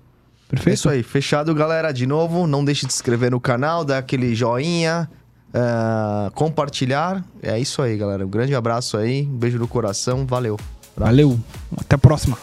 Perfeito? 0.48 0.70
É 0.70 0.74
isso 0.74 0.88
aí, 0.88 1.02
fechado, 1.02 1.54
galera. 1.54 1.92
De 1.92 2.06
novo, 2.06 2.46
não 2.46 2.64
deixe 2.64 2.86
de 2.86 2.92
se 2.92 2.98
inscrever 2.98 3.30
no 3.30 3.40
canal, 3.40 3.84
dar 3.84 3.98
aquele 3.98 4.34
joinha, 4.34 5.08
uh, 5.54 6.30
compartilhar. 6.32 7.24
É 7.42 7.58
isso 7.58 7.82
aí, 7.82 7.96
galera. 7.96 8.24
Um 8.24 8.30
grande 8.30 8.54
abraço 8.54 8.96
aí, 8.96 9.22
um 9.22 9.36
beijo 9.36 9.58
no 9.58 9.68
coração, 9.68 10.26
valeu. 10.26 10.58
Valeu, 10.96 11.38
até 11.78 11.94
a 11.94 11.98
próxima. 11.98 12.36